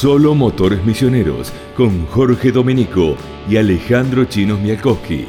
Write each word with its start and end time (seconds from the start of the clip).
Solo 0.00 0.32
Motores 0.36 0.84
Misioneros 0.84 1.52
con 1.76 2.06
Jorge 2.06 2.52
Domenico 2.52 3.16
y 3.50 3.56
Alejandro 3.56 4.26
Chinos 4.26 4.60
Mialkowski. 4.60 5.26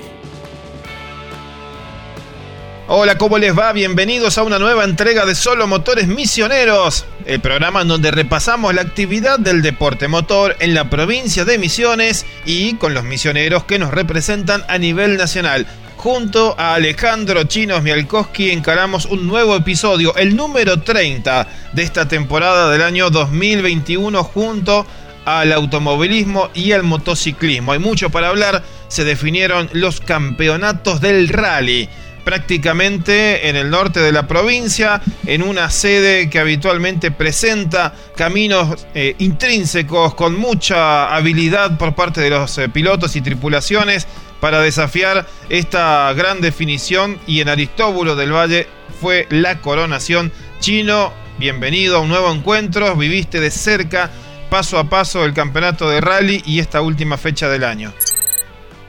Hola, 2.88 3.18
¿cómo 3.18 3.40
les 3.40 3.58
va? 3.58 3.74
Bienvenidos 3.74 4.38
a 4.38 4.44
una 4.44 4.60
nueva 4.60 4.84
entrega 4.84 5.26
de 5.26 5.34
Solo 5.34 5.66
Motores 5.66 6.08
Misioneros, 6.08 7.08
el 7.26 7.40
programa 7.40 7.82
en 7.82 7.88
donde 7.88 8.12
repasamos 8.12 8.76
la 8.76 8.84
actividad 8.84 9.40
del 9.40 9.64
deporte 9.64 10.08
motor 10.08 10.56
en 10.60 10.76
la 10.76 10.88
provincia 10.88 11.46
de 11.46 11.58
Misiones 11.58 12.28
y 12.46 12.76
con 12.76 12.94
los 12.94 13.04
misioneros 13.04 13.64
que 13.64 13.80
nos 13.80 13.90
representan 13.90 14.64
a 14.68 14.78
nivel 14.78 15.18
nacional. 15.18 15.66
Junto 16.00 16.56
a 16.58 16.76
Alejandro 16.76 17.44
Chinos 17.44 17.84
Mialkowski 17.84 18.52
encaramos 18.52 19.04
un 19.04 19.28
nuevo 19.28 19.54
episodio, 19.58 20.16
el 20.16 20.34
número 20.34 20.80
30 20.80 21.46
de 21.74 21.84
esta 21.84 22.08
temporada 22.08 22.72
del 22.72 22.84
año 22.84 23.10
2021 23.10 24.24
junto 24.24 24.88
al 25.26 25.52
automovilismo 25.52 26.52
y 26.54 26.72
al 26.72 26.84
motociclismo. 26.84 27.74
Hay 27.74 27.80
mucho 27.80 28.10
para 28.12 28.30
hablar, 28.30 28.64
se 28.88 29.04
definieron 29.04 29.70
los 29.74 30.00
campeonatos 30.00 31.02
del 31.02 31.28
rally 31.28 31.90
prácticamente 32.24 33.50
en 33.50 33.58
el 33.58 33.70
norte 33.70 34.00
de 34.00 34.14
la 34.14 34.26
provincia, 34.26 35.02
en 35.26 35.42
una 35.42 35.70
sede 35.70 36.30
que 36.30 36.40
habitualmente 36.40 37.12
presenta 37.12 37.94
caminos 38.16 38.88
eh, 38.94 39.16
intrínsecos 39.18 40.14
con 40.14 40.40
mucha 40.40 41.14
habilidad 41.14 41.78
por 41.78 41.94
parte 41.94 42.22
de 42.22 42.30
los 42.30 42.58
eh, 42.58 42.70
pilotos 42.70 43.18
y 43.18 43.22
tripulaciones 43.22 44.08
para 44.40 44.62
desafiar 44.62 45.26
esta 45.50 46.12
gran 46.14 46.42
definición 46.42 47.20
y 47.28 47.42
en 47.42 47.50
Aristóbulo 47.50 48.16
del 48.16 48.34
Valle 48.34 48.68
fue 49.02 49.28
la 49.30 49.62
coronación. 49.62 50.32
Chino, 50.60 51.12
bienvenido 51.38 51.98
a 51.98 52.00
un 52.00 52.10
nuevo 52.10 52.32
encuentro, 52.32 52.96
viviste 52.96 53.40
de 53.40 53.52
cerca, 53.52 54.10
paso 54.50 54.78
a 54.80 54.86
paso, 54.86 55.26
el 55.26 55.34
campeonato 55.34 55.90
de 55.90 56.02
rally 56.02 56.42
y 56.46 56.60
esta 56.60 56.82
última 56.82 57.18
fecha 57.18 57.50
del 57.50 57.64
año. 57.64 57.94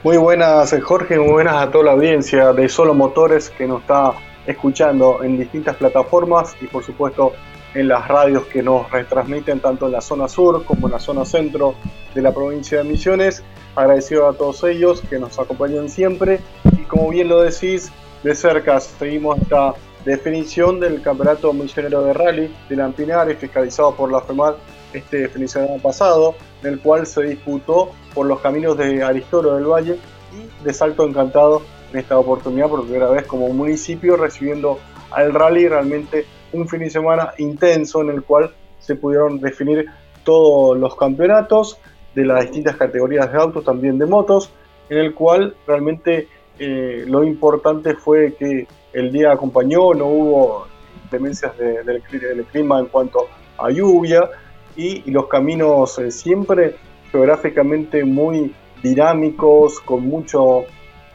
Muy 0.03 0.17
buenas 0.17 0.75
Jorge, 0.83 1.19
muy 1.19 1.33
buenas 1.33 1.57
a 1.57 1.71
toda 1.71 1.85
la 1.85 1.91
audiencia 1.93 2.53
de 2.53 2.69
Solo 2.69 2.95
Motores 2.95 3.51
que 3.51 3.67
nos 3.67 3.83
está 3.83 4.13
escuchando 4.47 5.23
en 5.23 5.39
distintas 5.39 5.77
plataformas 5.77 6.57
y 6.61 6.67
por 6.67 6.83
supuesto 6.83 7.35
en 7.75 7.89
las 7.89 8.09
radios 8.09 8.45
que 8.47 8.63
nos 8.63 8.91
retransmiten 8.91 9.61
tanto 9.61 9.87
en 9.87 9.93
la 9.93 10.01
zona 10.01 10.29
sur 10.29 10.65
como 10.65 10.89
en 10.89 10.93
la 10.93 10.99
zona 10.99 11.25
centro 11.25 11.75
de 12.15 12.23
la 12.23 12.33
provincia 12.33 12.79
de 12.79 12.85
Misiones. 12.85 13.43
Agradecido 13.77 14.29
a 14.29 14.33
todos 14.33 14.65
ellos 14.65 15.03
que 15.09 15.19
nos 15.19 15.39
acompañan 15.39 15.89
siempre 15.89 16.41
y 16.73 16.83
como 16.85 17.11
bien 17.11 17.29
lo 17.29 17.41
decís, 17.41 17.93
de 18.23 18.35
cerca 18.35 18.81
seguimos 18.81 19.39
esta 19.39 19.75
definición 20.05 20.81
del 20.81 21.03
Campeonato 21.03 21.53
Misionero 21.53 22.03
de 22.03 22.13
Rally 22.13 22.55
de 22.69 22.77
Lampinares, 22.77 23.39
fiscalizado 23.39 23.95
por 23.95 24.11
la 24.11 24.21
FEMAR 24.21 24.57
este 24.93 25.29
fin 25.29 25.43
de 25.43 25.49
semana 25.49 25.81
pasado, 25.81 26.35
en 26.63 26.75
el 26.75 26.81
cual 26.81 27.07
se 27.07 27.23
disputó 27.23 27.93
por 28.15 28.27
los 28.27 28.41
caminos 28.41 28.77
de 28.77 29.03
Aristoro 29.03 29.55
del 29.55 29.65
Valle 29.65 29.99
y 30.33 30.65
de 30.65 30.73
Salto 30.73 31.07
Encantado 31.07 31.63
en 31.93 32.01
esta 32.01 32.19
oportunidad 32.19 32.69
por 32.69 32.83
primera 32.83 33.11
vez 33.11 33.27
como 33.27 33.49
municipio 33.51 34.17
recibiendo 34.17 34.79
al 35.11 35.33
rally 35.35 35.69
realmente 35.69 36.25
un 36.53 36.69
fin 36.69 36.81
de 36.81 36.91
semana 36.91 37.33
intenso 37.39 38.03
en 38.03 38.11
el 38.11 38.23
cual 38.23 38.53
se 38.79 38.97
pudieron 38.97 39.41
definir 39.41 39.87
todos 40.25 40.79
los 40.79 40.97
campeonatos 40.97 41.79
de 42.15 42.25
las 42.25 42.43
distintas 42.43 42.77
categorías 42.77 43.33
de 43.33 43.39
autos, 43.39 43.65
también 43.65 43.99
de 43.99 44.07
motos, 44.07 44.51
en 44.89 44.99
el 44.99 45.15
cual 45.15 45.55
realmente 45.67 46.29
eh, 46.59 47.05
lo 47.07 47.25
importante 47.25 47.95
fue 47.95 48.35
que 48.35 48.67
el 48.93 49.13
día 49.13 49.33
acompañó, 49.33 49.95
no 49.95 50.07
hubo 50.07 50.67
demencias 51.11 51.57
del, 51.57 52.03
clima 52.51 52.81
en 52.81 52.87
cuanto 52.87 53.29
a 53.59 53.71
lluvia 53.71 54.29
y, 54.77 55.11
los 55.11 55.27
caminos 55.27 55.99
eh, 55.99 56.11
siempre 56.11 56.77
geográficamente 57.11 58.05
muy 58.05 58.55
dinámicos, 58.83 59.81
con 59.81 60.07
mucho 60.07 60.65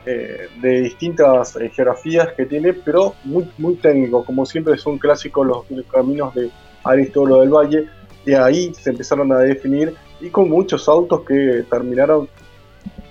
eh, 0.05 0.49
de 0.61 0.81
distintas 0.81 1.55
eh, 1.55 1.69
geografías 1.69 2.29
que 2.33 2.45
tiene, 2.45 2.73
pero 2.73 3.15
muy, 3.23 3.49
muy 3.57 3.75
técnico, 3.75 4.23
como 4.23 4.45
siempre 4.45 4.77
son 4.77 4.97
clásicos 4.97 5.47
los, 5.47 5.87
caminos 5.87 6.33
de 6.35 6.51
Aristóbulo 6.83 7.41
del 7.41 7.49
Valle, 7.49 7.89
y 8.25 8.33
ahí 8.33 8.73
se 8.73 8.91
empezaron 8.91 9.31
a 9.31 9.39
definir, 9.39 9.95
y 10.21 10.29
con 10.29 10.49
muchos 10.49 10.87
autos 10.87 11.21
que 11.21 11.65
terminaron 11.69 12.29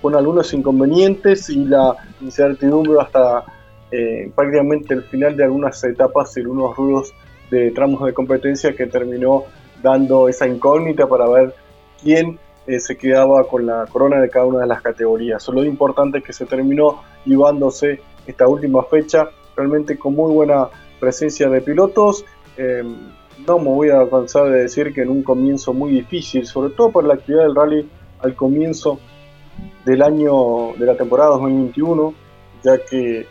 con 0.00 0.14
algunos 0.14 0.52
inconvenientes 0.52 1.48
y 1.50 1.64
la 1.64 1.96
incertidumbre 2.20 3.00
hasta 3.00 3.44
eh, 3.90 4.30
prácticamente 4.34 4.94
el 4.94 5.02
final 5.04 5.36
de 5.36 5.44
algunas 5.44 5.82
etapas 5.84 6.36
y 6.36 6.40
algunos 6.40 6.76
rudos 6.76 7.12
de 7.50 7.70
tramos 7.70 8.04
de 8.04 8.12
competencia 8.12 8.74
que 8.74 8.86
terminó 8.86 9.44
dando 9.82 10.28
esa 10.28 10.46
incógnita 10.46 11.06
para 11.06 11.28
ver 11.28 11.54
quién 12.02 12.38
eh, 12.66 12.80
se 12.80 12.96
quedaba 12.96 13.44
con 13.44 13.66
la 13.66 13.86
corona 13.86 14.20
de 14.20 14.30
cada 14.30 14.46
una 14.46 14.60
de 14.60 14.66
las 14.66 14.82
categorías. 14.82 15.46
Lo 15.48 15.64
importante 15.64 16.18
es 16.18 16.24
que 16.24 16.32
se 16.32 16.46
terminó 16.46 17.02
llevándose 17.24 18.00
esta 18.26 18.48
última 18.48 18.82
fecha 18.84 19.28
realmente 19.56 19.98
con 19.98 20.14
muy 20.14 20.32
buena 20.32 20.68
presencia 20.98 21.48
de 21.48 21.60
pilotos. 21.60 22.24
Em, 22.56 22.96
no 23.46 23.58
me 23.58 23.68
voy 23.68 23.90
a 23.90 24.08
cansar 24.08 24.50
de 24.50 24.62
decir 24.62 24.94
que 24.94 25.02
en 25.02 25.10
un 25.10 25.22
comienzo 25.22 25.74
muy 25.74 25.92
difícil, 25.92 26.46
sobre 26.46 26.72
todo 26.74 26.90
por 26.90 27.04
la 27.04 27.14
actividad 27.14 27.42
del 27.42 27.54
rally 27.54 27.88
al 28.20 28.34
comienzo 28.34 28.98
del 29.84 30.02
año 30.02 30.72
de 30.78 30.86
la 30.86 30.96
temporada 30.96 31.30
2021, 31.30 32.14
ya 32.62 32.78
que 32.78 33.26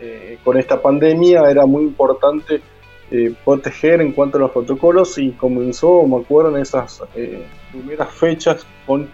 eh, 0.00 0.38
con 0.44 0.56
esta 0.56 0.80
pandemia 0.80 1.42
era 1.50 1.66
muy 1.66 1.82
importante 1.82 2.62
eh, 3.10 3.34
proteger 3.42 4.02
en 4.02 4.12
cuanto 4.12 4.36
a 4.36 4.40
los 4.42 4.50
protocolos 4.50 5.16
y 5.16 5.30
comenzó, 5.30 6.02
me 6.02 6.18
acuerdo, 6.18 6.54
en 6.54 6.60
esas 6.60 7.02
eh, 7.14 7.42
primeras 7.72 8.10
fechas 8.10 8.66
con 8.86 9.08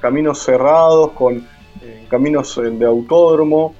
caminos 0.00 0.38
cerrados, 0.38 1.10
con 1.12 1.38
eh, 1.82 2.06
caminos 2.08 2.60
de 2.62 2.86
autódromo 2.86 3.74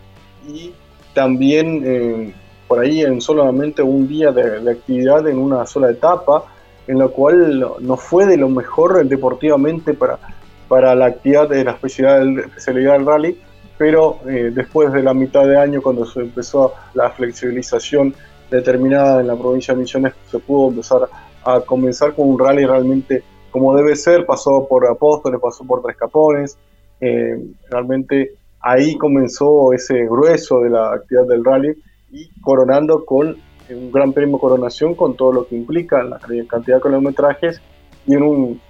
y 0.48 0.72
también 1.14 2.34
por 2.66 2.80
ahí 2.80 3.02
en 3.02 3.20
solamente 3.20 3.80
un 3.80 4.08
día 4.08 4.32
de, 4.32 4.68
actividad 4.68 5.28
en 5.28 5.38
una 5.38 5.64
sola 5.66 5.90
etapa, 5.92 6.46
en 6.88 6.98
la 6.98 7.06
cual 7.06 7.64
no 7.78 7.96
fue 7.96 8.26
de 8.26 8.36
lo 8.36 8.48
mejor 8.48 9.06
deportivamente 9.06 9.94
para, 9.94 10.18
para 10.66 10.96
la 10.96 11.06
actividad 11.06 11.48
de 11.48 11.62
la 11.62 11.72
especialidad 11.72 12.44
especialidad 12.44 12.92
del 12.94 13.06
rally, 13.06 13.40
pero 13.78 14.18
después 14.24 14.92
de 14.92 15.02
la 15.02 15.14
mitad 15.14 15.46
de 15.46 15.58
año 15.58 15.80
cuando 15.80 16.06
se 16.06 16.20
empezó 16.20 16.74
la 16.94 17.10
flexibilización 17.10 18.14
determinada 18.50 19.20
en 19.20 19.26
la 19.26 19.36
provincia 19.36 19.74
de 19.74 19.80
Misiones 19.80 20.14
se 20.30 20.38
pudo 20.38 20.68
empezar 20.70 21.08
a 21.44 21.60
comenzar 21.60 22.14
con 22.14 22.28
un 22.28 22.38
rally 22.38 22.66
realmente 22.66 23.22
como 23.50 23.76
debe 23.76 23.96
ser, 23.96 24.26
pasó 24.26 24.66
por 24.68 24.86
Apóstoles, 24.86 25.40
pasó 25.40 25.64
por 25.64 25.82
Tres 25.82 25.96
Capones, 25.96 26.56
eh, 27.00 27.36
realmente 27.68 28.34
ahí 28.60 28.96
comenzó 28.96 29.72
ese 29.72 30.04
grueso 30.04 30.60
de 30.60 30.70
la 30.70 30.92
actividad 30.92 31.26
del 31.26 31.44
rally 31.44 31.74
y 32.12 32.28
coronando 32.40 33.04
con 33.04 33.36
un 33.68 33.92
gran 33.92 34.12
premio 34.12 34.38
coronación 34.38 34.94
con 34.94 35.16
todo 35.16 35.32
lo 35.32 35.46
que 35.46 35.56
implica 35.56 36.02
la 36.02 36.18
cantidad 36.48 36.76
de 36.76 36.82
kilometrajes 36.82 37.60
y 38.06 38.14
en 38.14 38.22
un 38.22 38.60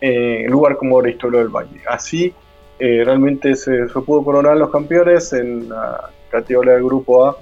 eh, 0.00 0.46
lugar 0.48 0.76
como 0.76 0.98
Aristolo 0.98 1.38
del 1.38 1.48
Valle. 1.48 1.80
Así 1.88 2.32
eh, 2.78 3.02
realmente 3.04 3.54
se, 3.54 3.88
se, 3.88 4.00
pudo 4.00 4.24
coronar 4.24 4.56
los 4.56 4.70
campeones 4.70 5.32
en 5.32 5.68
la 5.68 6.10
categoría 6.30 6.74
del 6.74 6.84
grupo 6.84 7.26
A 7.26 7.36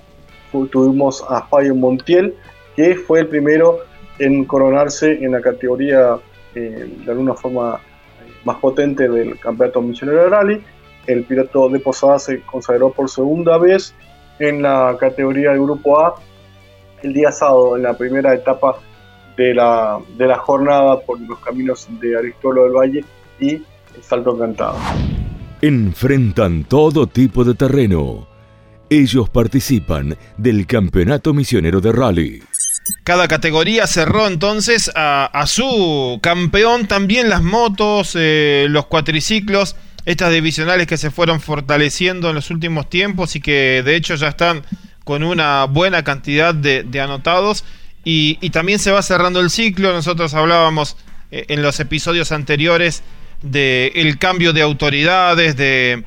tuvimos 0.71 1.25
a 1.29 1.43
Fabio 1.47 1.75
Montiel, 1.75 2.35
que 2.77 2.95
fue 2.95 3.21
el 3.21 3.29
primero 3.29 3.81
en 4.19 4.45
coronarse 4.45 5.25
en 5.25 5.33
la 5.33 5.41
categoría 5.41 6.17
eh, 6.55 6.89
de 7.05 7.11
alguna 7.11 7.35
forma 7.35 7.75
eh, 7.77 8.33
más 8.45 8.57
potente 8.59 9.09
del 9.09 9.39
campeonato 9.39 9.81
misionero 9.83 10.29
rally. 10.29 10.63
El 11.07 11.25
piloto 11.25 11.69
de 11.69 11.81
Posada 11.81 12.19
se 12.19 12.41
consagró 12.43 12.91
por 12.91 13.11
segunda 13.11 13.59
vez 13.59 13.95
en 14.39 14.63
la 14.63 14.97
categoría 14.99 15.51
del 15.51 15.63
grupo 15.63 16.01
A 16.01 16.15
el 17.03 17.13
día 17.13 17.31
sábado, 17.31 17.77
en 17.77 17.83
la 17.83 17.97
primera 17.97 18.35
etapa 18.35 18.77
de 19.37 19.53
la, 19.53 19.99
de 20.17 20.27
la 20.27 20.39
jornada 20.39 21.01
por 21.01 21.21
los 21.21 21.39
caminos 21.41 21.87
de 22.01 22.17
Aristóbulo 22.17 22.65
del 22.65 22.73
Valle 22.73 23.05
y 23.39 23.51
el 23.51 24.03
Salto 24.03 24.35
Encantado. 24.35 24.77
Enfrentan 25.61 26.65
todo 26.65 27.07
tipo 27.07 27.45
de 27.45 27.55
terreno 27.55 28.34
ellos 28.91 29.31
participan 29.31 30.17
del 30.37 30.67
Campeonato 30.67 31.33
Misionero 31.35 31.81
de 31.81 31.93
Rally. 31.93 32.43
Cada 33.03 33.29
categoría 33.29 33.87
cerró 33.87 34.27
entonces 34.27 34.91
a, 34.95 35.45
su 35.47 36.19
campeón, 36.23 36.87
también 36.87 37.29
las 37.31 37.43
motos, 37.43 38.13
eh, 38.15 38.67
los 38.69 38.87
cuatriciclos, 38.87 39.77
estas 40.05 40.33
divisionales 40.33 40.87
que 40.87 40.99
se 40.99 41.11
fueron 41.11 41.41
fortaleciendo 41.41 42.29
en 42.29 42.35
los 42.35 42.51
últimos 42.51 42.91
tiempos 42.91 43.37
y 43.37 43.41
que 43.41 43.83
de 43.85 43.97
hecho 43.97 44.17
ya 44.17 44.29
están 44.29 44.63
con 45.05 45.23
una 45.23 45.65
buena 45.65 46.03
cantidad 46.03 46.55
de, 46.55 47.01
anotados. 47.01 47.65
Y, 48.07 48.51
también 48.51 48.79
se 48.79 48.91
va 48.91 49.03
cerrando 49.03 49.41
el 49.41 49.49
ciclo. 49.49 49.93
Nosotros 49.93 50.35
hablábamos 50.35 50.97
eh, 51.31 51.47
en 51.49 51.63
los 51.63 51.81
episodios 51.81 52.33
anteriores 52.33 53.03
del 53.41 54.19
cambio 54.19 54.53
de 54.53 54.63
autoridades, 54.63 55.57
de, 55.57 56.05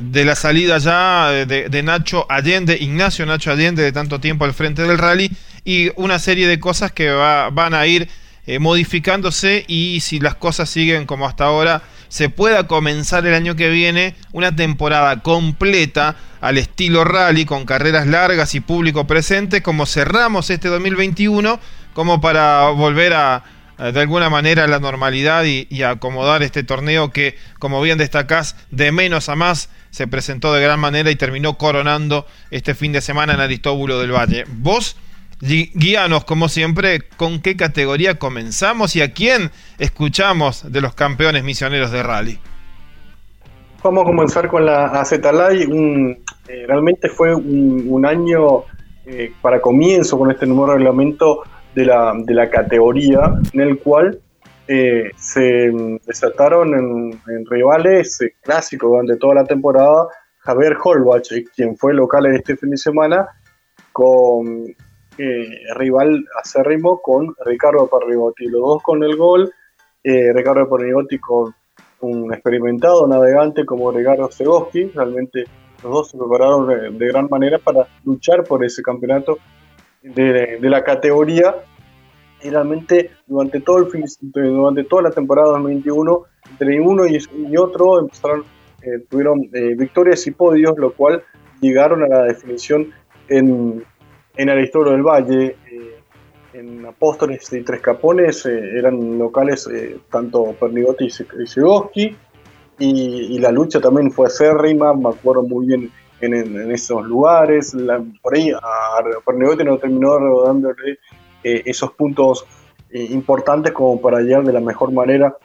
de 0.00 0.24
la 0.24 0.34
salida 0.34 0.78
ya 0.78 1.30
de, 1.30 1.82
Nacho 1.82 2.26
Allende, 2.28 2.76
Ignacio 2.80 3.26
Nacho 3.26 3.50
Allende, 3.50 3.82
de 3.82 3.92
tanto 3.92 4.20
tiempo 4.20 4.44
al 4.44 4.54
frente 4.54 4.82
del 4.82 4.98
rally, 4.98 5.30
y 5.64 5.90
una 5.96 6.18
serie 6.18 6.46
de 6.46 6.60
cosas 6.60 6.92
que 6.92 7.10
van 7.10 7.74
a 7.74 7.86
ir 7.86 8.08
eh, 8.46 8.58
modificándose 8.60 9.64
y 9.66 10.00
si 10.00 10.20
las 10.20 10.36
cosas 10.36 10.70
siguen 10.70 11.06
como 11.06 11.26
hasta 11.26 11.44
ahora, 11.44 11.82
se 12.08 12.28
pueda 12.28 12.68
comenzar 12.68 13.26
el 13.26 13.34
año 13.34 13.56
que 13.56 13.68
viene 13.70 14.14
una 14.32 14.54
temporada 14.54 15.20
completa 15.22 16.14
al 16.40 16.56
estilo 16.56 17.02
rally 17.02 17.44
con 17.44 17.64
carreras 17.64 18.06
largas 18.06 18.54
y 18.54 18.60
público 18.60 19.06
presente 19.08 19.62
como 19.62 19.84
cerramos 19.84 20.50
este 20.50 20.68
2021 20.68 21.58
como 21.92 22.20
para 22.20 22.68
volver 22.68 23.14
a, 23.14 23.42
de 23.78 24.00
alguna 24.00 24.30
manera 24.30 24.68
la 24.68 24.78
normalidad 24.78 25.44
y, 25.44 25.66
y, 25.68 25.82
acomodar 25.82 26.44
este 26.44 26.62
torneo 26.62 27.10
que 27.10 27.36
como 27.58 27.82
bien 27.82 27.98
destacás 27.98 28.54
de 28.70 28.92
menos 28.92 29.28
a 29.28 29.34
más 29.34 29.70
se 29.96 30.06
presentó 30.06 30.52
de 30.52 30.60
gran 30.60 30.78
manera 30.78 31.10
y 31.10 31.16
terminó 31.16 31.56
coronando 31.56 32.26
este 32.50 32.74
fin 32.74 32.92
de 32.92 33.00
semana 33.00 33.32
en 33.32 33.40
Aristóbulo 33.40 33.98
del 33.98 34.12
Valle. 34.12 34.44
Vos 34.46 34.94
guíanos 35.40 36.26
como 36.26 36.50
siempre 36.50 37.00
con 37.16 37.40
qué 37.40 37.56
categoría 37.56 38.18
comenzamos 38.18 38.94
y 38.94 39.00
a 39.00 39.14
quién 39.14 39.50
escuchamos 39.78 40.70
de 40.70 40.82
los 40.82 40.94
campeones 40.94 41.44
misioneros 41.44 41.92
de 41.92 42.02
rally. 42.02 42.38
Vamos 43.82 44.02
a 44.02 44.04
comenzar 44.04 44.48
con 44.48 44.66
la 44.66 44.88
Acetalay. 44.88 45.64
Un, 45.64 46.18
eh, 46.46 46.64
realmente 46.68 47.08
fue 47.08 47.34
un, 47.34 48.04
año 48.04 48.64
eh, 49.06 49.32
para 49.40 49.62
comienzo 49.62 50.18
con 50.18 50.30
este 50.30 50.44
nuevo 50.44 50.74
reglamento 50.74 51.40
de 51.74 51.86
la, 51.86 52.12
de 52.22 52.34
la 52.34 52.50
categoría, 52.50 53.32
en 53.50 53.60
el 53.62 53.78
cual 53.78 54.18
eh, 54.68 55.10
se 55.16 55.70
desataron 56.06 56.74
en, 56.74 57.46
rivales 57.46 58.18
clásicos 58.42 58.90
durante 58.90 59.16
toda 59.16 59.36
la 59.36 59.44
temporada. 59.44 60.08
Javier 60.38 60.76
Holbach, 60.82 61.28
quien 61.54 61.76
fue 61.76 61.94
local 61.94 62.26
en 62.26 62.36
este 62.36 62.56
fin 62.56 62.70
de 62.70 62.76
semana, 62.76 63.28
con 63.92 64.66
eh, 65.18 65.48
rival 65.74 66.24
acérrimo 66.40 67.00
con 67.00 67.34
Ricardo 67.44 67.88
Parrigotti. 67.88 68.46
Los 68.46 68.60
dos 68.60 68.82
con 68.82 69.02
el 69.02 69.16
gol, 69.16 69.52
eh, 70.04 70.32
Ricardo 70.32 70.68
Parrigotti 70.68 71.18
con 71.18 71.54
un 72.00 72.32
experimentado 72.32 73.06
navegante 73.06 73.64
como 73.64 73.90
Ricardo 73.90 74.30
Segoski. 74.30 74.90
Realmente 74.94 75.44
los 75.82 75.92
dos 75.92 76.10
se 76.10 76.18
prepararon 76.18 76.98
de, 76.98 77.06
gran 77.06 77.28
manera 77.30 77.58
para 77.58 77.88
luchar 78.04 78.44
por 78.44 78.64
ese 78.64 78.82
campeonato 78.82 79.38
de, 80.02 80.58
la 80.60 80.84
categoría. 80.84 81.54
Y 82.46 82.50
realmente 82.50 83.10
durante 83.26 83.60
todo 83.60 83.78
el 83.78 84.04
durante 84.30 84.84
toda 84.84 85.02
la 85.02 85.10
temporada 85.10 85.52
2021, 85.52 86.22
entre 86.50 86.80
uno 86.80 87.04
y, 87.06 87.56
otro 87.56 88.00
empezaron, 88.00 88.44
eh, 88.82 89.04
tuvieron 89.10 89.50
victorias 89.76 90.26
y 90.26 90.30
podios, 90.30 90.78
lo 90.78 90.92
cual 90.92 91.22
llegaron 91.60 92.02
a 92.04 92.08
la 92.08 92.22
definición 92.24 92.92
en 93.28 93.84
en 94.36 94.48
del 94.48 95.02
Valle, 95.02 95.56
eh, 95.70 96.00
en 96.52 96.84
Apóstoles 96.86 97.52
y 97.52 97.62
Tres 97.62 97.80
Capones 97.80 98.44
eh, 98.46 98.78
eran 98.78 99.18
locales 99.18 99.68
eh, 99.72 99.98
tanto 100.10 100.54
Pernigotti 100.58 101.06
y 101.06 101.46
Segoski, 101.46 102.16
y, 102.78 103.38
la 103.38 103.50
lucha 103.50 103.80
también 103.80 104.10
fue 104.10 104.26
acérrima, 104.26 104.92
me 104.92 105.08
acuerdo 105.08 105.42
muy 105.42 105.66
bien 105.66 105.90
en, 106.20 106.70
esos 106.70 107.06
lugares, 107.06 107.74
por 108.20 108.34
ahí 108.34 108.50
a 108.50 109.02
Pernigotti 109.24 109.64
no 109.64 109.78
terminó 109.78 110.42
dándole 110.44 110.98
esos 111.42 111.92
puntos 111.92 112.44
importantes 112.90 113.72
como 113.72 114.00
para 114.00 114.20
llegar 114.20 114.44
de 114.44 114.52
la 114.52 114.60
mejor 114.60 114.92
manera 114.92 115.36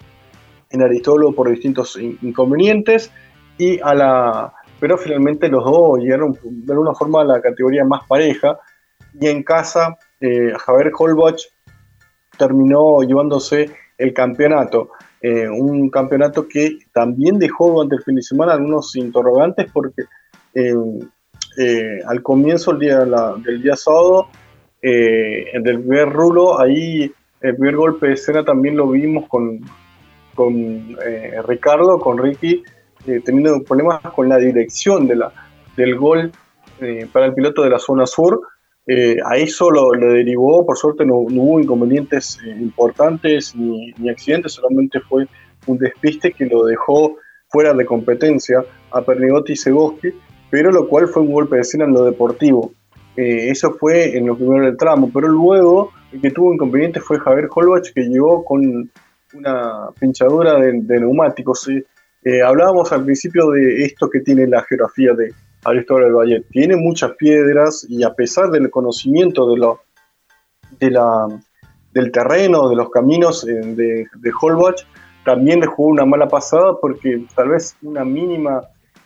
en 0.69 0.81
Aristóbulo 0.81 1.33
por 1.33 1.49
distintos 1.49 1.97
inconvenientes, 2.21 3.11
y 3.57 3.79
a 3.81 3.93
la 3.93 4.53
pero 4.81 4.97
finalmente 4.97 5.47
los 5.47 5.63
dos 5.63 5.99
llegaron 5.99 6.35
de 6.43 6.73
alguna 6.73 6.95
forma 6.95 7.21
a 7.21 7.25
la 7.25 7.41
categoría 7.41 7.85
más 7.85 8.01
pareja, 8.07 8.57
y 9.19 9.27
en 9.27 9.43
casa 9.43 9.95
eh, 10.19 10.53
Javier 10.57 10.91
Holbach 10.97 11.39
terminó 12.37 13.01
llevándose 13.03 13.69
el 13.97 14.13
campeonato. 14.13 14.89
Eh, 15.21 15.47
un 15.47 15.91
campeonato 15.91 16.47
que 16.47 16.79
también 16.93 17.37
dejó 17.37 17.71
durante 17.71 17.97
el 17.97 18.03
fin 18.03 18.15
de 18.15 18.23
semana 18.23 18.53
algunos 18.53 18.95
interrogantes 18.95 19.71
porque 19.71 20.03
eh, 20.55 20.73
al 22.07 22.23
comienzo 22.23 22.71
del 22.71 22.79
día, 22.79 23.05
del 23.45 23.61
día 23.61 23.75
sábado, 23.75 24.29
en 24.81 25.67
el 25.67 25.79
primer 25.79 26.09
rulo, 26.09 26.59
ahí 26.59 27.11
el 27.41 27.55
primer 27.55 27.75
golpe 27.75 28.07
de 28.07 28.13
escena 28.13 28.43
también 28.43 28.77
lo 28.77 28.87
vimos 28.87 29.27
con, 29.27 29.61
con 30.35 30.97
Ricardo, 31.47 31.99
con 31.99 32.17
Ricky, 32.17 32.63
teniendo 33.05 33.63
problemas 33.63 34.01
con 34.15 34.29
la 34.29 34.37
dirección 34.37 35.07
de 35.07 35.15
la, 35.15 35.31
del 35.75 35.95
gol 35.97 36.31
para 37.11 37.27
el 37.27 37.33
piloto 37.33 37.63
de 37.63 37.69
la 37.69 37.79
zona 37.79 38.05
sur. 38.05 38.41
Eh, 38.87 39.17
a 39.23 39.37
eso 39.37 39.69
lo, 39.69 39.91
derivó, 39.91 40.65
por 40.65 40.75
suerte 40.75 41.05
no, 41.05 41.17
hubo 41.17 41.59
inconvenientes 41.59 42.39
eh, 42.43 42.49
importantes 42.59 43.55
ni, 43.55 43.93
accidentes, 44.09 44.53
solamente 44.53 44.99
fue 45.01 45.27
un 45.67 45.77
despiste 45.77 46.31
que 46.31 46.45
lo 46.45 46.65
dejó 46.65 47.17
fuera 47.47 47.73
de 47.73 47.85
competencia 47.85 48.65
a 48.91 49.01
Pernigotti 49.01 49.53
y 49.53 49.55
Segoski, 49.55 50.09
pero 50.49 50.71
lo 50.71 50.87
cual 50.87 51.07
fue 51.07 51.21
un 51.21 51.31
golpe 51.31 51.57
de 51.57 51.61
escena 51.61 51.85
en 51.85 51.93
lo 51.93 52.05
deportivo. 52.05 52.73
Eh, 53.15 53.49
eso 53.49 53.73
fue 53.73 54.17
en 54.17 54.27
lo 54.27 54.35
primero 54.35 54.65
del 54.65 54.77
tramo, 54.77 55.09
pero 55.13 55.27
luego 55.27 55.91
el 56.11 56.21
que 56.21 56.31
tuvo 56.31 56.53
inconvenientes 56.53 57.03
fue 57.03 57.19
Javier 57.19 57.47
Holbach, 57.53 57.91
que 57.93 58.01
llegó 58.01 58.43
con 58.43 58.89
una 59.33 59.89
pinchadura 59.99 60.59
de, 60.59 60.73
neumáticos. 60.73 61.69
hablábamos 62.45 62.91
al 62.91 63.05
principio 63.05 63.49
de 63.51 63.85
esto 63.85 64.09
que 64.09 64.19
tiene 64.19 64.47
la 64.47 64.61
geografía 64.63 65.13
de, 65.13 65.33
Aristóbulo 65.63 66.05
del 66.05 66.15
Valle. 66.15 66.45
Tiene 66.49 66.75
muchas 66.75 67.11
piedras 67.11 67.85
y 67.87 68.03
a 68.03 68.13
pesar 68.13 68.49
del 68.49 68.69
conocimiento 68.69 69.53
de 69.53 69.75
de 70.79 70.89
la, 70.89 71.27
del 71.93 72.11
terreno, 72.11 72.69
de 72.69 72.75
los 72.75 72.89
caminos 72.89 73.47
eh, 73.47 73.53
de, 73.53 74.07
de 74.15 74.31
Holbach, 74.41 74.85
también 75.23 75.59
le 75.59 75.67
jugó 75.67 75.89
una 75.89 76.05
mala 76.05 76.27
pasada 76.27 76.73
porque 76.81 77.25
tal 77.35 77.49
vez 77.49 77.75
una 77.83 78.03
mínima 78.03 78.61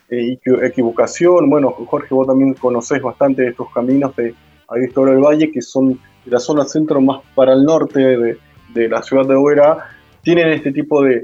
eh, 0.09 0.37
equivocación, 0.63 1.49
bueno, 1.49 1.71
Jorge, 1.71 2.13
vos 2.13 2.27
también 2.27 2.53
conocés 2.53 3.01
bastante 3.01 3.47
estos 3.47 3.71
caminos 3.73 4.15
de 4.15 4.33
Aristóbulo 4.67 5.13
del 5.13 5.23
Valle, 5.23 5.51
que 5.51 5.61
son 5.61 5.93
de 5.93 6.31
la 6.31 6.39
zona 6.39 6.65
centro 6.65 7.01
más 7.01 7.21
para 7.35 7.53
el 7.53 7.63
norte 7.63 7.99
de, 7.99 8.89
la 8.89 9.01
ciudad 9.01 9.25
de 9.25 9.35
Oberá, 9.35 9.89
tienen 10.21 10.49
este 10.49 10.71
tipo 10.71 11.01
de, 11.01 11.21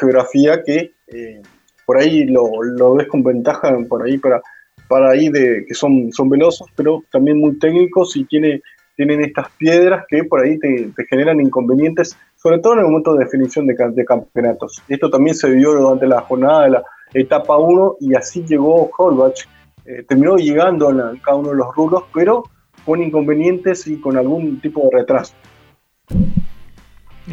geografía 0.00 0.62
que 0.64 0.92
eh, 1.08 1.42
por 1.84 1.98
ahí 1.98 2.24
lo, 2.24 2.62
lo, 2.62 2.94
ves 2.94 3.06
con 3.08 3.22
ventaja 3.22 3.76
por 3.88 4.02
ahí 4.02 4.18
para 4.18 4.40
para 4.88 5.10
ahí 5.10 5.28
de, 5.28 5.64
que 5.66 5.74
son, 5.74 6.12
son 6.12 6.28
velosos, 6.28 6.68
pero 6.76 7.02
también 7.10 7.38
muy 7.38 7.58
técnicos 7.58 8.16
y 8.16 8.24
tiene, 8.24 8.62
tienen 8.96 9.20
estas 9.22 9.50
piedras 9.58 10.04
que 10.08 10.24
por 10.24 10.40
ahí 10.40 10.58
te, 10.58 10.92
generan 11.08 11.40
inconvenientes, 11.40 12.16
sobre 12.36 12.58
todo 12.58 12.74
en 12.74 12.80
el 12.80 12.86
momento 12.86 13.14
de 13.14 13.24
definición 13.24 13.66
de, 13.66 13.74
de, 13.74 14.04
campeonatos. 14.04 14.82
Esto 14.88 15.10
también 15.10 15.34
se 15.34 15.50
vio 15.50 15.72
durante 15.72 16.06
la 16.06 16.20
jornada 16.20 16.64
de 16.64 16.70
la 16.70 16.84
etapa 17.14 17.56
1 17.56 17.96
y 18.00 18.14
así 18.14 18.44
llegó 18.46 18.90
Holbach. 18.96 19.46
Eh, 19.84 20.04
terminó 20.08 20.36
llegando 20.36 20.90
en, 20.90 21.18
cada 21.18 21.36
uno 21.36 21.50
de 21.50 21.56
los 21.56 21.74
rubros, 21.74 22.04
pero 22.12 22.44
con 22.84 23.02
inconvenientes 23.02 23.86
y 23.86 24.00
con 24.00 24.16
algún 24.16 24.60
tipo 24.60 24.88
de 24.90 24.98
retraso. 24.98 25.34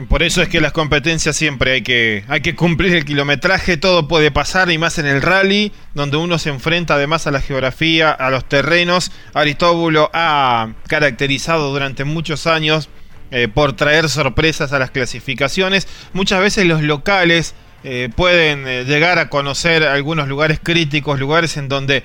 Por 0.10 0.24
eso 0.24 0.42
es 0.42 0.50
que 0.50 0.60
las 0.60 0.72
competencias 0.72 1.36
siempre 1.36 1.74
hay 1.74 1.82
que, 1.84 2.24
hay 2.27 2.42
que 2.42 2.56
cumplir 2.56 2.96
el 2.96 3.06
kilometraje, 3.06 3.77
todo 3.77 4.08
puede 4.08 4.32
pasar 4.32 4.72
y 4.72 4.80
más 4.80 4.98
en 4.98 5.06
el 5.06 5.22
rally, 5.22 5.72
donde 5.94 6.18
uno 6.18 6.39
se 6.39 6.50
enfrenta 6.50 6.96
además 6.96 7.27
a 7.27 7.32
la 7.32 7.42
geografía, 7.42 8.12
a 8.12 8.32
los 8.32 8.46
terrenos. 8.50 9.12
Aristóbulo 9.36 10.10
ha 10.12 10.74
caracterizado 10.88 11.72
durante 11.72 12.06
muchos 12.06 12.48
años 12.48 12.89
eh, 13.30 13.48
por 13.48 13.74
traer 13.74 14.10
sorpresas 14.10 14.74
a 14.74 14.80
las 14.80 14.89
clasificaciones. 14.89 15.88
Muchas 16.13 16.39
veces 16.39 16.65
los 16.65 16.82
locales 16.82 17.53
eh, 17.83 18.09
pueden 18.15 18.67
eh, 18.67 18.83
llegar 18.85 19.19
a 19.19 19.29
conocer 19.29 19.83
algunos 19.83 20.27
lugares 20.27 20.59
críticos, 20.61 21.19
lugares 21.19 21.57
en 21.57 21.67
donde 21.67 22.03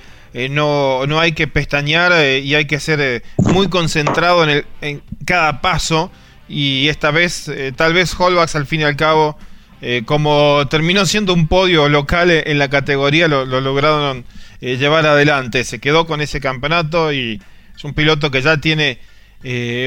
no, 0.51 1.07
no, 1.07 1.19
hay 1.19 1.31
que 1.31 1.47
pestañear 1.47 2.11
y 2.37 2.53
hay 2.53 2.65
que 2.65 2.79
ser 2.79 3.23
muy 3.37 3.67
concentrado 3.67 4.43
en, 4.43 4.49
el, 4.51 4.65
en 4.79 5.01
cada 5.25 5.59
paso 5.59 6.11
y 6.49 6.87
esta 6.87 7.11
vez, 7.11 7.47
eh, 7.47 7.71
tal 7.75 7.93
vez 7.93 8.13
Holbach 8.19 8.53
al 8.55 8.65
fin 8.65 8.81
y 8.81 8.83
al 8.83 8.95
cabo, 8.95 9.37
eh, 9.81 10.01
como 10.03 10.67
terminó 10.67 11.05
siendo 11.05 11.33
un 11.33 11.47
podio 11.47 11.87
local 11.87 12.31
en 12.31 12.57
la 12.57 12.69
categoría, 12.69 13.27
lo, 13.27 13.45
lograron 13.45 14.25
eh, 14.59 14.77
llevar 14.77 15.05
adelante. 15.05 15.63
Se 15.63 15.79
quedó 15.79 16.07
con 16.07 16.21
ese 16.21 16.41
campeonato 16.41 17.13
y 17.13 17.39
es 17.75 17.83
un 17.83 17.93
piloto 17.93 18.31
que 18.31 18.41
ya 18.41 18.57
tiene 18.57 18.99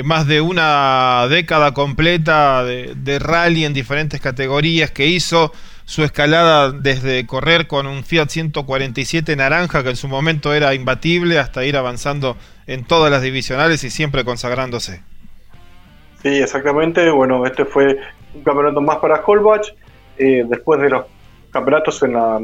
más 0.05 0.27
de 0.27 0.41
una 0.41 1.27
década 1.29 1.75
completa 1.75 2.65
de, 2.65 3.19
rally 3.19 3.67
en 3.67 3.75
diferentes 3.75 4.19
categorías, 4.19 4.91
que 4.93 5.07
hizo 5.07 5.53
su 5.85 6.05
escalada 6.05 6.71
desde 6.73 7.27
correr 7.27 7.67
con 7.67 7.87
un 7.87 8.05
Fiat 8.05 8.29
147 8.29 9.37
naranja, 9.37 9.83
que 9.83 9.91
en 9.91 9.97
su 9.97 10.09
momento 10.09 10.55
era 10.55 10.75
imbatible, 10.75 11.39
hasta 11.39 11.65
ir 11.65 11.77
avanzando 11.77 12.37
en 12.67 12.85
todas 12.85 13.11
las 13.11 13.23
divisionales 13.23 13.85
y 13.85 13.91
siempre 13.91 14.25
consagrándose. 14.25 15.03
Sí, 16.23 16.29
exactamente. 16.41 17.11
Bueno, 17.11 17.45
este 17.47 17.65
fue 17.65 17.99
un 18.35 18.43
campeonato 18.43 18.81
más 18.81 18.99
para 18.99 19.23
Holbach. 19.25 19.75
Eh, 20.19 20.45
después 20.49 20.81
de 20.81 20.91
los 20.91 21.07
campeonatos 21.51 22.03
en 22.03 22.13
la 22.15 22.41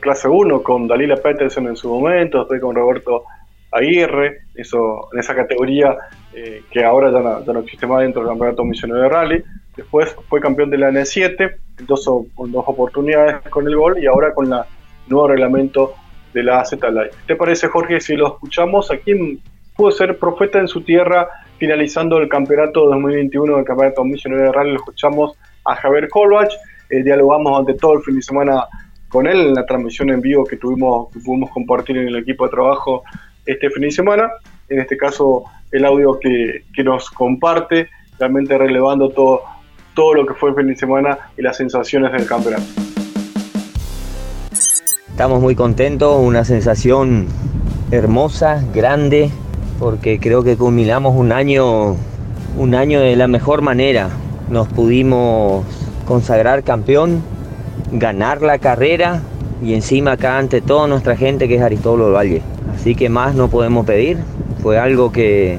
clase 0.00 0.28
1 0.28 0.62
con 0.62 0.86
Dalila 0.86 1.16
Peterson 1.16 1.66
en 1.66 1.76
su 1.76 1.88
momento, 1.88 2.42
estoy 2.42 2.60
con 2.60 2.74
Roberto 2.74 3.24
Aguirre, 3.70 4.42
eso, 4.54 5.08
en 5.12 5.18
esa 5.18 5.34
categoría 5.34 5.96
eh, 6.32 6.62
que 6.70 6.84
ahora 6.84 7.10
ya 7.10 7.52
no, 7.52 7.60
existe 7.60 7.86
más 7.86 8.00
dentro 8.00 8.22
del 8.22 8.30
campeonato 8.30 8.64
misionero 8.64 9.02
de 9.02 9.08
rally. 9.08 9.44
después 9.76 10.14
fue 10.28 10.40
campeón 10.40 10.70
de 10.70 10.78
la 10.78 10.90
N7, 10.90 11.56
dos, 11.86 12.08
con 12.34 12.52
dos 12.52 12.64
oportunidades 12.66 13.40
con 13.48 13.66
el 13.66 13.76
gol 13.76 14.02
y 14.02 14.06
ahora 14.06 14.34
con 14.34 14.52
el 14.52 14.60
nuevo 15.06 15.28
reglamento 15.28 15.94
de 16.32 16.42
la 16.42 16.60
AZ 16.60 16.72
Live. 16.72 17.10
¿Te 17.26 17.36
parece, 17.36 17.68
Jorge, 17.68 18.00
si 18.00 18.16
lo 18.16 18.28
escuchamos? 18.28 18.90
¿A 18.90 18.98
quién 18.98 19.40
pudo 19.76 19.90
ser 19.90 20.18
profeta 20.18 20.58
en 20.58 20.68
su 20.68 20.82
tierra 20.82 21.28
finalizando 21.58 22.18
el 22.18 22.28
campeonato 22.28 22.86
2021 22.86 23.56
del 23.56 23.64
Campeonato 23.64 24.04
Misionero 24.04 24.42
de 24.44 24.52
Rally? 24.52 24.70
Lo 24.72 24.76
escuchamos 24.76 25.36
a 25.64 25.74
Javier 25.76 26.08
Kolbach, 26.08 26.52
eh, 26.90 27.02
dialogamos 27.02 27.58
ante 27.58 27.74
todo 27.74 27.94
el 27.94 28.02
fin 28.02 28.16
de 28.16 28.22
semana 28.22 28.64
con 29.08 29.26
él 29.26 29.40
en 29.40 29.54
la 29.54 29.64
transmisión 29.64 30.10
en 30.10 30.20
vivo 30.20 30.44
que 30.44 30.56
tuvimos, 30.56 31.10
que 31.12 31.20
pudimos 31.20 31.50
compartir 31.50 31.96
en 31.96 32.08
el 32.08 32.16
equipo 32.16 32.44
de 32.44 32.50
trabajo 32.50 33.02
este 33.46 33.70
fin 33.70 33.82
de 33.82 33.90
semana. 33.90 34.30
En 34.68 34.80
este 34.80 34.96
caso, 34.96 35.44
el 35.72 35.84
audio 35.84 36.18
que, 36.20 36.64
que 36.74 36.84
nos 36.84 37.10
comparte, 37.10 37.88
realmente 38.18 38.58
relevando 38.58 39.08
todo, 39.10 39.42
todo 39.98 40.14
lo 40.14 40.26
que 40.26 40.34
fue 40.34 40.50
el 40.50 40.54
fin 40.54 40.68
de 40.68 40.76
semana 40.76 41.18
y 41.36 41.42
las 41.42 41.56
sensaciones 41.56 42.12
del 42.12 42.24
campeonato. 42.24 42.62
Estamos 45.08 45.40
muy 45.40 45.56
contentos, 45.56 46.20
una 46.20 46.44
sensación 46.44 47.26
hermosa, 47.90 48.62
grande, 48.72 49.28
porque 49.80 50.20
creo 50.20 50.44
que 50.44 50.56
culminamos 50.56 51.16
un 51.16 51.32
año, 51.32 51.96
un 52.56 52.74
año 52.76 53.00
de 53.00 53.16
la 53.16 53.26
mejor 53.26 53.60
manera. 53.60 54.08
Nos 54.48 54.68
pudimos 54.68 55.64
consagrar 56.06 56.62
campeón, 56.62 57.20
ganar 57.90 58.40
la 58.40 58.60
carrera 58.60 59.22
y 59.60 59.74
encima 59.74 60.12
acá 60.12 60.38
ante 60.38 60.60
toda 60.60 60.86
nuestra 60.86 61.16
gente 61.16 61.48
que 61.48 61.56
es 61.56 61.60
Aristóbulo 61.62 62.12
Valle. 62.12 62.40
Así 62.72 62.94
que 62.94 63.08
más 63.08 63.34
no 63.34 63.48
podemos 63.48 63.84
pedir. 63.84 64.18
Fue 64.62 64.78
algo 64.78 65.10
que 65.10 65.58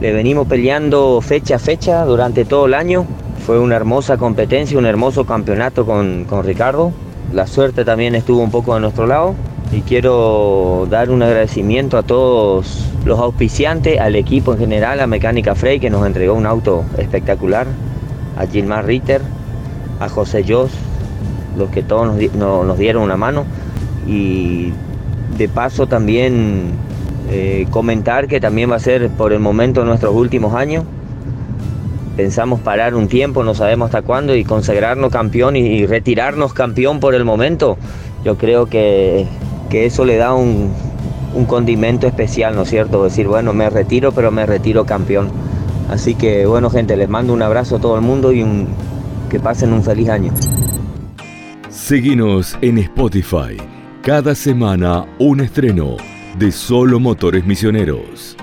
le 0.00 0.12
venimos 0.12 0.48
peleando 0.48 1.20
fecha 1.20 1.54
a 1.54 1.58
fecha 1.60 2.04
durante 2.04 2.44
todo 2.44 2.66
el 2.66 2.74
año. 2.74 3.06
Fue 3.48 3.58
una 3.58 3.76
hermosa 3.76 4.18
competencia, 4.18 4.76
un 4.76 4.84
hermoso 4.84 5.24
campeonato 5.24 5.86
con, 5.86 6.26
con 6.26 6.44
Ricardo. 6.44 6.92
La 7.32 7.46
suerte 7.46 7.82
también 7.82 8.14
estuvo 8.14 8.42
un 8.42 8.50
poco 8.50 8.74
a 8.74 8.78
nuestro 8.78 9.06
lado. 9.06 9.34
Y 9.72 9.80
quiero 9.80 10.86
dar 10.90 11.08
un 11.08 11.22
agradecimiento 11.22 11.96
a 11.96 12.02
todos 12.02 12.84
los 13.06 13.18
auspiciantes, 13.18 13.98
al 14.00 14.16
equipo 14.16 14.52
en 14.52 14.58
general, 14.58 15.00
a 15.00 15.06
Mecánica 15.06 15.54
Frey 15.54 15.80
que 15.80 15.88
nos 15.88 16.06
entregó 16.06 16.34
un 16.34 16.44
auto 16.44 16.84
espectacular, 16.98 17.66
a 18.36 18.44
Gilmar 18.44 18.84
Ritter, 18.84 19.22
a 19.98 20.10
José 20.10 20.44
Jos, 20.46 20.70
los 21.56 21.70
que 21.70 21.82
todos 21.82 22.18
nos, 22.34 22.78
dieron 22.78 23.02
una 23.02 23.16
mano. 23.16 23.46
Y 24.06 24.74
de 25.38 25.48
paso 25.48 25.86
también 25.86 26.72
eh, 27.30 27.66
comentar 27.70 28.28
que 28.28 28.40
también 28.40 28.70
va 28.70 28.76
a 28.76 28.80
ser 28.80 29.08
por 29.08 29.32
el 29.32 29.40
momento 29.40 29.86
nuestros 29.86 30.14
últimos 30.14 30.52
años 30.52 30.84
pensamos 32.18 32.58
parar 32.58 32.96
un 32.96 33.06
tiempo, 33.06 33.44
no 33.44 33.54
sabemos 33.54 33.86
hasta 33.86 34.02
cuándo, 34.02 34.34
y 34.34 34.42
consagrarnos 34.42 35.12
campeón 35.12 35.54
y, 35.54 35.86
retirarnos 35.86 36.52
campeón 36.52 36.98
por 36.98 37.14
el 37.14 37.24
momento, 37.24 37.78
yo 38.24 38.36
creo 38.36 38.66
que, 38.66 39.24
eso 39.70 40.04
le 40.04 40.16
da 40.16 40.34
un, 40.34 40.72
condimento 41.46 42.08
especial, 42.08 42.56
¿no 42.56 42.62
es 42.62 42.70
cierto? 42.70 43.04
Decir, 43.04 43.28
bueno, 43.28 43.52
me 43.52 43.70
retiro, 43.70 44.10
pero 44.10 44.32
me 44.32 44.44
retiro 44.46 44.84
campeón. 44.84 45.30
Así 45.88 46.16
que, 46.16 46.44
bueno, 46.44 46.70
gente, 46.70 46.96
les 46.96 47.08
mando 47.08 47.32
un 47.32 47.40
abrazo 47.40 47.76
a 47.76 47.80
todo 47.80 47.94
el 47.94 48.02
mundo 48.02 48.32
y 48.32 48.42
un, 48.42 48.66
que 49.30 49.38
pasen 49.38 49.72
un 49.72 49.84
feliz 49.84 50.08
año. 50.08 50.32
Seguimos 51.68 52.58
en 52.62 52.78
Spotify. 52.78 53.56
Cada 54.02 54.34
semana 54.34 55.06
un 55.20 55.40
estreno 55.40 55.96
de 56.36 56.50
Solo 56.50 56.98
Motores 56.98 57.46
Misioneros. 57.46 58.36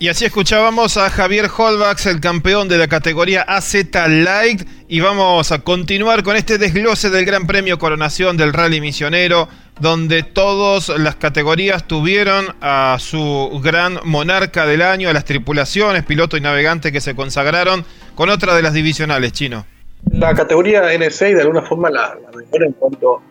Y 0.00 0.08
así 0.08 0.24
escuchábamos 0.24 0.96
a 0.96 1.08
Javier 1.08 1.48
Holbach, 1.56 2.04
el 2.06 2.20
campeón 2.20 2.68
de 2.68 2.78
la 2.78 2.88
categoría 2.88 3.42
AZ 3.42 3.74
Light. 4.08 4.66
Y 4.88 4.98
vamos 5.00 5.52
a 5.52 5.60
continuar 5.60 6.24
con 6.24 6.36
este 6.36 6.58
desglose 6.58 7.10
del 7.10 7.24
Gran 7.24 7.46
Premio 7.46 7.78
Coronación 7.78 8.36
del 8.36 8.52
Rally 8.52 8.80
Misionero, 8.80 9.48
donde 9.80 10.24
todas 10.24 10.88
las 10.88 11.14
categorías 11.14 11.86
tuvieron 11.86 12.46
a 12.60 12.96
su 12.98 13.60
gran 13.62 14.00
monarca 14.04 14.66
del 14.66 14.82
año, 14.82 15.08
a 15.08 15.12
las 15.12 15.24
tripulaciones, 15.24 16.04
piloto 16.04 16.36
y 16.36 16.40
navegante 16.40 16.90
que 16.90 17.00
se 17.00 17.14
consagraron 17.14 17.84
con 18.16 18.30
otra 18.30 18.54
de 18.56 18.62
las 18.62 18.72
divisionales, 18.72 19.32
chino. 19.32 19.64
La 20.10 20.34
categoría 20.34 20.92
N6 20.92 21.36
de 21.36 21.40
alguna 21.40 21.62
forma 21.62 21.88
la, 21.88 22.16
mejor 22.36 22.64
en 22.64 22.72
cuanto 22.72 23.22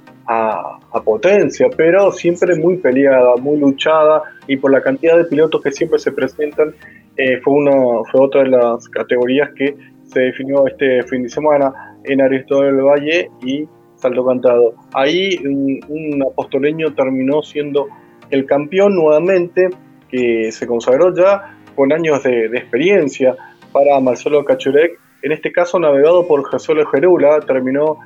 potencia, 1.04 1.70
pero 1.76 2.12
siempre 2.12 2.56
muy 2.56 2.78
peleada, 2.78 3.36
muy 3.36 3.60
luchada 3.60 4.24
y 4.48 4.58
por 4.58 4.72
la 4.72 4.82
cantidad 4.82 5.18
de 5.18 5.26
pilotos 5.26 5.62
que 5.62 5.72
siempre 5.72 6.00
se 6.00 6.12
presentan, 6.12 6.74
eh, 7.18 7.40
fue, 7.42 7.54
una, 7.54 8.04
fue 8.12 8.22
otra 8.22 8.44
de 8.44 8.50
las 8.50 8.88
categorías 8.90 9.50
que 9.56 9.76
se 10.06 10.20
definió 10.20 10.68
este 10.68 11.04
fin 11.04 11.24
de 11.24 11.30
semana 11.30 11.74
en 12.04 12.22
Aristóteles 12.22 12.76
del 12.76 12.84
Valle 12.84 13.30
y 13.46 13.68
Salto 13.96 14.26
Cantado. 14.26 14.74
Ahí 14.94 15.38
un, 15.46 16.22
apostoleño 16.24 16.94
terminó 16.94 17.42
siendo 17.42 17.88
el 18.30 18.46
campeón 18.46 18.96
nuevamente, 18.96 19.70
que 20.10 20.52
se 20.52 20.68
consagró 20.68 21.14
ya 21.16 21.58
con 21.76 21.92
años 21.92 22.22
de, 22.24 22.46
experiencia 22.46 23.36
para 23.72 24.00
Marcelo 24.00 24.44
Cachurek, 24.46 25.00
en 25.24 25.32
este 25.32 25.52
caso 25.52 25.80
navegado 25.80 26.28
por 26.28 26.50
Jesús 26.52 26.76
Gerula, 26.92 27.40
terminó 27.42 28.00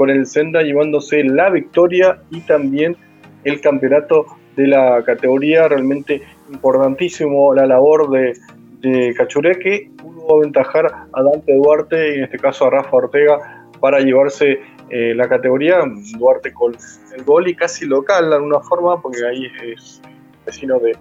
con 0.00 0.08
el 0.08 0.24
Senda 0.24 0.62
llevándose 0.62 1.22
la 1.24 1.50
victoria 1.50 2.22
y 2.30 2.40
también 2.40 2.96
el 3.44 3.60
campeonato 3.60 4.24
de 4.56 4.66
la 4.66 5.02
categoría. 5.04 5.68
Realmente 5.68 6.22
importantísimo 6.50 7.52
la 7.52 7.66
labor 7.66 8.08
de, 8.08 8.32
de 8.80 9.14
que 9.62 9.90
pudo 9.98 10.38
aventajar 10.38 10.86
a 10.86 11.22
Dante 11.22 11.54
Duarte 11.54 12.14
y 12.14 12.18
en 12.20 12.24
este 12.24 12.38
caso 12.38 12.64
a 12.64 12.70
Rafa 12.70 12.96
Ortega 12.96 13.68
para 13.78 14.00
llevarse 14.00 14.60
eh, 14.88 15.12
la 15.14 15.28
categoría. 15.28 15.82
Duarte 16.18 16.50
con 16.54 16.74
el 17.14 17.22
gol 17.24 17.48
y 17.48 17.54
casi 17.54 17.84
local 17.84 18.30
de 18.30 18.36
alguna 18.36 18.60
forma, 18.60 19.02
porque 19.02 19.26
ahí 19.26 19.48
es 19.62 20.00
vecino 20.46 20.78
de, 20.78 20.96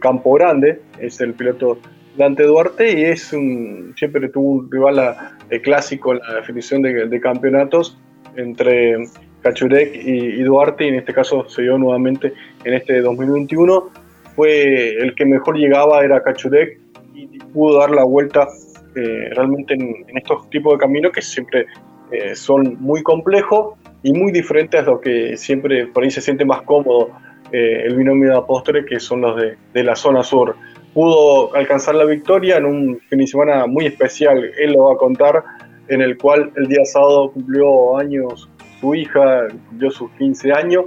Campo 0.00 0.34
Grande, 0.34 0.82
es 0.98 1.20
el 1.20 1.34
piloto 1.34 1.78
Dante 2.16 2.42
Duarte 2.42 2.98
y 2.98 3.04
es 3.04 3.32
un, 3.32 3.94
siempre 3.96 4.28
tuvo 4.28 4.50
un 4.50 4.72
rival 4.72 5.16
clásico 5.62 6.14
en 6.14 6.18
la 6.18 6.34
definición 6.34 6.82
de, 6.82 7.06
de 7.06 7.20
campeonatos 7.20 7.96
entre 8.36 8.96
Cachurek 9.42 9.94
y, 9.94 10.42
Duarte, 10.42 10.84
y 10.84 10.88
en 10.88 10.94
este 10.96 11.12
caso 11.12 11.48
se 11.48 11.62
dio 11.62 11.78
nuevamente 11.78 12.32
en 12.64 12.74
este 12.74 13.00
2021. 13.00 13.90
Fue 14.36 14.94
el 14.96 15.14
que 15.14 15.24
mejor 15.24 15.56
llegaba, 15.56 16.04
era 16.04 16.22
Cachurek, 16.22 16.78
y 17.14 17.38
pudo 17.52 17.78
dar 17.78 17.90
la 17.90 18.04
vuelta 18.04 18.48
eh, 18.94 19.30
realmente 19.34 19.74
en, 19.74 20.04
estos 20.16 20.48
tipos 20.50 20.74
de 20.74 20.78
caminos 20.78 21.12
que 21.12 21.22
siempre 21.22 21.66
eh, 22.10 22.34
son 22.34 22.76
muy 22.80 23.02
complejos 23.02 23.78
y 24.02 24.12
muy 24.12 24.32
diferentes 24.32 24.80
a 24.80 24.84
lo 24.84 25.00
que 25.00 25.36
siempre 25.36 25.86
por 25.86 26.02
ahí 26.02 26.10
se 26.10 26.20
siente 26.20 26.44
más 26.44 26.62
cómodo 26.62 27.10
eh, 27.52 27.82
el 27.84 27.96
binomio 27.96 28.30
de 28.30 28.36
apóstoles, 28.36 28.86
que 28.86 28.98
son 29.00 29.20
los 29.20 29.36
de, 29.36 29.56
de 29.72 29.84
la 29.84 29.96
zona 29.96 30.22
sur. 30.22 30.56
Pudo 30.94 31.54
alcanzar 31.54 31.94
la 31.94 32.04
victoria 32.04 32.56
en 32.56 32.64
un 32.64 33.00
fin 33.08 33.18
de 33.20 33.26
semana 33.26 33.66
muy 33.66 33.86
especial, 33.86 34.50
él 34.58 34.72
lo 34.72 34.84
va 34.84 34.94
a 34.94 34.96
contar 34.96 35.44
en 35.90 36.00
el 36.00 36.16
cual 36.16 36.52
el 36.56 36.68
día 36.68 36.84
sábado 36.84 37.32
cumplió 37.32 37.98
años 37.98 38.48
su 38.80 38.94
hija, 38.94 39.48
cumplió 39.68 39.90
sus 39.90 40.10
15 40.12 40.52
años, 40.52 40.84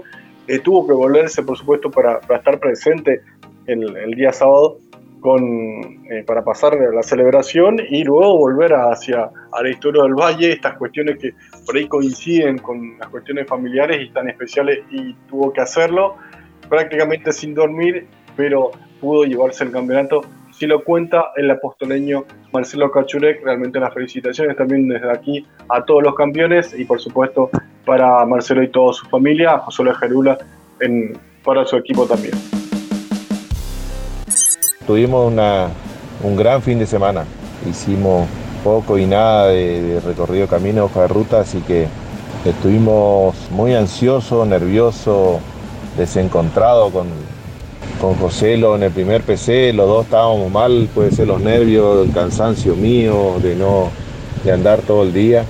eh, 0.48 0.60
tuvo 0.60 0.88
que 0.88 0.94
volverse, 0.94 1.44
por 1.44 1.58
supuesto, 1.58 1.92
para, 1.92 2.20
estar 2.20 2.60
presente 2.60 3.22
el, 3.68 4.12
día 4.16 4.32
sábado 4.32 4.80
con, 5.20 5.42
eh, 6.10 6.24
para 6.26 6.44
pasar 6.44 6.78
la 6.94 7.04
celebración 7.04 7.80
y 7.90 8.04
luego 8.04 8.38
volver 8.38 8.74
hacia 8.74 9.30
a 9.52 9.62
la 9.62 9.70
historia 9.70 10.04
del 10.04 10.16
Valle, 10.16 10.54
estas 10.54 10.78
cuestiones 10.78 11.18
que 11.20 11.34
por 11.66 11.76
ahí 11.76 11.88
coinciden 11.88 12.58
con 12.58 12.98
las 12.98 13.10
cuestiones 13.10 13.48
familiares 13.48 14.02
y 14.02 14.10
tan 14.12 14.30
especiales 14.30 14.80
y 14.90 15.14
tuvo 15.30 15.52
que 15.52 15.62
hacerlo 15.62 16.16
prácticamente 16.70 17.32
sin 17.34 17.54
dormir, 17.54 18.08
pero 18.36 18.72
pudo 19.00 19.26
llevarse 19.26 19.66
el 19.66 19.72
campeonato 19.72 20.22
lo 20.68 20.84
cuenta 20.84 21.32
el 21.36 21.50
apostoleño 21.50 22.26
Marcelo 22.52 22.92
Cachurek. 22.92 23.44
Realmente 23.44 23.80
las 23.80 23.94
felicitaciones 23.94 24.56
también 24.56 24.88
desde 24.88 25.12
aquí 25.12 25.46
a 25.70 25.84
todos 25.84 26.04
los 26.04 26.16
campeones 26.16 26.74
y 26.78 26.86
por 26.86 27.00
supuesto 27.00 27.50
para 27.86 28.26
Marcelo 28.26 28.64
y 28.64 28.70
toda 28.70 28.94
su 28.94 29.06
familia, 29.08 29.54
a 29.54 29.60
José 29.60 29.84
Luis 29.84 29.98
Gerula 29.98 30.38
en, 30.80 31.18
para 31.44 31.66
su 31.66 31.76
equipo 31.76 32.06
también. 32.06 32.34
Tuvimos 34.86 35.32
una, 35.32 35.68
un 36.24 36.36
gran 36.36 36.62
fin 36.62 36.80
de 36.80 36.86
semana. 36.86 37.26
Hicimos 37.70 38.28
poco 38.64 38.98
y 38.98 39.06
nada 39.06 39.48
de, 39.48 39.82
de 39.82 40.00
recorrido 40.02 40.48
camino, 40.48 40.86
hoja 40.86 41.02
de 41.02 41.08
ruta, 41.08 41.42
así 41.42 41.62
que 41.62 41.88
estuvimos 42.46 43.36
muy 43.52 43.74
ansiosos, 43.74 44.48
nerviosos, 44.48 45.40
desencontrados 45.98 46.92
con, 46.92 47.08
con 48.04 48.16
Joselo 48.16 48.76
en 48.76 48.84
el 48.84 48.92
primer 48.92 49.22
PC, 49.22 49.72
los 49.72 49.88
dos 49.88 50.04
estábamos 50.04 50.52
mal, 50.52 50.90
puede 50.94 51.12
ser 51.12 51.26
los 51.26 51.40
nervios, 51.40 52.06
el 52.06 52.14
cansancio 52.14 52.76
mío, 52.76 53.36
de 53.42 53.56
no 53.56 53.92
de 54.44 54.52
andar 54.52 54.82
todo 54.82 55.04
el 55.04 55.14
día. 55.14 55.46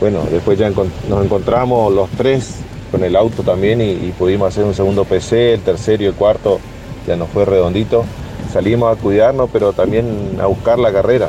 Bueno, 0.00 0.20
después 0.32 0.58
ya 0.58 0.70
nos 0.70 1.22
encontramos 1.22 1.92
los 1.92 2.08
tres 2.12 2.60
con 2.90 3.04
el 3.04 3.14
auto 3.16 3.42
también 3.42 3.82
y, 3.82 4.14
pudimos 4.18 4.48
hacer 4.48 4.64
un 4.64 4.72
segundo 4.72 5.04
PC, 5.04 5.52
el 5.52 5.60
tercero 5.60 6.02
y 6.02 6.06
el 6.06 6.14
cuarto 6.14 6.58
ya 7.06 7.16
nos 7.16 7.28
fue 7.28 7.44
redondito. 7.44 8.06
Salimos 8.50 8.96
a 8.96 8.98
cuidarnos, 8.98 9.50
pero 9.52 9.74
también 9.74 10.38
a 10.40 10.46
buscar 10.46 10.78
la 10.78 10.90
carrera. 10.90 11.28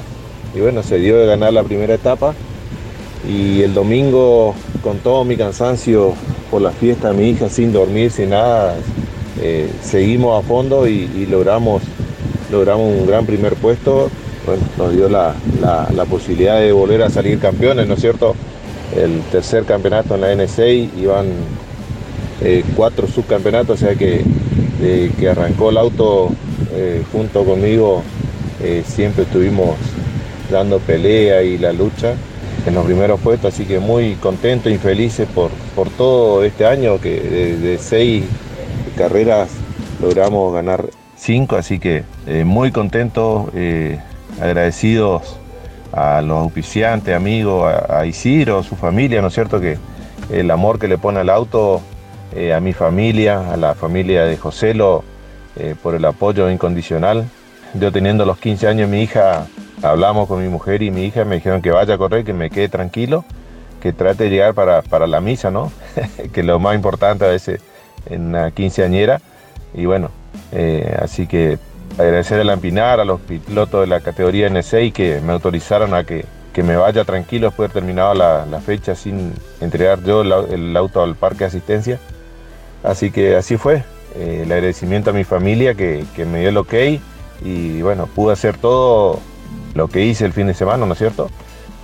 y 0.55 0.61
bueno, 0.61 0.83
se 0.83 0.99
dio 0.99 1.17
de 1.17 1.25
ganar 1.25 1.51
la 1.51 1.63
primera 1.63 1.95
etapa 1.95 2.33
y 3.27 3.61
el 3.61 3.73
domingo 3.73 4.55
con 4.81 4.99
todo 4.99 5.25
mi 5.25 5.35
cansancio 5.35 6.13
por 6.49 6.61
la 6.61 6.71
fiesta 6.71 7.11
mi 7.11 7.31
hija, 7.31 7.49
sin 7.49 7.73
dormir, 7.73 8.09
sin 8.09 8.29
nada, 8.29 8.77
eh, 9.39 9.69
seguimos 9.83 10.43
a 10.43 10.47
fondo 10.47 10.88
y, 10.88 11.25
logramos, 11.29 11.81
logramos 12.51 13.00
un 13.00 13.07
gran 13.07 13.25
primer 13.25 13.55
puesto. 13.55 14.09
Bueno, 14.45 14.63
nos 14.77 14.93
dio 14.93 15.07
la, 15.07 15.35
posibilidad 16.09 16.59
de 16.59 16.71
volver 16.71 17.03
a 17.03 17.09
salir 17.09 17.39
campeones, 17.39 17.88
¿no 17.88 17.93
es 17.93 18.01
cierto? 18.01 18.35
El 18.95 19.21
tercer 19.31 19.63
campeonato 19.63 20.15
en 20.15 20.21
la 20.21 20.33
N6, 20.33 20.89
iban 21.00 21.27
eh, 22.41 22.63
cuatro 22.75 23.07
subcampeonatos, 23.07 23.81
o 23.81 23.85
sea 23.85 23.95
que 23.95 24.23
que 24.81 25.29
arrancó 25.29 25.69
el 25.69 25.77
auto 25.77 26.31
eh, 26.73 27.03
junto 27.11 27.43
conmigo, 27.43 28.01
siempre 28.83 29.25
estuvimos 29.25 29.75
dando 30.50 30.79
pelea 30.79 31.43
y 31.43 31.59
la 31.59 31.71
lucha 31.71 32.15
en 32.65 32.75
los 32.75 32.85
primeros 32.85 33.19
puestos, 33.19 33.53
así 33.53 33.65
que 33.65 33.79
muy 33.79 34.15
contentos 34.15 34.71
y 34.71 34.77
felices 34.77 35.27
por, 35.33 35.50
por 35.75 35.89
todo 35.89 36.43
este 36.43 36.65
año, 36.65 37.00
que 37.00 37.19
de, 37.19 37.77
seis 37.79 38.23
carreras 39.01 39.50
logramos 40.00 40.53
ganar 40.53 40.86
cinco, 41.15 41.55
así 41.55 41.79
que 41.79 42.03
eh, 42.27 42.43
muy 42.43 42.72
contentos, 42.72 43.50
eh, 43.55 44.00
agradecidos 44.39 45.39
a 45.91 46.22
los 46.22 46.38
auspiciantes, 46.38 47.15
amigos, 47.15 47.74
a, 47.89 48.05
Isidro, 48.05 48.62
su 48.62 48.75
familia, 48.75 49.20
¿no 49.24 49.29
es 49.29 49.34
cierto? 49.34 49.60
Que 49.60 49.79
el 50.29 50.51
amor 50.51 50.77
que 50.77 50.88
le 50.88 51.00
pone 51.00 51.20
al 51.20 51.31
auto, 51.31 51.81
eh, 52.36 52.53
a 52.53 52.60
mi 52.60 52.74
familia, 52.74 53.51
a 53.51 53.58
la 53.58 53.74
familia 53.74 54.24
de 54.25 54.38
Joselo, 54.38 55.03
por 55.81 55.96
el 55.96 56.05
apoyo 56.05 56.50
incondicional. 56.51 57.25
Yo 57.74 57.91
teniendo 57.91 58.24
los 58.24 58.38
15 58.38 58.67
años, 58.67 58.88
mi 58.88 59.01
hija 59.01 59.48
hablamos 59.81 60.27
con 60.27 60.43
mi 60.43 60.48
mujer 60.48 60.84
y 60.84 60.91
mi 60.91 61.05
hija, 61.05 61.25
me 61.25 61.36
dijeron 61.36 61.63
que 61.63 61.72
vaya 61.72 61.96
a 61.96 61.98
correr, 61.98 62.24
que 62.24 62.34
me 62.34 62.51
quede 62.51 62.70
tranquilo, 62.70 63.25
que 63.81 63.93
trate 63.93 64.25
de 64.25 64.29
llegar 64.29 64.53
para, 64.53 65.08
la 65.08 65.22
misa, 65.22 65.50
¿no? 65.50 65.72
que 66.34 66.43
lo 66.43 66.60
más 66.60 66.75
importante 66.75 67.25
a 67.25 67.29
veces 67.29 67.62
en 68.08 68.27
una 68.27 68.51
quinceañera. 68.51 69.22
Y 69.74 69.86
bueno, 69.86 70.10
eh, 70.51 70.98
así 71.01 71.27
que 71.27 71.58
agradecer 71.98 72.39
a 72.39 72.43
la 72.43 72.53
Empinar, 72.53 73.00
a 73.00 73.05
los 73.05 73.20
pilotos 73.22 73.81
de 73.81 73.88
la 73.88 74.01
categoría 74.01 74.50
N6 74.50 74.93
que 74.93 75.22
me 75.22 75.34
autorizaron 75.34 75.93
a 75.93 76.03
que, 76.03 76.25
me 76.63 76.75
vaya 76.75 77.05
tranquilo 77.05 77.48
después 77.48 77.70
de 77.70 77.74
terminado 77.74 78.13
la, 78.13 78.62
fecha 78.65 78.93
sin 78.93 79.34
entregar 79.62 80.03
yo 80.03 80.22
el, 80.22 80.77
auto 80.77 81.01
al 81.01 81.15
parque 81.15 81.39
de 81.39 81.46
asistencia. 81.46 82.00
Así 82.84 83.12
que 83.12 83.36
así 83.36 83.58
fue. 83.58 83.84
Eh, 84.15 84.41
el 84.43 84.51
agradecimiento 84.51 85.12
a 85.12 85.13
mi 85.13 85.24
familia 85.24 85.74
que, 85.74 86.03
que 86.15 86.25
me 86.25 86.41
dio 86.41 86.50
el 86.50 86.58
ok 86.58 86.74
y 87.43 87.81
bueno, 87.81 88.08
pude 88.08 88.34
hacer 88.34 88.58
todo 88.58 89.20
lo 89.74 89.88
que 89.88 90.03
hice 90.05 90.25
el 90.25 90.34
fin 90.34 90.48
de 90.48 90.53
semana, 90.53 90.86
¿no 90.86 90.93
es 90.93 91.00
cierto? 91.00 91.29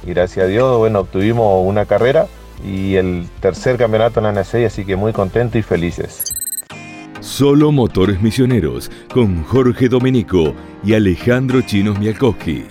Y 0.05 0.13
gracias 0.13 0.45
a 0.45 0.47
Dios, 0.47 0.77
bueno, 0.77 0.99
obtuvimos 0.99 1.65
una 1.65 1.85
carrera 1.85 2.27
y 2.63 2.95
el 2.95 3.27
tercer 3.39 3.77
campeonato 3.77 4.19
en 4.19 4.25
la 4.25 4.33
N6, 4.33 4.65
así 4.65 4.85
que 4.85 4.95
muy 4.95 5.13
contento 5.13 5.57
y 5.57 5.61
felices. 5.61 6.35
Solo 7.19 7.71
Motores 7.71 8.21
Misioneros 8.21 8.91
con 9.13 9.43
Jorge 9.43 9.89
Domenico 9.89 10.55
y 10.83 10.93
Alejandro 10.93 11.61
Chinos 11.61 11.99
Mialkowski. 11.99 12.65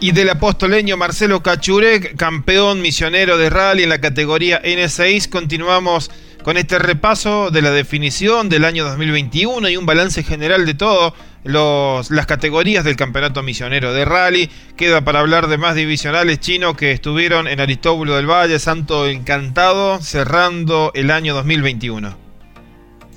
Y 0.00 0.12
del 0.12 0.30
apostoleño 0.30 0.96
Marcelo 0.96 1.42
Cachurek, 1.42 2.16
campeón 2.16 2.80
misionero 2.80 3.36
de 3.36 3.50
rally 3.50 3.82
en 3.82 3.90
la 3.90 4.00
categoría 4.00 4.62
N6, 4.62 5.28
continuamos 5.28 6.10
con 6.42 6.56
este 6.56 6.78
repaso 6.78 7.50
de 7.50 7.62
la 7.62 7.70
definición 7.70 8.48
del 8.48 8.64
año 8.64 8.84
2021 8.84 9.68
y 9.68 9.76
un 9.76 9.86
balance 9.86 10.22
general 10.22 10.66
de 10.66 10.74
todo 10.74 11.14
los, 11.44 12.10
las 12.10 12.26
categorías 12.26 12.84
del 12.84 12.96
campeonato 12.96 13.42
misionero 13.42 13.92
de 13.92 14.04
rally. 14.04 14.50
Queda 14.76 15.02
para 15.02 15.20
hablar 15.20 15.48
de 15.48 15.58
más 15.58 15.74
divisionales 15.74 16.40
chinos 16.40 16.76
que 16.76 16.92
estuvieron 16.92 17.48
en 17.48 17.60
Aristóbulo 17.60 18.16
del 18.16 18.26
Valle, 18.26 18.58
Santo 18.58 19.08
Encantado, 19.08 20.00
cerrando 20.00 20.90
el 20.94 21.10
año 21.10 21.34
2021. 21.34 22.30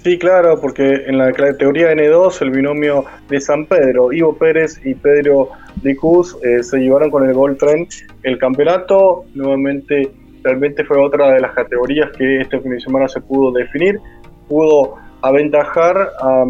Sí, 0.03 0.17
claro, 0.17 0.59
porque 0.59 0.83
en 1.07 1.17
la 1.17 1.31
categoría 1.31 1.93
N2 1.93 2.41
el 2.41 2.51
binomio 2.51 3.05
de 3.29 3.39
San 3.39 3.65
Pedro, 3.65 4.11
Ivo 4.11 4.37
Pérez 4.37 4.81
y 4.83 4.95
Pedro 4.95 5.51
Licuz 5.81 6.35
eh, 6.43 6.61
se 6.61 6.79
llevaron 6.79 7.09
con 7.09 7.27
el 7.27 7.33
Gold 7.33 7.57
Train 7.57 7.87
el 8.23 8.37
campeonato. 8.37 9.23
Nuevamente, 9.33 10.11
realmente 10.43 10.83
fue 10.83 10.97
otra 10.99 11.31
de 11.31 11.39
las 11.39 11.53
categorías 11.53 12.11
que 12.17 12.41
este 12.41 12.59
fin 12.59 12.71
de 12.71 12.79
semana 12.79 13.07
se 13.07 13.21
pudo 13.21 13.51
definir. 13.51 13.99
Pudo 14.47 14.95
aventajar 15.21 16.11
a 16.21 16.45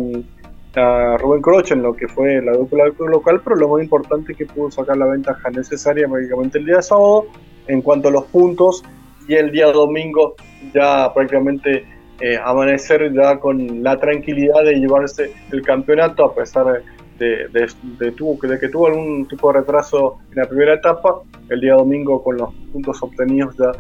a 0.76 1.18
Rubén 1.18 1.42
Croce 1.42 1.74
en 1.74 1.84
lo 1.84 1.96
que 1.96 2.08
fue 2.08 2.42
la 2.42 2.54
dupla 2.54 2.86
local, 3.00 3.42
pero 3.44 3.56
lo 3.56 3.70
más 3.70 3.84
importante 3.84 4.32
es 4.32 4.38
que 4.38 4.46
pudo 4.46 4.72
sacar 4.72 4.98
la 4.98 5.06
ventaja 5.06 5.50
necesaria 5.52 6.08
prácticamente 6.08 6.58
el 6.58 6.66
día 6.66 6.82
sábado 6.82 7.26
en 7.68 7.82
cuanto 7.82 8.08
a 8.08 8.12
los 8.12 8.26
puntos 8.26 8.84
y 9.28 9.36
el 9.36 9.52
día 9.52 9.68
domingo 9.68 10.36
ya 10.74 11.14
prácticamente 11.14 11.86
eh, 12.20 12.38
amanecer 12.44 13.14
ya 13.14 13.40
con 13.40 13.84
la 13.84 13.98
tranquilidad 14.00 14.64
de 14.64 14.76
llevarse 14.76 15.34
el 15.52 15.62
campeonato 15.62 16.26
a 16.26 16.34
pesar 16.34 16.66
de, 16.66 16.80
de, 17.24 18.12
tuvo, 18.12 18.38
de 18.48 18.60
que 18.60 18.70
tuvo 18.70 18.88
algún 18.88 19.28
tipo 19.28 19.52
de 19.52 19.60
retraso 19.60 20.20
en 20.32 20.38
la 20.38 20.46
primera 20.48 20.76
etapa, 20.76 21.22
el 21.50 21.62
día 21.62 21.74
domingo 21.74 22.24
con 22.24 22.38
los 22.38 22.54
puntos 22.72 23.02
obtenidos 23.02 23.56
ya 23.58 23.72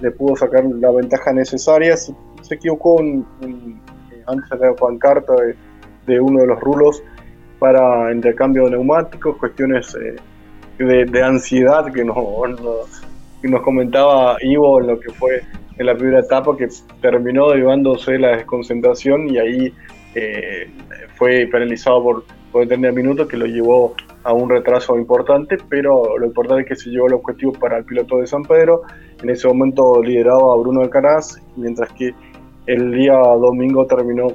le 0.00 0.10
pudo 0.10 0.36
sacar 0.36 0.64
la 0.64 0.90
ventaja 0.90 1.32
necesaria, 1.32 1.96
se, 1.96 2.14
equivocó 2.50 3.00
en, 3.00 3.24
antes 4.26 4.58
de 4.58 4.66
la 4.66 4.74
pancarta 4.74 5.34
de 5.34 5.54
de 6.06 6.20
uno 6.20 6.40
de 6.40 6.46
los 6.46 6.60
rulos 6.60 7.02
para 7.58 8.12
intercambio 8.12 8.64
de 8.64 8.72
neumáticos, 8.72 9.36
cuestiones 9.36 9.94
eh, 9.94 10.16
de, 10.78 11.22
ansiedad 11.22 11.92
que 11.92 12.04
nos, 12.04 12.16
nos 13.42 13.62
comentaba 13.62 14.36
Ivo 14.40 14.80
en 14.80 14.88
lo 14.88 15.00
que 15.00 15.10
fue 15.12 15.42
en 15.78 15.86
la 15.86 15.94
primera 15.94 16.20
etapa, 16.20 16.56
que 16.56 16.68
terminó 17.00 17.54
llevándose 17.54 18.18
la 18.18 18.36
desconcentración 18.36 19.28
y 19.28 19.38
ahí 19.38 19.74
eh, 20.14 20.70
fue 21.14 21.48
penalizado 21.50 22.02
por, 22.02 22.24
por 22.52 22.62
determinados 22.62 22.96
minutos 22.96 23.28
que 23.28 23.36
lo 23.36 23.46
llevó 23.46 23.94
a 24.24 24.32
un 24.32 24.50
retraso 24.50 24.98
importante, 24.98 25.56
pero 25.68 26.18
lo 26.18 26.26
importante 26.26 26.62
es 26.62 26.68
que 26.68 26.76
se 26.76 26.90
llevó 26.90 27.06
el 27.08 27.14
objetivo 27.14 27.52
para 27.52 27.78
el 27.78 27.84
piloto 27.84 28.18
de 28.18 28.26
San 28.26 28.42
Pedro. 28.42 28.82
En 29.22 29.30
ese 29.30 29.48
momento 29.48 30.02
lideraba 30.02 30.52
a 30.52 30.56
Bruno 30.56 30.82
Alcaraz, 30.82 31.40
mientras 31.56 31.90
que 31.92 32.14
el 32.66 32.92
día 32.92 33.14
domingo 33.14 33.86
terminó 33.86 34.28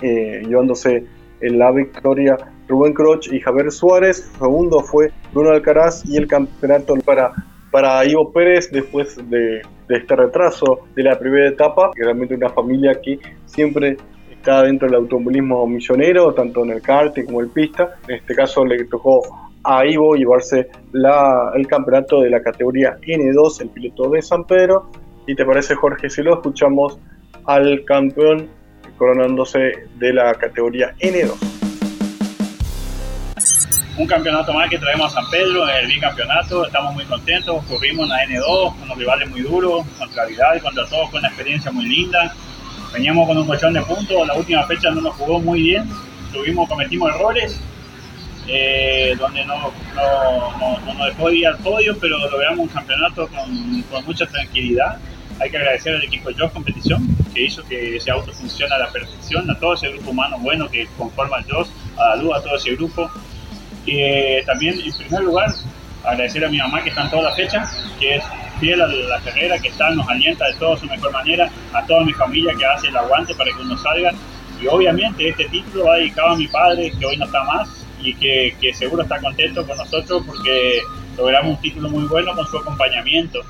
eh, 0.00 0.42
llevándose 0.46 1.06
la 1.40 1.72
victoria 1.72 2.36
Rubén 2.68 2.94
Croch 2.94 3.26
y 3.32 3.40
Javier 3.40 3.70
Suárez. 3.70 4.30
Segundo 4.38 4.80
fue 4.80 5.10
Bruno 5.32 5.50
Alcaraz 5.50 6.04
y 6.06 6.16
el 6.16 6.26
campeonato 6.26 6.94
para, 7.04 7.32
para 7.70 8.04
Ivo 8.06 8.32
Pérez 8.32 8.70
después 8.70 9.16
de, 9.28 9.62
este 9.88 10.16
retraso 10.16 10.80
de 10.94 11.02
la 11.02 11.18
primera 11.18 11.48
etapa. 11.48 11.90
Realmente 11.94 12.34
una 12.34 12.48
familia 12.48 12.98
que 13.00 13.18
siempre 13.46 13.96
está 14.42 14.62
dentro 14.62 14.88
del 14.88 14.96
automovilismo 14.96 15.68
millonero, 15.68 16.34
tanto 16.34 16.64
en 16.64 16.70
el 16.70 16.82
kart 16.82 17.14
como 17.24 17.40
en 17.40 17.46
el 17.46 17.52
pista. 17.52 17.94
En 18.08 18.16
este 18.16 18.34
caso 18.34 18.64
le 18.64 18.84
tocó 18.86 19.22
a 19.62 19.86
Ivo 19.86 20.16
llevarse 20.16 20.68
la, 20.90 21.52
el 21.54 21.64
campeonato 21.68 22.20
de 22.20 22.30
la 22.30 22.42
categoría 22.42 22.98
N2, 23.00 23.60
el 23.60 23.68
piloto 23.68 24.10
de 24.10 24.20
San 24.20 24.44
Pedro. 24.44 24.90
¿Y 25.28 25.36
te 25.36 25.44
parece, 25.44 25.76
Jorge, 25.76 26.10
si 26.10 26.22
lo 26.22 26.34
escuchamos 26.34 26.98
al 27.46 27.84
campeón 27.84 28.48
coronándose 28.98 29.88
de 29.94 30.12
la 30.12 30.34
categoría 30.34 30.92
N2. 30.98 31.34
Un 33.96 34.06
campeonato 34.08 34.52
más 34.52 34.68
que 34.68 34.78
traemos 34.78 35.12
a 35.12 35.20
San 35.20 35.30
Pedro, 35.30 35.68
el 35.68 35.86
bicampeonato, 35.86 36.66
estamos 36.66 36.94
muy 36.94 37.04
contentos, 37.04 37.64
corrimos 37.66 38.04
en 38.04 38.08
la 38.08 38.24
N2 38.24 38.78
con 38.78 38.88
los 38.88 38.98
rivales 38.98 39.30
muy 39.30 39.42
duros, 39.42 39.86
contra 39.98 40.26
Vidal, 40.26 40.60
contra 40.60 40.84
todos 40.86 41.10
fue 41.10 41.20
una 41.20 41.28
experiencia 41.28 41.70
muy 41.70 41.84
linda. 41.84 42.34
Veníamos 42.92 43.26
con 43.26 43.38
un 43.38 43.46
colchón 43.46 43.72
de 43.72 43.82
puntos, 43.82 44.26
la 44.26 44.34
última 44.34 44.64
fecha 44.66 44.90
no 44.90 45.00
nos 45.00 45.14
jugó 45.14 45.40
muy 45.40 45.62
bien, 45.62 45.88
tuvimos, 46.32 46.68
cometimos 46.68 47.14
errores, 47.14 47.58
eh, 48.46 49.14
donde 49.18 49.44
no, 49.44 49.72
no, 49.94 50.78
no, 50.80 50.94
nos 50.94 51.06
dejó 51.06 51.30
ir 51.30 51.46
al 51.46 51.58
podio, 51.58 51.96
pero 51.98 52.18
logramos 52.18 52.60
un 52.60 52.68
campeonato 52.68 53.28
con, 53.28 53.82
con 53.90 54.04
mucha 54.04 54.26
tranquilidad 54.26 54.98
hay 55.42 55.50
que 55.50 55.56
agradecer 55.56 55.96
al 55.96 56.04
equipo 56.04 56.30
Josh 56.36 56.52
Competición 56.52 57.16
que 57.34 57.42
hizo 57.44 57.62
que 57.64 57.96
ese 57.96 58.10
auto 58.10 58.32
funcione 58.32 58.74
a 58.74 58.78
la 58.78 58.88
perfección, 58.90 59.50
a 59.50 59.58
todo 59.58 59.74
ese 59.74 59.88
grupo 59.88 60.10
humano 60.10 60.38
bueno 60.38 60.68
que 60.68 60.86
conforma 60.96 61.38
el 61.38 61.44
Josh, 61.50 61.68
a 61.96 62.10
la 62.10 62.16
luz, 62.16 62.36
a 62.36 62.42
todo 62.42 62.56
ese 62.56 62.74
grupo. 62.76 63.10
Y 63.84 63.98
eh, 63.98 64.42
también, 64.46 64.78
en 64.80 64.92
primer 64.92 65.22
lugar, 65.22 65.52
agradecer 66.04 66.44
a 66.44 66.48
mi 66.48 66.58
mamá 66.58 66.82
que 66.82 66.90
está 66.90 67.02
en 67.02 67.10
toda 67.10 67.22
la 67.24 67.32
fecha, 67.32 67.68
que 67.98 68.16
es 68.16 68.24
fiel 68.62 68.80
a 68.80 68.86
la 68.86 69.20
carrera, 69.20 69.58
que 69.58 69.68
está, 69.68 69.90
nos 69.90 70.08
alienta 70.08 70.46
de 70.46 70.54
toda 70.54 70.76
su 70.76 70.86
mejor 70.86 71.12
manera, 71.12 71.50
a 71.72 71.84
toda 71.84 72.04
mi 72.04 72.12
familia 72.12 72.54
que 72.56 72.64
hace 72.64 72.88
el 72.88 72.96
aguante 72.96 73.34
para 73.34 73.50
que 73.50 73.60
uno 73.60 73.76
salga. 73.76 74.12
Y 74.60 74.68
obviamente 74.68 75.28
este 75.28 75.48
título 75.48 75.86
va 75.86 75.96
dedicado 75.96 76.28
a 76.28 76.36
mi 76.36 76.46
padre, 76.46 76.92
que 76.96 77.04
hoy 77.04 77.16
no 77.16 77.24
está 77.24 77.42
más, 77.42 77.84
y 78.00 78.14
que, 78.14 78.54
que 78.60 78.72
seguro 78.72 79.02
está 79.02 79.20
contento 79.20 79.66
con 79.66 79.76
nosotros 79.76 80.22
porque 80.24 80.80
logramos 81.16 81.56
un 81.56 81.60
título 81.60 81.90
muy 81.90 82.04
bueno 82.04 82.34
con 82.36 82.46
su 82.46 82.56
acompañamiento. 82.58 83.40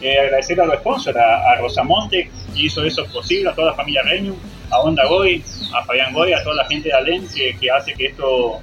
Eh, 0.00 0.16
agradecer 0.16 0.60
a 0.60 0.66
los 0.66 0.76
sponsors, 0.76 1.16
a, 1.16 1.50
a, 1.50 1.56
Rosamonte, 1.56 2.30
que 2.54 2.62
hizo 2.62 2.84
eso 2.84 3.04
posible, 3.06 3.50
a 3.50 3.54
toda 3.54 3.70
la 3.70 3.74
familia 3.74 4.02
Reño, 4.02 4.36
a 4.70 4.78
Onda 4.78 5.04
Goy, 5.06 5.42
a 5.74 5.84
Fabián 5.84 6.12
Goy, 6.12 6.32
a 6.32 6.42
toda 6.44 6.54
la 6.56 6.64
gente 6.66 6.88
de 6.88 6.94
Alén 6.94 7.26
que, 7.34 7.56
que 7.58 7.70
hace 7.70 7.94
que 7.94 8.06
esto 8.06 8.60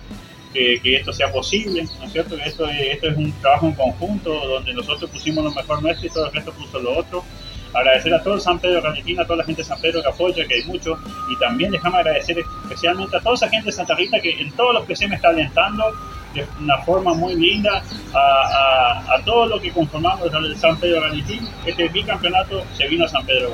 que, 0.54 0.80
esto 0.96 1.12
sea 1.12 1.32
posible, 1.32 1.84
¿no 2.00 2.06
es 2.06 2.12
cierto? 2.12 2.36
Esto, 2.38 2.68
esto 2.70 3.08
es 3.10 3.18
un 3.18 3.32
trabajo 3.42 3.68
en 3.68 3.74
conjunto 3.74 4.34
donde 4.48 4.74
nosotros 4.74 5.10
pusimos 5.10 5.44
lo 5.44 5.52
mejor 5.52 5.82
nuestro 5.82 6.08
y 6.08 6.10
todo 6.10 6.28
el 6.28 6.34
resto 6.34 6.54
puso 6.54 6.80
lo 6.80 6.98
otro. 6.98 7.24
Agradecer 7.74 8.14
a 8.14 8.22
todo 8.22 8.40
San 8.40 8.60
Pedro 8.60 8.82
de 8.82 9.20
a 9.20 9.26
toda 9.26 9.38
la 9.38 9.44
gente 9.44 9.64
de 9.64 9.68
San 9.68 9.82
Pedro 9.82 10.04
que 10.04 10.10
apoya, 10.10 10.46
que 10.46 10.54
hay 10.54 10.64
mucho, 10.66 10.96
y 11.28 11.40
también 11.40 11.72
déjame 11.72 11.98
agradecer 11.98 12.38
especialmente 12.64 13.18
a 13.18 13.20
toda 13.20 13.34
esa 13.34 13.50
gente 13.50 13.66
de 13.66 13.72
Santa 13.72 13.96
Rita 13.96 14.20
que 14.22 14.30
en 14.30 14.52
todos 14.52 14.76
los 14.76 14.86
que 14.86 14.96
se 14.96 15.08
me 15.08 15.16
está 15.16 15.30
alentando 15.30 15.92
de 16.36 16.46
una 16.60 16.78
forma 16.80 17.14
muy 17.14 17.36
linda 17.36 17.84
a, 18.14 19.22
todo 19.26 19.48
lo 19.48 19.62
que 19.62 19.72
conformamos 19.72 20.32
el 20.34 20.58
San 20.58 20.78
Pedro 20.78 21.02
Granitín. 21.02 21.48
Este 21.66 21.88
bicampeonato 21.88 22.64
se 22.76 22.88
vino 22.88 23.06
a 23.06 23.08
San 23.08 23.26
Pedro 23.26 23.52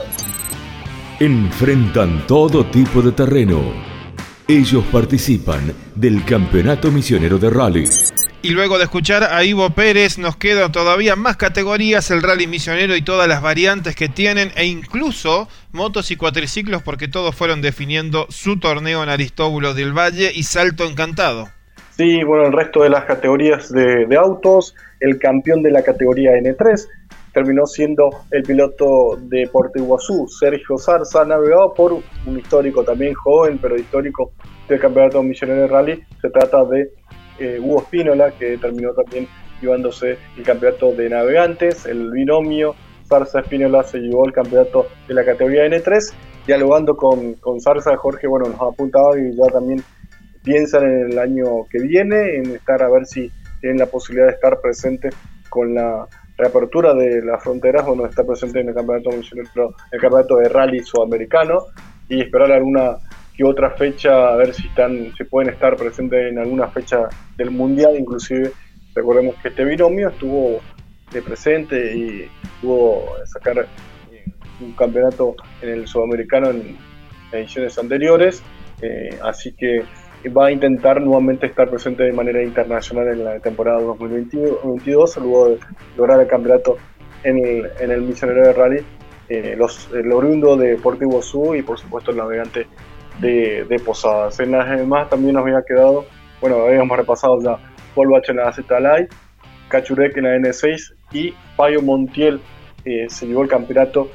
Enfrentan 1.20 2.26
todo 2.28 2.66
tipo 2.66 3.02
de 3.02 3.12
terreno. 3.12 3.89
Ellos 4.52 4.84
participan 4.92 5.76
del 5.94 6.26
Campeonato 6.26 6.90
Misionero 6.90 7.38
de 7.38 7.52
Rally. 7.52 7.88
Y 8.42 8.50
luego 8.50 8.80
de 8.80 8.86
escuchar 8.86 9.24
a 9.24 9.44
Ivo 9.44 9.70
Pérez, 9.70 10.18
nos 10.18 10.38
quedan 10.38 10.72
todavía 10.72 11.16
más 11.16 11.38
categorías, 11.38 12.10
el 12.10 12.24
rally 12.24 12.48
misionero 12.48 12.96
y 12.96 13.04
todas 13.04 13.28
las 13.28 13.44
variantes 13.44 13.96
que 13.96 14.10
tienen, 14.10 14.50
e 14.56 14.66
incluso 14.66 15.48
motos 15.72 16.10
y 16.10 16.16
cuatriciclos, 16.16 16.82
porque 16.82 17.08
todos 17.08 17.36
fueron 17.36 17.62
definiendo 17.62 18.26
su 18.30 18.60
torneo 18.60 19.04
en 19.04 19.10
Aristóbulo 19.10 19.76
del 19.76 19.96
Valle 19.96 20.32
y 20.34 20.42
Salto 20.42 20.86
Encantado. 20.86 21.50
Sí, 21.96 22.24
bueno, 22.24 22.48
el 22.48 22.54
resto 22.54 22.82
de 22.82 22.90
las 22.90 23.06
categorías 23.06 23.72
de, 23.72 24.08
autos, 24.18 24.74
el 25.00 25.20
campeón 25.20 25.62
de 25.62 25.70
la 25.70 25.84
categoría 25.84 26.32
N3 26.32 26.88
terminó 27.34 27.66
siendo 27.66 28.10
el 28.32 28.44
piloto 28.44 29.18
de 29.22 29.48
Porto 29.48 29.80
Iguazú, 29.80 30.28
Sergio 30.28 30.78
Zarza, 30.78 31.26
navegado 31.26 31.74
por 31.74 31.94
un 31.94 32.38
histórico 32.38 32.84
también 32.84 33.14
joven, 33.14 33.60
pero 33.62 33.78
histórico 33.78 34.32
del 34.68 34.80
Campeonato 34.80 35.22
Misionero 35.24 35.62
de 35.62 35.68
Rally. 35.68 36.04
Se 36.22 36.30
trata 36.30 36.64
de 36.66 36.92
eh, 37.40 37.60
Hugo 37.60 37.82
Espínola, 37.82 38.32
que 38.32 38.58
terminó 38.58 38.94
también 38.94 39.28
llevándose 39.62 40.18
el 40.38 40.44
campeonato 40.44 40.92
de 40.94 41.10
navegantes, 41.10 41.86
el 41.86 42.12
binomio 42.12 42.76
Zarza 43.10 43.40
Espínola 43.40 43.84
se 43.84 43.98
llevó 43.98 44.26
el 44.26 44.34
campeonato 44.34 44.88
de 45.08 45.14
la 45.16 45.26
categoría 45.26 45.66
N3, 45.66 46.14
dialogando 46.46 46.96
con, 46.96 47.34
con 47.36 47.60
Zarza, 47.60 47.98
Jorge, 47.98 48.28
bueno, 48.28 48.48
nos 48.50 48.62
ha 48.62 48.68
apuntado 48.68 49.18
y 49.18 49.36
ya 49.36 49.52
también 49.52 49.84
piensan 50.44 50.84
en 50.84 51.12
el 51.12 51.20
año 51.20 51.66
que 51.70 51.80
viene, 51.80 52.38
en 52.38 52.56
estar 52.56 52.82
a 52.84 52.90
ver 52.90 53.06
si 53.06 53.32
tienen 53.62 53.80
la 53.80 53.88
posibilidad 53.88 54.28
de 54.28 54.34
estar 54.34 54.62
presente 54.62 55.10
con 55.50 55.74
la 55.74 56.08
reapertura 56.40 56.94
de 56.94 57.22
las 57.22 57.44
fronteras, 57.44 57.86
bueno, 57.86 58.06
estar 58.06 58.26
presente 58.26 58.62
en 58.62 58.70
el 58.70 58.74
campeonato 58.74 59.10
el 59.12 60.00
campeonato 60.00 60.38
de 60.38 60.48
rally 60.48 60.80
sudamericano 60.80 61.66
y 62.08 62.22
esperar 62.22 62.52
alguna 62.54 62.98
que 63.36 63.44
otra 63.44 63.72
fecha, 63.72 64.30
a 64.34 64.36
ver 64.38 64.54
si 64.54 64.68
están, 64.68 65.14
si 65.18 65.24
pueden 65.26 65.54
estar 65.54 65.76
presentes 65.76 66.32
en 66.32 66.40
alguna 66.40 66.68
fecha 66.70 67.10
del 67.38 67.52
mundial, 67.52 67.96
inclusive 67.98 68.52
recordemos 68.96 69.36
que 69.42 69.50
este 69.50 69.66
binomio 69.66 70.10
estuvo 70.10 70.60
presente 71.26 71.96
y 71.96 72.30
pudo 72.62 73.04
sacar 73.26 73.68
un 74.62 74.74
campeonato 74.74 75.36
en 75.62 75.70
el 75.70 75.88
sudamericano 75.88 76.52
en 76.52 76.78
ediciones 77.32 77.78
anteriores, 77.78 78.44
eh, 78.82 79.18
así 79.24 79.54
que 79.54 79.84
va 80.28 80.48
a 80.48 80.52
intentar 80.52 81.02
nuevamente 81.02 81.46
estar 81.46 81.70
presente 81.70 82.04
de 82.04 82.12
manera 82.12 82.44
internacional 82.44 83.08
en 83.08 83.24
la 83.24 83.40
temporada 83.40 83.80
2022, 83.80 85.18
luego 85.18 85.50
de 85.50 85.60
lograr 85.98 86.20
el 86.20 86.28
campeonato 86.28 86.78
en 87.24 87.38
el, 87.38 87.70
en 87.80 87.92
el 87.92 88.02
Misionero 88.02 88.46
de 88.46 88.54
Rally, 88.54 88.86
eh, 89.30 89.56
los, 89.58 89.90
el 89.94 90.12
oriundo 90.12 90.58
de 90.58 90.72
Deportivo 90.72 91.22
Sur 91.22 91.56
y 91.56 91.62
por 91.62 91.80
supuesto 91.80 92.12
el 92.12 92.18
navegante 92.18 92.68
de, 93.20 93.66
de, 93.70 93.80
Posadas. 93.80 94.40
En 94.40 94.52
las 94.52 94.70
demás 94.70 95.10
también 95.10 95.36
nos 95.36 95.44
había 95.44 95.62
quedado, 95.66 96.06
bueno, 96.42 96.66
habíamos 96.66 96.98
repasado 96.98 97.42
ya 97.42 97.58
Paul 97.96 98.10
Bach 98.10 98.28
en 98.30 98.38
la 98.38 98.52
Z 98.52 98.80
Light, 98.80 99.10
Cachurek 99.70 100.18
en 100.18 100.24
la 100.24 100.36
N6 100.38 100.96
y 101.12 101.34
Payo 101.56 101.82
Montiel 101.82 102.42
eh, 102.86 103.06
se 103.10 103.28
llevó 103.28 103.44
el 103.44 103.50
campeonato 103.50 104.10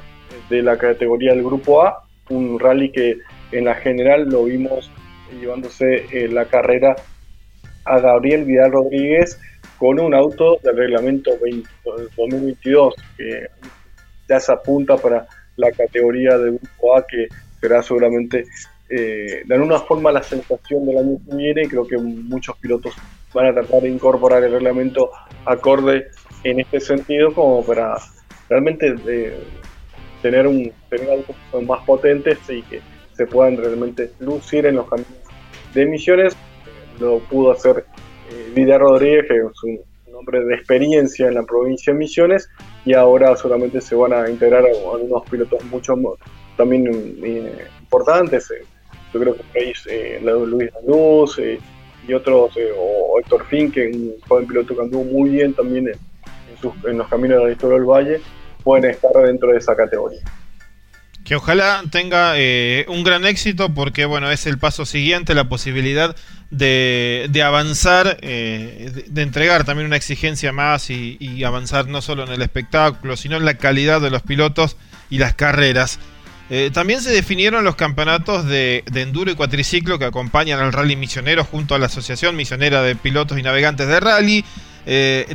de 0.49 0.61
la 0.61 0.77
categoría 0.77 1.33
del 1.33 1.43
Grupo 1.43 1.83
A, 1.83 2.03
un 2.29 2.59
rally 2.59 2.91
que 2.91 3.17
en 3.51 3.65
la 3.65 3.75
general 3.75 4.29
lo 4.29 4.45
vimos 4.45 4.91
llevándose 5.39 6.05
eh, 6.11 6.27
la 6.27 6.45
carrera 6.45 6.95
a 7.85 7.99
Gabriel 7.99 8.45
Vidal 8.45 8.71
Rodríguez 8.71 9.39
con 9.77 9.99
un 9.99 10.13
auto 10.13 10.57
del 10.63 10.77
reglamento 10.77 11.31
2022 12.17 12.95
que 13.17 13.47
ya 14.27 14.39
se 14.39 14.51
apunta 14.51 14.97
para 14.97 15.27
la 15.57 15.71
categoría 15.71 16.37
de 16.37 16.51
grupo 16.51 16.97
A 16.97 17.05
que 17.05 17.27
será 17.59 17.81
seguramente 17.81 18.45
eh, 18.89 19.41
de 19.45 19.55
alguna 19.55 19.79
forma 19.79 20.11
la 20.11 20.21
sensación 20.21 20.85
del 20.85 20.97
año 20.97 21.17
que 21.27 21.35
viene. 21.35 21.63
Y 21.63 21.67
creo 21.67 21.87
que 21.87 21.97
muchos 21.97 22.57
pilotos 22.57 22.93
van 23.33 23.47
a 23.47 23.53
tratar 23.53 23.81
de 23.81 23.89
incorporar 23.89 24.43
el 24.43 24.53
reglamento 24.53 25.11
acorde 25.45 26.07
en 26.43 26.59
este 26.59 26.79
sentido 26.79 27.33
como 27.33 27.65
para 27.65 27.97
realmente 28.49 28.95
eh, 29.07 29.43
tener 30.21 30.47
un 30.47 30.71
tener 30.89 31.09
autos 31.09 31.35
más 31.63 31.83
potentes 31.85 32.37
y 32.49 32.61
que 32.63 32.81
se 33.13 33.25
puedan 33.25 33.57
realmente 33.57 34.11
lucir 34.19 34.65
en 34.65 34.75
los 34.75 34.87
caminos 34.87 35.24
de 35.75 35.85
Misiones. 35.85 36.35
Lo 36.99 37.19
pudo 37.19 37.51
hacer 37.51 37.85
eh, 38.31 38.77
Rodríguez, 38.77 39.25
que 39.27 39.35
es 39.35 39.63
un 39.63 40.15
hombre 40.15 40.43
de 40.45 40.55
experiencia 40.55 41.27
en 41.27 41.35
la 41.35 41.43
provincia 41.43 41.93
de 41.93 41.99
Misiones, 41.99 42.49
y 42.85 42.93
ahora 42.93 43.35
solamente 43.35 43.81
se 43.81 43.95
van 43.95 44.13
a 44.13 44.29
integrar 44.29 44.63
algunos 44.65 45.23
pilotos 45.29 45.63
mucho 45.65 45.93
también 46.57 46.87
eh, 47.23 47.65
importantes. 47.81 48.49
Eh, 48.51 48.63
yo 49.13 49.19
creo 49.19 49.35
que 49.35 49.73
eh, 49.89 50.19
Luis 50.21 50.71
Lanús 50.73 51.39
y 52.07 52.13
otros, 52.13 52.53
o 52.77 53.19
Héctor 53.19 53.45
Finn, 53.45 53.71
que 53.71 53.87
un 53.87 54.15
joven 54.27 54.47
piloto 54.47 54.75
que 54.75 54.81
anduvo 54.81 55.03
muy 55.03 55.29
bien 55.31 55.53
también 55.53 55.87
en, 55.87 56.89
en 56.89 56.97
los 56.97 57.07
caminos 57.07 57.39
de 57.39 57.45
la 57.45 57.51
historia 57.51 57.77
del 57.77 57.85
Valle, 57.85 58.21
pueden 58.63 58.91
estar 58.91 59.11
dentro 59.13 59.51
de 59.51 59.57
esa 59.57 59.75
categoría 59.75 60.21
que 61.25 61.35
ojalá 61.35 61.83
tenga 61.89 62.33
eh, 62.37 62.85
un 62.87 63.03
gran 63.03 63.25
éxito 63.25 63.73
porque 63.73 64.05
bueno 64.05 64.31
es 64.31 64.45
el 64.45 64.59
paso 64.59 64.85
siguiente 64.85 65.33
la 65.33 65.49
posibilidad 65.49 66.15
de, 66.51 67.25
de 67.31 67.43
avanzar 67.43 68.19
eh, 68.21 69.03
de, 69.07 69.21
entregar 69.23 69.65
también 69.65 69.87
una 69.87 69.95
exigencia 69.95 70.51
más 70.51 70.91
y, 70.91 71.43
avanzar 71.43 71.87
no 71.87 72.01
solo 72.01 72.23
en 72.23 72.31
el 72.31 72.43
espectáculo 72.43 73.17
sino 73.17 73.37
en 73.37 73.45
la 73.45 73.55
calidad 73.55 73.99
de 73.99 74.11
los 74.11 74.21
pilotos 74.21 74.77
y 75.09 75.17
las 75.17 75.33
carreras. 75.33 75.99
Eh, 76.51 76.69
también 76.71 77.01
se 77.01 77.09
definieron 77.09 77.63
los 77.63 77.75
campeonatos 77.75 78.45
de, 78.45 78.83
de, 78.91 79.01
enduro 79.01 79.31
y 79.31 79.35
cuatriciclo 79.35 79.97
que 79.97 80.05
acompañan 80.05 80.59
al 80.59 80.73
rally 80.73 80.95
misionero 80.95 81.43
junto 81.43 81.73
a 81.73 81.79
la 81.79 81.87
Asociación 81.87 82.35
Misionera 82.35 82.83
de 82.83 82.95
Pilotos 82.95 83.39
y 83.39 83.41
Navegantes 83.41 83.87
de 83.87 83.99
Rally. 83.99 84.45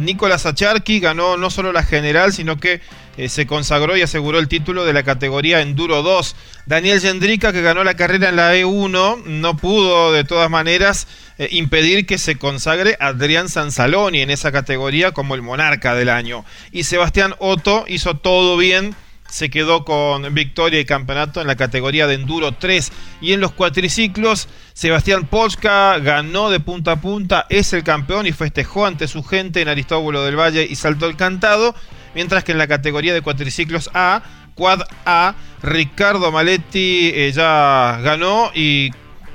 Nicolás 0.00 0.46
Acharki 0.46 1.00
ganó 1.00 1.36
no 1.36 1.50
solo 1.50 1.72
la 1.72 1.82
general, 1.82 2.32
sino 2.32 2.58
que 2.60 2.80
eh, 3.20 3.28
se 3.28 3.46
consagró 3.46 3.98
y 3.98 4.02
aseguró 4.02 4.38
el 4.38 4.48
título 4.48 4.86
de 4.86 4.94
la 4.94 5.02
categoría 5.02 5.60
Enduro 5.60 6.02
2. 6.02 6.36
Daniel 6.64 7.00
Yendrica, 7.00 7.52
que 7.52 7.60
ganó 7.60 7.84
la 7.84 7.92
carrera 7.92 8.30
en 8.30 8.36
la 8.36 8.56
E1, 8.56 9.24
no 9.26 9.56
pudo 9.58 10.10
de 10.10 10.24
todas 10.24 10.48
maneras 10.48 11.06
eh, 11.36 11.48
impedir 11.50 12.06
que 12.06 12.16
se 12.16 12.36
consagre 12.36 12.96
Adrián 12.98 13.50
Sansaloni 13.50 14.22
en 14.22 14.30
esa 14.30 14.52
categoría 14.52 15.12
como 15.12 15.34
el 15.34 15.42
monarca 15.42 15.94
del 15.94 16.08
año. 16.08 16.46
Y 16.72 16.84
Sebastián 16.84 17.34
Otto 17.40 17.84
hizo 17.88 18.16
todo 18.16 18.56
bien 18.56 18.96
se 19.28 19.48
quedó 19.48 19.84
con 19.84 20.34
victoria 20.34 20.80
y 20.80 20.84
campeonato 20.84 21.40
en 21.40 21.46
la 21.46 21.56
categoría 21.56 22.06
de 22.06 22.14
Enduro 22.14 22.52
3 22.52 22.90
y 23.20 23.32
en 23.32 23.40
los 23.40 23.52
cuatriciclos 23.52 24.48
Sebastián 24.72 25.26
Polska 25.26 25.98
ganó 25.98 26.50
de 26.50 26.58
punta 26.58 26.92
a 26.92 27.00
punta, 27.00 27.46
es 27.48 27.72
el 27.72 27.84
campeón 27.84 28.26
y 28.26 28.32
festejó 28.32 28.86
ante 28.86 29.06
su 29.06 29.22
gente 29.22 29.60
en 29.60 29.68
Aristóbulo 29.68 30.24
del 30.24 30.36
Valle 30.38 30.66
y 30.68 30.74
saltó 30.74 31.06
el 31.06 31.16
cantado, 31.16 31.74
mientras 32.14 32.44
que 32.44 32.52
en 32.52 32.58
la 32.58 32.66
categoría 32.66 33.14
de 33.14 33.22
cuatriciclos 33.22 33.90
A, 33.94 34.22
Quad 34.54 34.82
A, 35.06 35.34
Ricardo 35.62 36.30
Maletti 36.32 37.12
eh, 37.14 37.32
ya 37.34 37.98
ganó 38.02 38.50
y 38.54 38.90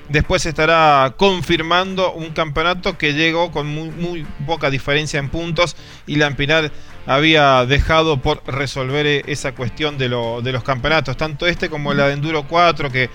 después 0.10 0.46
estará 0.46 1.16
confirmando 1.18 2.14
un 2.14 2.32
campeonato 2.32 2.98
que 2.98 3.14
llegó 3.14 3.52
con 3.52 3.68
muy, 3.68 3.90
muy 3.90 4.26
poca 4.46 4.70
diferencia 4.70 5.20
en 5.20 5.30
puntos 5.30 5.76
y 6.06 6.18
Lampinar 6.18 6.72
había 7.06 7.66
dejado 7.66 8.22
por 8.22 8.44
resolver 8.48 9.06
e-, 9.06 9.24
esa 9.28 9.54
cuestión 9.54 9.98
de 9.98 10.10
los 10.10 10.64
campeonatos, 10.64 11.18
tanto 11.18 11.48
este 11.48 11.70
como 11.70 11.94
la 11.94 12.08
de 12.08 12.14
Enduro 12.14 12.48
4, 12.48 12.92
que 12.92 13.10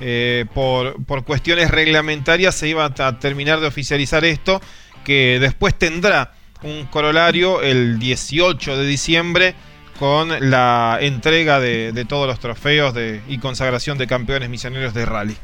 eh, 0.00 0.44
por, 0.52 1.02
por, 1.04 1.24
cuestiones 1.24 1.70
reglamentarias 1.70 2.54
se 2.54 2.68
iba 2.68 2.84
a 2.84 3.18
terminar 3.18 3.60
de 3.60 3.66
oficializar 3.66 4.24
esto, 4.24 4.60
que 5.04 5.38
después 5.40 5.74
tendrá 5.74 6.33
un 6.64 6.86
corolario 6.86 7.62
el 7.62 7.98
18 7.98 8.76
de 8.76 8.86
diciembre 8.86 9.54
con 9.98 10.50
la 10.50 10.98
entrega 11.00 11.60
de, 11.60 12.04
todos 12.08 12.26
los 12.26 12.40
trofeos 12.40 12.94
de, 12.94 13.20
y 13.28 13.38
consagración 13.38 13.96
de 13.98 14.06
campeones 14.06 14.48
misioneros 14.48 14.92
de 14.92 15.06
rally. 15.06 15.36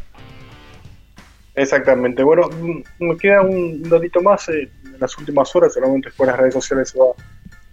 Exactamente. 1.55 2.23
Bueno, 2.23 2.49
me 2.99 3.17
queda 3.17 3.43
un 3.43 3.83
datito 3.83 4.21
más. 4.23 4.49
Eh, 4.49 4.69
en 4.85 4.99
las 4.99 5.17
últimas 5.19 5.55
horas, 5.55 5.75
solamente 5.75 6.11
por 6.17 6.27
las 6.27 6.37
redes 6.37 6.55
sociales 6.55 6.91
se 6.91 6.99
va 6.99 7.07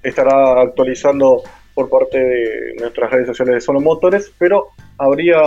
estará 0.03 0.62
actualizando 0.62 1.43
por 1.73 1.89
parte 1.89 2.17
de 2.17 2.75
nuestras 2.79 3.12
redes 3.12 3.27
sociales 3.27 3.55
de 3.55 3.62
Solo 3.62 3.79
Motores, 3.79 4.31
pero 4.38 4.69
habría 4.97 5.39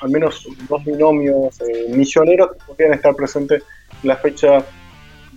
al 0.00 0.10
menos 0.10 0.46
dos 0.68 0.84
binomios 0.84 1.60
eh, 1.60 1.86
misioneros 1.90 2.52
que 2.52 2.58
podrían 2.66 2.94
estar 2.94 3.14
presentes 3.14 3.62
en 4.02 4.08
la 4.08 4.16
fecha 4.16 4.64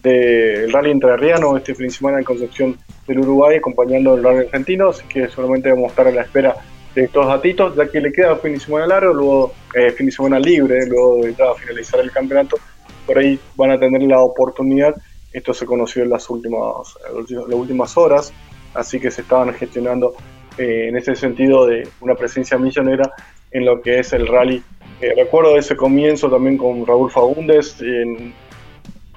del 0.01 0.71
rally 0.71 0.91
entrerriano 0.91 1.57
este 1.57 1.75
fin 1.75 1.87
de 1.87 1.93
semana 1.93 2.17
en 2.19 2.23
Concepción 2.23 2.77
del 3.07 3.19
Uruguay, 3.19 3.57
acompañando 3.57 4.15
el 4.15 4.23
rally 4.23 4.45
argentino, 4.45 4.89
así 4.89 5.03
que 5.07 5.27
solamente 5.27 5.69
vamos 5.69 5.85
a 5.85 5.87
estar 5.89 6.07
a 6.07 6.11
la 6.11 6.21
espera 6.21 6.55
de 6.95 7.03
estos 7.03 7.25
datitos, 7.25 7.75
ya 7.75 7.87
que 7.87 8.01
le 8.01 8.11
queda 8.11 8.35
fin 8.37 8.53
de 8.53 8.59
semana 8.59 8.87
largo, 8.87 9.13
luego 9.13 9.53
eh, 9.73 9.91
fin 9.91 10.07
de 10.07 10.11
semana 10.11 10.39
libre, 10.39 10.85
luego 10.87 11.17
de 11.23 11.35
finalizar 11.57 11.99
el 11.99 12.11
campeonato, 12.11 12.57
por 13.05 13.17
ahí 13.17 13.39
van 13.55 13.71
a 13.71 13.79
tener 13.79 14.01
la 14.03 14.21
oportunidad, 14.21 14.95
esto 15.31 15.53
se 15.53 15.65
conoció 15.65 16.03
en 16.03 16.09
las 16.09 16.29
últimas, 16.29 16.95
las 17.13 17.55
últimas 17.55 17.97
horas, 17.97 18.33
así 18.73 18.99
que 18.99 19.11
se 19.11 19.21
estaban 19.21 19.53
gestionando 19.53 20.13
eh, 20.57 20.87
en 20.89 20.97
ese 20.97 21.15
sentido 21.15 21.65
de 21.65 21.87
una 22.01 22.15
presencia 22.15 22.57
millonera 22.57 23.13
en 23.51 23.65
lo 23.65 23.81
que 23.81 23.99
es 23.99 24.13
el 24.13 24.27
rally. 24.27 24.61
Eh, 24.99 25.13
recuerdo 25.15 25.57
ese 25.57 25.75
comienzo 25.75 26.29
también 26.29 26.57
con 26.57 26.85
Raúl 26.85 27.09
Fagundes 27.09 27.81
en 27.81 28.33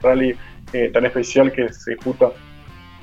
rally 0.01 0.35
eh, 0.75 0.91
tan 0.93 1.07
especial 1.07 1.51
que 1.53 1.73
se 1.73 1.93
disputa 1.93 2.33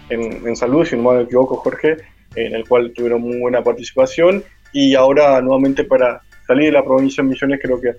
en, 0.10 0.48
en 0.48 0.56
Salud, 0.56 0.86
si 0.86 0.96
no 0.96 1.14
me 1.14 1.22
equivoco, 1.24 1.56
Jorge, 1.56 1.98
en 2.36 2.54
el 2.54 2.68
cual 2.68 2.94
tuvieron 2.94 3.22
muy 3.22 3.40
buena 3.40 3.64
participación. 3.64 4.44
Y 4.74 4.94
ahora, 4.94 5.42
nuevamente, 5.42 5.84
para 5.84 6.22
salir 6.46 6.66
de 6.66 6.72
la 6.74 6.84
provincia 6.84 7.24
de 7.24 7.30
Misiones, 7.30 7.60
creo 7.62 7.82
que 7.82 7.94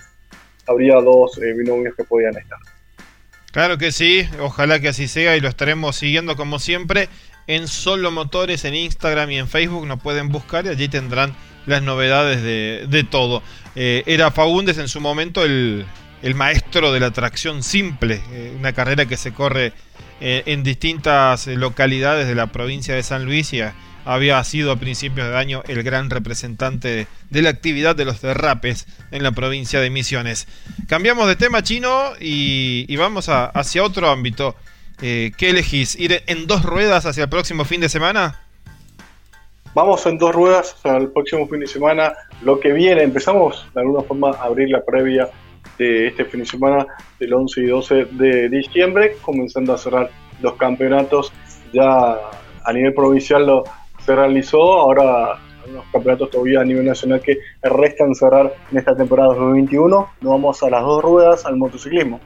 habría 0.66 0.94
dos 0.96 1.40
binomios 1.40 1.94
que 1.96 2.04
podían 2.04 2.36
estar. 2.36 2.58
Claro 3.52 3.76
que 3.76 3.92
sí, 3.92 4.26
ojalá 4.40 4.80
que 4.80 4.88
así 4.88 5.08
sea 5.08 5.36
y 5.36 5.40
lo 5.40 5.48
estaremos 5.48 5.96
siguiendo 5.96 6.36
como 6.36 6.58
siempre 6.58 7.10
en 7.46 7.68
Solo 7.68 8.10
Motores 8.10 8.64
en 8.64 8.74
Instagram 8.74 9.30
y 9.30 9.38
en 9.38 9.48
Facebook 9.48 9.86
nos 9.86 10.00
pueden 10.00 10.30
buscar 10.30 10.64
y 10.64 10.68
allí 10.70 10.88
tendrán 10.88 11.34
las 11.66 11.82
novedades 11.82 12.42
de, 12.42 13.06
todo. 13.10 13.42
Eh, 13.76 14.04
era 14.06 14.30
Fagundes 14.30 14.78
en 14.78 14.88
su 14.88 15.00
momento 15.00 15.44
el, 15.44 15.84
maestro 16.34 16.92
de 16.92 17.00
la 17.00 17.10
tracción 17.10 17.62
simple, 17.62 18.20
eh, 18.30 18.54
una 18.58 18.72
carrera 18.72 19.06
que 19.06 19.16
se 19.16 19.32
corre 19.32 19.72
eh, 20.20 20.44
en 20.46 20.62
distintas 20.62 21.48
localidades 21.48 22.28
de 22.28 22.34
la 22.34 22.46
provincia 22.46 22.94
de 22.94 23.02
San 23.02 23.24
Luis 23.24 23.52
y 23.52 23.60
había 24.04 24.42
sido 24.44 24.72
a 24.72 24.76
principios 24.76 25.28
de 25.28 25.36
año 25.36 25.62
el 25.66 25.82
gran 25.82 26.10
representante 26.10 27.06
de 27.30 27.42
la 27.42 27.50
actividad 27.50 27.96
de 27.96 28.04
los 28.04 28.20
derrapes 28.20 28.86
en 29.10 29.22
la 29.22 29.32
provincia 29.32 29.80
de 29.80 29.90
Misiones. 29.90 30.48
Cambiamos 30.88 31.28
de 31.28 31.36
tema 31.36 31.62
chino 31.62 32.12
y, 32.20 32.94
vamos 32.96 33.28
hacia 33.28 33.84
otro 33.84 34.08
ámbito. 34.10 34.54
Eh, 35.00 35.32
¿Qué 35.36 35.50
elegís? 35.50 35.98
¿Ir 35.98 36.22
en 36.26 36.46
dos 36.46 36.62
ruedas 36.62 37.06
hacia 37.06 37.24
el 37.24 37.28
próximo 37.28 37.64
fin 37.64 37.80
de 37.80 37.88
semana? 37.88 38.40
Vamos 39.74 40.04
en 40.06 40.18
dos 40.18 40.34
ruedas 40.34 40.76
el 40.84 41.08
próximo 41.08 41.48
fin 41.48 41.60
de 41.60 41.66
semana. 41.66 42.12
Lo 42.42 42.60
que 42.60 42.72
viene, 42.72 43.02
empezamos 43.02 43.66
de 43.74 43.80
alguna 43.80 44.02
forma 44.02 44.30
a 44.30 44.44
abrir 44.44 44.68
la 44.68 44.84
previa 44.84 45.30
de 45.78 46.08
este 46.08 46.24
fin 46.24 46.40
de 46.40 46.46
semana 46.46 46.86
del 47.18 47.34
11 47.34 47.60
y 47.60 47.66
12 47.66 48.04
de 48.12 48.48
diciembre, 48.48 49.16
comenzando 49.22 49.72
a 49.72 49.78
cerrar 49.78 50.10
los 50.40 50.54
campeonatos. 50.54 51.32
Ya 51.72 52.18
a 52.64 52.72
nivel 52.72 52.94
provincial 52.94 53.46
lo, 53.46 53.64
se 54.04 54.14
realizó, 54.14 54.60
ahora 54.60 55.38
los 55.72 55.84
campeonatos 55.92 56.30
todavía 56.30 56.60
a 56.60 56.64
nivel 56.64 56.84
nacional 56.86 57.20
que 57.20 57.38
restan 57.62 58.14
cerrar 58.14 58.52
en 58.70 58.78
esta 58.78 58.96
temporada 58.96 59.34
2021. 59.34 60.08
Nos 60.20 60.30
vamos 60.30 60.62
a 60.62 60.70
las 60.70 60.82
dos 60.82 61.02
ruedas 61.02 61.46
al 61.46 61.56
motociclismo. 61.56 62.20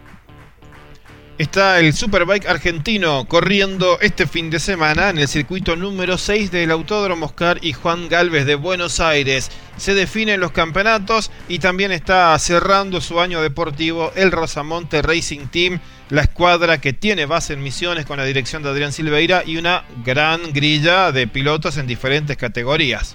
Está 1.38 1.80
el 1.80 1.92
Superbike 1.92 2.48
argentino 2.48 3.26
corriendo 3.28 3.98
este 4.00 4.26
fin 4.26 4.48
de 4.48 4.58
semana 4.58 5.10
en 5.10 5.18
el 5.18 5.28
circuito 5.28 5.76
número 5.76 6.16
6 6.16 6.50
del 6.50 6.70
Autódromo 6.70 7.26
Oscar 7.26 7.58
y 7.60 7.74
Juan 7.74 8.08
Galvez 8.08 8.46
de 8.46 8.54
Buenos 8.54 9.00
Aires. 9.00 9.50
Se 9.76 9.92
definen 9.92 10.40
los 10.40 10.52
campeonatos 10.52 11.30
y 11.46 11.58
también 11.58 11.92
está 11.92 12.38
cerrando 12.38 13.02
su 13.02 13.20
año 13.20 13.42
deportivo 13.42 14.12
el 14.16 14.32
Rosamonte 14.32 15.02
Racing 15.02 15.48
Team, 15.48 15.78
la 16.08 16.22
escuadra 16.22 16.80
que 16.80 16.94
tiene 16.94 17.26
base 17.26 17.52
en 17.52 17.62
misiones 17.62 18.06
con 18.06 18.16
la 18.16 18.24
dirección 18.24 18.62
de 18.62 18.70
Adrián 18.70 18.92
Silveira 18.92 19.42
y 19.44 19.58
una 19.58 19.84
gran 20.06 20.54
grilla 20.54 21.12
de 21.12 21.28
pilotos 21.28 21.76
en 21.76 21.86
diferentes 21.86 22.38
categorías. 22.38 23.14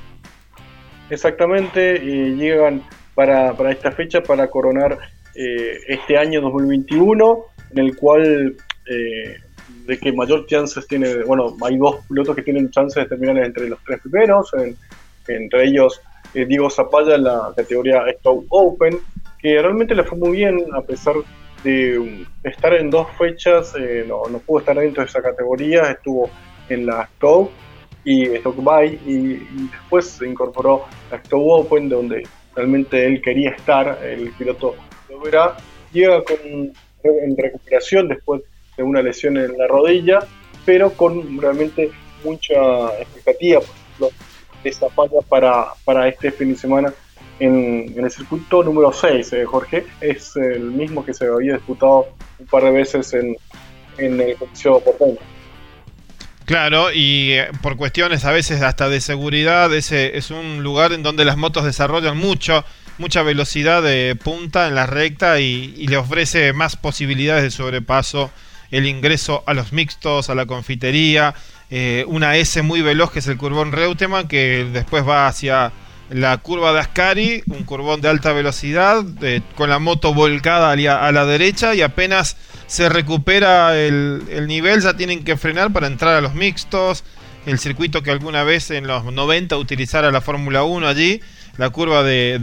Exactamente, 1.10 1.96
y 1.96 2.36
llegan 2.36 2.84
para, 3.16 3.56
esta 3.72 3.92
fecha 3.92 4.22
para 4.22 4.48
coronar 4.48 5.00
eh, 5.34 5.80
este 5.88 6.20
año 6.20 6.40
2021 6.42 7.51
en 7.72 7.80
el 7.80 7.96
cual 7.96 8.56
eh, 8.88 9.38
de 9.86 9.98
que 9.98 10.12
mayor 10.12 10.46
chances 10.46 10.88
tiene, 10.88 11.24
bueno, 11.24 11.56
hay 11.62 11.78
dos 11.78 12.06
pilotos 12.08 12.36
que 12.36 12.42
tienen 12.42 12.70
chances 12.70 13.04
de 13.04 13.10
terminar 13.10 13.38
entre 13.40 13.70
los 13.70 13.80
tres 13.86 14.00
primeros, 14.02 14.52
entre 15.28 15.64
ellos 15.64 16.02
eh, 16.34 16.46
Diego 16.46 16.70
Zapalla 16.70 17.16
en 17.16 17.24
la 17.24 17.54
categoría 17.56 18.04
Stow 18.20 18.46
Open, 18.50 19.00
que 19.40 19.62
realmente 19.62 19.96
le 19.96 20.04
fue 20.04 20.18
muy 20.18 20.32
bien 20.32 20.66
a 20.74 20.82
pesar 20.82 21.16
de 21.64 22.26
estar 22.44 22.74
en 22.74 22.90
dos 22.90 23.08
fechas, 23.18 23.74
eh, 23.78 24.06
no, 24.08 24.24
no, 24.30 24.40
pudo 24.40 24.60
estar 24.60 24.78
dentro 24.78 25.04
de 25.04 25.10
esa 25.10 25.22
categoría, 25.22 25.92
estuvo 25.92 26.30
en 26.70 26.86
la 26.86 27.08
Stow 27.18 27.52
y 28.04 28.24
Stock 28.36 28.56
By 28.64 29.00
y, 29.06 29.68
después 29.72 30.06
se 30.08 30.28
incorporó 30.28 30.86
a 31.12 31.18
Stow 31.18 31.50
Open 31.52 31.90
donde 31.90 32.28
realmente 32.56 33.06
él 33.06 33.22
quería 33.22 33.52
estar, 33.52 34.00
el 34.04 34.32
piloto 34.32 34.76
lo 35.10 35.20
verá, 35.20 35.56
llega 35.92 36.24
con 36.24 36.74
en 37.04 37.38
recuperación 37.38 38.08
después 38.08 38.42
de 38.78 38.84
una 38.84 39.02
lesión 39.02 39.38
en 39.38 39.58
la 39.58 39.68
rodilla, 39.68 40.20
pero 40.66 40.92
con 40.94 41.40
realmente 41.40 41.92
mucha 42.24 42.88
expectativa, 43.00 43.62
por 43.62 43.76
ejemplo, 43.76 44.10
de 44.64 44.72
falla 44.72 45.22
para, 45.28 45.66
para 45.86 46.08
este 46.08 46.32
fin 46.32 46.50
de 46.54 46.56
semana 46.58 46.94
en, 47.40 47.94
el 47.98 48.12
circuito 48.12 48.64
número 48.64 48.94
6, 48.94 49.34
eh, 49.34 49.46
Jorge. 49.46 49.86
Es 50.00 50.36
el 50.36 50.62
mismo 50.62 51.04
que 51.04 51.14
se 51.14 51.26
había 51.26 51.54
disputado 51.54 52.08
un 52.40 52.46
par 52.46 52.64
de 52.64 52.72
veces 52.72 53.14
en, 53.14 53.36
en 53.98 54.22
el 54.22 54.36
Coliseo 54.36 54.80
Porteño. 54.80 55.18
Claro, 56.46 56.92
y 56.92 57.34
eh, 57.34 57.48
por 57.62 57.78
cuestiones 57.78 58.26
a 58.26 58.32
veces 58.32 58.62
hasta 58.62 58.90
de 58.90 59.00
seguridad, 59.00 59.74
ese 59.74 60.18
es 60.18 60.32
un 60.32 60.64
lugar 60.64 60.92
en 60.92 61.04
donde 61.04 61.26
las 61.26 61.38
motos 61.38 61.64
desarrollan 61.64 62.18
mucho 62.18 62.66
mucha 62.98 63.24
velocidad 63.24 63.82
de 63.82 64.16
punta 64.16 64.68
en 64.68 64.76
la 64.76 64.86
recta 64.86 65.40
y, 65.40 65.88
le 65.88 65.98
ofrece 65.98 66.54
más 66.54 66.76
posibilidades 66.76 67.44
de 67.44 67.52
sobrepaso 67.52 68.32
el 68.72 68.86
ingreso 68.86 69.44
a 69.48 69.54
los 69.54 69.74
mixtos, 69.74 70.30
a 70.30 70.36
la 70.36 70.46
confitería, 70.46 71.36
eh, 71.70 72.06
una 72.08 72.38
S 72.38 72.62
muy 72.62 72.82
veloz 72.82 73.12
que 73.12 73.20
es 73.20 73.28
el 73.28 73.38
curvón 73.38 73.72
Reutemann 73.72 74.28
que 74.28 74.68
después 74.72 75.08
va 75.08 75.28
hacia 75.28 75.74
la 76.10 76.38
curva 76.38 76.74
de 76.74 76.80
Ascari, 76.80 77.44
un 77.48 77.64
curvón 77.64 78.02
de 78.02 78.10
alta 78.10 78.34
velocidad, 78.34 79.04
con 79.56 79.70
la 79.70 79.80
moto 79.80 80.14
volcada 80.14 80.72
a 80.72 81.12
la 81.12 81.26
derecha 81.26 81.74
y 81.74 81.82
apenas 81.82 82.36
se 82.68 82.90
recupera 82.90 83.78
el, 83.78 84.24
el, 84.30 84.48
nivel 84.48 84.82
ya 84.82 84.96
tienen 84.96 85.24
que 85.24 85.38
frenar 85.38 85.72
para 85.72 85.88
entrar 85.88 86.16
a 86.16 86.22
los 86.22 86.34
mixtos, 86.34 87.06
el 87.46 87.60
circuito 87.60 88.04
que 88.04 88.12
alguna 88.12 88.44
vez 88.44 88.72
en 88.72 88.88
los 88.88 89.06
90 89.06 89.58
utilizara 89.58 90.12
la 90.12 90.22
Fórmula 90.22 90.64
1 90.64 90.88
allí 90.88 91.22
la 91.58 91.70
curva 91.70 92.04
de, 92.04 92.40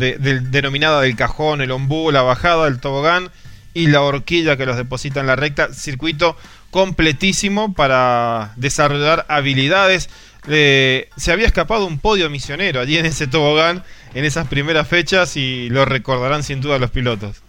denominada 0.50 1.00
del 1.00 1.16
cajón, 1.16 1.60
el 1.60 1.70
ombú, 1.70 2.10
la 2.10 2.22
bajada, 2.22 2.68
el 2.68 2.80
tobogán 2.80 3.30
y 3.74 3.86
la 3.88 4.02
horquilla 4.02 4.56
que 4.56 4.66
los 4.66 4.76
deposita 4.76 5.20
en 5.20 5.26
la 5.26 5.36
recta. 5.36 5.72
Circuito 5.72 6.36
completísimo 6.70 7.74
para 7.74 8.52
desarrollar 8.56 9.24
habilidades. 9.28 10.08
se 10.46 11.32
había 11.32 11.46
escapado 11.46 11.86
un 11.86 11.98
podio 11.98 12.30
misionero 12.30 12.80
allí 12.80 12.98
en 12.98 13.06
ese 13.06 13.26
tobogán 13.26 13.82
en 14.14 14.24
esas 14.24 14.48
primeras 14.48 14.88
fechas 14.88 15.36
y 15.36 15.68
lo 15.70 15.84
recordarán 15.84 16.42
sin 16.42 16.60
duda 16.60 16.78
los 16.78 16.90
pilotos. 16.90 17.42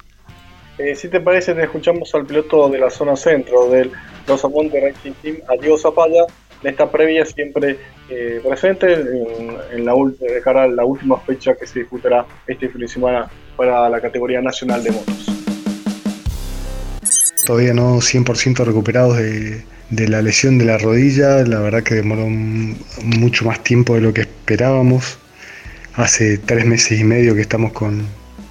Eh, 0.78 0.95
si 0.95 1.10
te 1.10 1.19
parece, 1.19 1.54
te 1.54 1.63
escuchamos 1.63 2.13
al 2.15 2.26
piloto 2.26 2.69
de 2.69 2.80
la 2.80 2.89
zona 2.89 3.15
centro 3.15 3.69
del 3.69 3.91
Rosamonte 4.26 4.80
Racing 4.80 5.12
Team, 5.22 5.38
Adiós 5.50 5.82
Zapalla, 5.82 6.24
en 6.62 6.69
esta 6.69 6.91
previa 6.91 7.26
siempre 7.26 7.78
eh, 8.10 8.41
presente 8.48 8.93
en, 8.93 9.86
la, 9.86 9.93
de 10.19 10.41
cara 10.43 10.63
a 10.63 10.67
la 10.67 10.86
última 10.86 11.19
fecha 11.19 11.56
que 11.56 11.65
se 11.65 11.80
disputará 11.80 12.26
este 12.48 12.69
fin 12.69 12.82
de 12.82 12.88
semana 12.88 13.30
para 13.56 13.89
la 13.89 14.02
categoría 14.02 14.41
nacional 14.41 14.84
de 14.84 14.91
motos. 14.91 15.26
Todavía 17.45 17.74
no 17.74 17.98
100% 17.98 18.63
recuperados 18.63 19.17
de, 19.17 20.08
la 20.08 20.22
lesión 20.22 20.58
de 20.58 20.65
la 20.65 20.78
rodilla, 20.78 21.43
la 21.43 21.60
verdad 21.60 21.84
que 21.84 21.95
demoró 21.95 22.28
mucho 22.28 23.45
más 23.45 23.63
tiempo 23.63 23.95
de 23.95 24.02
lo 24.02 24.13
que 24.13 24.22
esperábamos. 24.22 25.17
Hace 25.95 26.38
tres 26.38 26.65
meses 26.65 27.00
y 27.00 27.04
medio 27.04 27.34
que 27.36 27.41
estamos 27.41 27.74
con, 27.74 28.06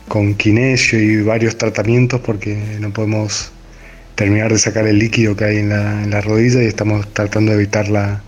con 0.08 0.34
kinesio 0.34 1.00
y 1.00 1.22
varios 1.22 1.56
tratamientos 1.56 2.20
porque 2.20 2.56
no 2.80 2.92
podemos 2.92 3.52
terminar 4.18 4.52
de 4.52 4.58
sacar 4.58 4.84
el 4.88 4.98
líquido 4.98 5.36
que 5.36 5.44
hay 5.44 5.58
en 5.58 5.68
la, 5.68 6.20
rodilla 6.20 6.60
y 6.60 6.66
estamos 6.66 7.06
tratando 7.14 7.52
de 7.52 7.58
evitar 7.58 7.88
la, 7.88 8.20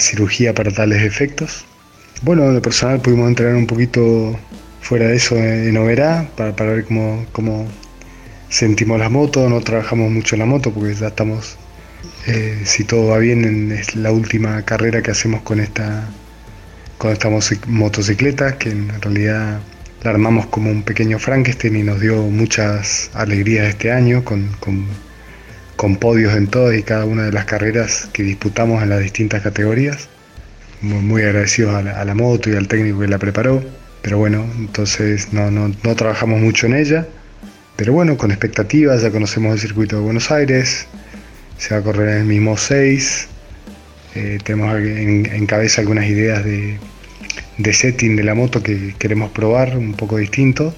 cirugía 0.00 0.54
para 0.54 0.70
tales 0.70 1.02
efectos. 1.02 1.66
Bueno, 2.22 2.50
de 2.50 2.62
personal 2.62 2.98
pudimos 3.02 3.28
entrenar 3.28 3.56
un 3.56 3.66
poquito 3.66 4.38
fuera 4.80 5.08
de 5.08 5.16
eso 5.16 5.36
en 5.36 5.76
Oberá 5.76 6.26
para, 6.34 6.52
ver 6.52 6.86
cómo, 6.86 7.68
sentimos 8.48 8.98
la 8.98 9.10
moto, 9.10 9.50
no 9.50 9.60
trabajamos 9.60 10.10
mucho 10.10 10.34
en 10.34 10.40
la 10.40 10.46
moto 10.46 10.72
porque 10.72 10.94
ya 10.94 11.08
estamos, 11.08 11.58
eh, 12.26 12.62
si 12.64 12.84
todo 12.84 13.08
va 13.08 13.18
bien, 13.18 13.44
en 13.44 13.72
es 13.72 13.94
la 13.94 14.12
última 14.12 14.62
carrera 14.62 15.02
que 15.02 15.10
hacemos 15.10 15.42
con 15.42 15.60
esta, 15.60 16.08
con 16.96 17.12
esta 17.12 17.28
motocicleta, 17.66 18.56
que 18.56 18.70
en 18.70 18.88
realidad 19.02 19.60
la 20.02 20.10
armamos 20.10 20.46
como 20.46 20.70
un 20.70 20.82
pequeño 20.82 21.18
Frankenstein 21.18 21.76
y 21.76 21.82
nos 21.82 22.00
dio 22.00 22.22
muchas 22.22 23.10
alegrías 23.14 23.68
este 23.68 23.92
año 23.92 24.24
con, 24.24 24.48
con 25.76 25.96
podios 25.96 26.34
en 26.36 26.46
todas 26.46 26.76
y 26.76 26.82
cada 26.82 27.04
una 27.04 27.24
de 27.24 27.32
las 27.32 27.44
carreras 27.44 28.08
que 28.12 28.22
disputamos 28.22 28.82
en 28.82 28.90
las 28.90 29.00
distintas 29.00 29.42
categorías. 29.42 30.08
Muy, 30.80 31.22
agradecidos 31.22 31.74
a 31.74 32.04
la, 32.04 32.14
moto 32.14 32.50
y 32.50 32.56
al 32.56 32.66
técnico 32.66 33.00
que 33.00 33.06
la 33.06 33.18
preparó, 33.18 33.62
pero 34.00 34.18
bueno, 34.18 34.44
entonces 34.58 35.32
no, 35.32 35.50
no, 35.50 35.72
no 35.82 35.96
trabajamos 35.96 36.40
mucho 36.40 36.66
en 36.66 36.74
ella, 36.74 37.06
pero 37.76 37.92
bueno, 37.92 38.16
con 38.16 38.32
expectativas, 38.32 39.02
ya 39.02 39.10
conocemos 39.12 39.54
el 39.54 39.60
circuito 39.60 39.96
de 39.96 40.02
Buenos 40.02 40.32
Aires, 40.32 40.86
se 41.56 41.74
va 41.74 41.80
a 41.80 41.84
correr 41.84 42.08
en 42.08 42.16
el 42.18 42.24
mismo 42.24 42.56
6, 42.56 43.28
eh, 44.14 44.38
tenemos 44.44 44.76
en, 44.76 45.46
cabeza 45.46 45.80
algunas 45.80 46.06
ideas 46.06 46.44
de, 46.44 46.78
de 47.58 47.72
setting 47.72 48.16
de 48.16 48.24
la 48.24 48.34
moto 48.34 48.62
que 48.62 48.94
queremos 48.98 49.30
probar, 49.30 49.76
un 49.76 49.94
poco 49.94 50.16
distinto. 50.16 50.74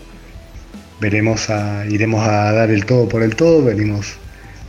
Veremos 1.00 1.50
a, 1.50 1.86
iremos 1.86 2.26
a 2.26 2.52
dar 2.52 2.70
el 2.70 2.84
todo 2.86 3.08
por 3.08 3.22
el 3.22 3.36
todo, 3.36 3.64
venimos 3.64 4.18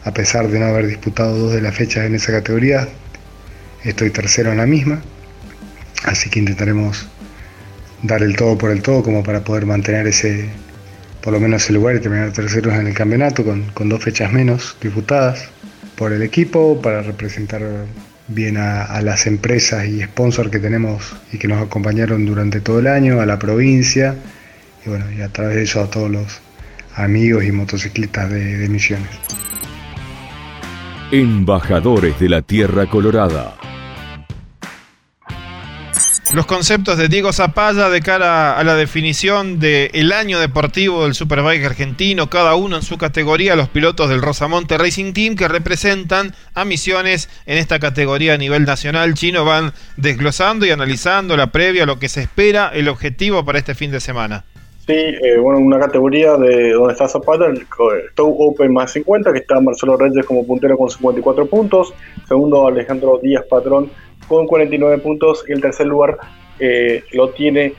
a 0.05 0.13
pesar 0.13 0.47
de 0.47 0.59
no 0.59 0.65
haber 0.67 0.87
disputado 0.87 1.35
dos 1.35 1.53
de 1.53 1.61
las 1.61 1.75
fechas 1.75 2.05
en 2.05 2.13
esa 2.13 2.31
categoría, 2.31 2.87
estoy 3.83 4.11
tercero 4.11 4.51
en 4.51 4.57
la 4.57 4.67
misma, 4.67 5.01
así 6.03 6.29
que 6.29 6.39
intentaremos 6.39 7.07
dar 8.03 8.21
el 8.21 8.35
todo 8.35 8.55
por 8.55 8.69
el 8.69 8.83
todo 8.83 9.01
como 9.01 9.23
para 9.23 9.43
poder 9.43 9.65
mantener 9.65 10.05
ese, 10.05 10.47
por 11.21 11.33
lo 11.33 11.39
menos 11.39 11.63
ese 11.63 11.73
lugar 11.73 11.95
y 11.95 12.01
terminar 12.01 12.31
terceros 12.33 12.75
en 12.75 12.85
el 12.85 12.93
campeonato 12.93 13.43
con, 13.43 13.63
con 13.71 13.89
dos 13.89 14.03
fechas 14.03 14.31
menos 14.31 14.77
disputadas 14.79 15.49
por 15.95 16.13
el 16.13 16.21
equipo, 16.21 16.79
para 16.81 17.01
representar 17.01 17.63
bien 18.27 18.57
a, 18.57 19.01
las 19.01 19.27
empresas 19.27 19.85
y 19.87 20.01
sponsors 20.01 20.49
que 20.49 20.59
tenemos 20.59 21.15
y 21.31 21.37
que 21.37 21.47
nos 21.47 21.61
acompañaron 21.61 22.25
durante 22.25 22.61
todo 22.61 22.79
el 22.79 22.87
año, 22.87 23.21
a 23.21 23.25
la 23.25 23.37
provincia 23.37 24.15
y 24.85 24.89
bueno, 24.89 25.05
y 25.11 25.21
a 25.21 25.29
través 25.29 25.55
de 25.55 25.63
eso 25.63 25.81
a 25.81 25.89
todos 25.89 26.09
los 26.09 26.41
amigos 26.95 27.43
y 27.43 27.51
motociclistas 27.51 28.29
de, 28.29 28.57
de 28.57 28.69
Misiones. 28.69 29.09
Embajadores 31.11 32.19
de 32.19 32.29
la 32.29 32.41
Tierra 32.41 32.87
Colorada. 32.87 33.55
Los 36.35 36.47
conceptos 36.47 36.97
de 36.97 37.07
Diego 37.07 37.31
Zapalla 37.31 37.89
de 37.89 38.01
cara 38.01 38.57
a 38.57 38.63
la 38.65 38.75
definición 38.75 39.57
del 39.57 40.11
año 40.11 40.37
deportivo 40.37 41.05
del 41.05 41.13
Superbike 41.13 41.63
argentino, 41.63 42.29
cada 42.29 42.55
uno 42.55 42.75
en 42.75 42.81
su 42.81 42.97
categoría, 42.97 43.55
los 43.55 43.69
pilotos 43.69 44.09
del 44.09 44.21
Rosamonte 44.21 44.77
Racing 44.77 45.13
Team 45.13 45.37
que 45.37 45.47
representan 45.47 46.33
a 46.53 46.65
Misiones 46.65 47.29
en 47.45 47.57
esta 47.57 47.79
categoría 47.79 48.33
a 48.33 48.37
nivel 48.37 48.65
nacional. 48.65 49.13
Chino 49.13 49.45
van 49.45 49.71
desglosando 49.95 50.65
y 50.65 50.71
analizando 50.71 51.37
la 51.37 51.53
previa, 51.53 51.85
lo 51.85 51.99
que 51.99 52.09
se 52.09 52.23
espera, 52.23 52.69
el 52.73 52.89
objetivo 52.89 53.45
para 53.45 53.57
este 53.57 53.73
fin 53.73 53.91
de 53.91 54.01
semana. 54.01 54.43
Sí, 54.85 54.93
eh, 54.93 55.37
bueno, 55.41 55.59
una 55.59 55.79
categoría 55.79 56.35
de 56.35 56.73
donde 56.73 56.91
está 56.91 57.07
Zapata, 57.07 57.45
el 57.45 57.65
Tow 58.13 58.35
Open 58.39 58.73
más 58.73 58.91
50, 58.91 59.31
que 59.31 59.39
está 59.39 59.61
Marcelo 59.61 59.95
Reyes 59.95 60.25
como 60.25 60.45
puntero 60.45 60.77
con 60.77 60.89
54 60.89 61.45
puntos, 61.45 61.93
segundo 62.27 62.67
Alejandro 62.67 63.21
Díaz 63.23 63.45
Patrón 63.49 63.89
con 64.27 64.47
49 64.47 64.99
puntos 64.99 65.43
y 65.47 65.53
el 65.53 65.61
tercer 65.61 65.87
lugar 65.87 66.17
eh, 66.59 67.03
lo 67.11 67.29
tiene 67.29 67.65
eh, 67.65 67.73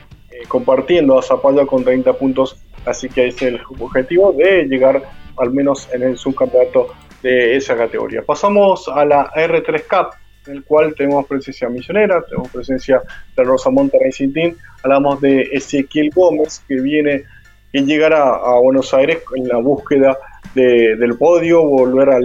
compartiendo 0.47 1.17
a 1.17 1.21
Zapata 1.21 1.65
con 1.65 1.83
30 1.83 2.13
puntos, 2.13 2.57
así 2.85 3.09
que 3.09 3.27
es 3.27 3.41
el 3.41 3.59
objetivo 3.79 4.31
de 4.33 4.65
llegar 4.65 5.01
al 5.37 5.51
menos 5.51 5.87
en 5.93 6.03
el 6.03 6.17
subcampeonato 6.17 6.89
de 7.23 7.55
esa 7.55 7.75
categoría. 7.75 8.21
Pasamos 8.21 8.87
a 8.87 9.05
la 9.05 9.31
R3 9.31 9.83
Cup, 9.87 10.15
en 10.47 10.57
el 10.57 10.63
cual 10.63 10.93
tenemos 10.95 11.25
presencia 11.25 11.69
misionera, 11.69 12.21
tenemos 12.23 12.49
presencia 12.49 13.01
de 13.35 13.43
Rosamonte 13.43 13.97
Racing 14.03 14.33
Team, 14.33 14.55
hablamos 14.83 15.21
de 15.21 15.41
Ezequiel 15.51 16.11
Gómez, 16.13 16.63
que 16.67 16.75
viene, 16.75 17.23
que 17.71 17.81
llegará 17.81 18.29
a 18.29 18.59
Buenos 18.59 18.93
Aires 18.93 19.19
en 19.35 19.47
la 19.47 19.57
búsqueda 19.57 20.17
del 20.55 21.15
podio, 21.17 21.63
volver 21.63 22.09
a, 22.09 22.19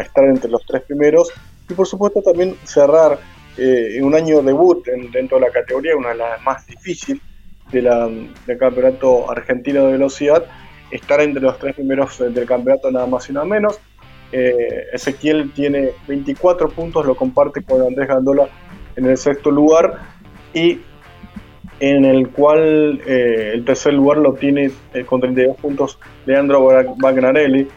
estar 0.00 0.24
entre 0.24 0.50
los 0.50 0.64
tres 0.66 0.82
primeros, 0.82 1.32
y 1.68 1.74
por 1.74 1.86
supuesto 1.86 2.22
también 2.22 2.56
cerrar 2.64 3.18
eh, 3.56 4.00
un 4.02 4.14
año 4.14 4.42
debut 4.42 4.86
dentro 5.12 5.38
de 5.38 5.46
la 5.46 5.52
categoría, 5.52 5.96
una 5.96 6.10
de 6.10 6.16
las 6.16 6.42
más 6.42 6.66
difíciles 6.66 7.22
del 7.70 8.58
campeonato 8.58 9.30
argentino 9.30 9.86
de 9.86 9.92
velocidad, 9.92 10.44
estar 10.90 11.20
entre 11.20 11.42
los 11.42 11.58
tres 11.58 11.74
primeros 11.74 12.18
del 12.18 12.46
campeonato 12.46 12.90
nada 12.90 13.06
más 13.06 13.28
y 13.30 13.32
nada 13.32 13.46
menos. 13.46 13.80
Eh, 14.32 14.86
Ezequiel 14.92 15.52
tiene 15.52 15.90
24 16.08 16.70
puntos, 16.70 17.04
lo 17.04 17.14
comparte 17.14 17.62
con 17.62 17.82
Andrés 17.82 18.08
Gandola 18.08 18.48
en 18.96 19.06
el 19.06 19.16
sexto 19.18 19.50
lugar 19.50 19.98
y 20.54 20.80
en 21.80 22.04
el 22.04 22.28
cual 22.28 23.00
eh, 23.06 23.50
el 23.54 23.64
tercer 23.64 23.92
lugar 23.92 24.18
lo 24.18 24.34
tiene 24.34 24.70
eh, 24.94 25.04
con 25.04 25.20
32 25.20 25.56
puntos 25.56 25.98
Leandro 26.24 26.66
Bagnarelli. 26.96 27.68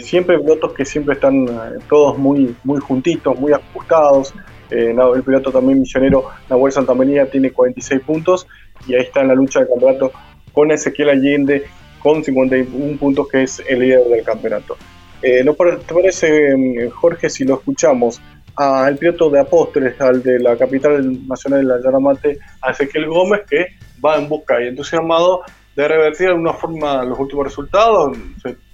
siempre 0.00 0.38
pilotos 0.38 0.72
que 0.72 0.84
siempre 0.84 1.14
están 1.14 1.46
todos 1.88 2.18
muy, 2.18 2.54
muy 2.64 2.80
juntitos, 2.80 3.38
muy 3.38 3.52
ajustados. 3.52 4.34
El 4.70 5.22
piloto 5.22 5.50
también 5.50 5.80
misionero 5.80 6.30
Nahuel 6.48 6.72
Santamaría 6.72 7.30
tiene 7.30 7.50
46 7.50 8.00
puntos 8.02 8.46
y 8.86 8.94
ahí 8.94 9.02
está 9.02 9.20
en 9.20 9.28
la 9.28 9.34
lucha 9.34 9.60
del 9.60 9.68
campeonato 9.68 10.12
con 10.52 10.70
Ezequiel 10.70 11.10
Allende 11.10 11.64
con 12.00 12.24
51 12.24 12.98
puntos 12.98 13.28
que 13.28 13.42
es 13.42 13.62
el 13.68 13.80
líder 13.80 14.04
del 14.04 14.24
campeonato. 14.24 14.76
Eh, 15.22 15.44
¿No 15.44 15.54
te 15.54 15.94
parece, 15.94 16.56
mm, 16.56 16.90
Jorge, 16.90 17.28
si 17.28 17.44
lo 17.44 17.56
escuchamos 17.56 18.20
al 18.56 18.96
piloto 18.96 19.30
de 19.30 19.40
Apóstoles, 19.40 20.00
al 20.00 20.22
de 20.22 20.38
la 20.38 20.56
capital 20.56 21.26
nacional 21.28 21.60
de 21.60 21.66
la 21.66 21.82
Yaramate, 21.82 22.38
a 22.62 22.70
Ezequiel 22.70 23.06
Gómez, 23.06 23.42
que 23.48 23.66
va 24.04 24.16
en 24.16 24.28
busca 24.28 24.62
y 24.62 24.68
entusiasmado 24.68 25.42
de 25.76 25.88
revertir 25.88 26.26
de 26.26 26.32
alguna 26.32 26.54
forma 26.54 27.04
los 27.04 27.18
últimos 27.18 27.44
resultados? 27.44 28.16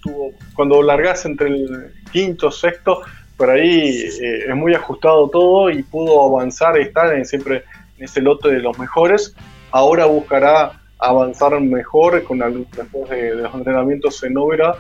Tuvo, 0.01 0.33
cuando 0.55 0.83
largas 0.83 1.25
entre 1.27 1.49
el 1.49 1.93
quinto, 2.13 2.51
sexto, 2.51 3.03
por 3.37 3.51
ahí 3.51 3.91
eh, 4.21 4.45
es 4.49 4.57
muy 4.57 4.75
ajustado 4.75 5.29
todo 5.29 5.71
y 5.71 5.83
pudo 5.83 6.25
avanzar 6.25 6.79
y 6.79 6.83
estar 6.83 7.15
en, 7.15 7.25
siempre 7.25 7.65
en 7.99 8.05
ese 8.05 8.21
lote 8.21 8.49
de 8.49 8.61
los 8.61 8.79
mejores. 8.79 9.35
Ahora 9.71 10.07
buscará 10.07 10.81
avanzar 10.99 11.61
mejor 11.61 12.23
con 12.25 12.39
después 12.39 13.11
de, 13.11 13.35
los 13.35 13.55
entrenamientos 13.55 14.23
en 14.25 14.37
Óvera 14.39 14.75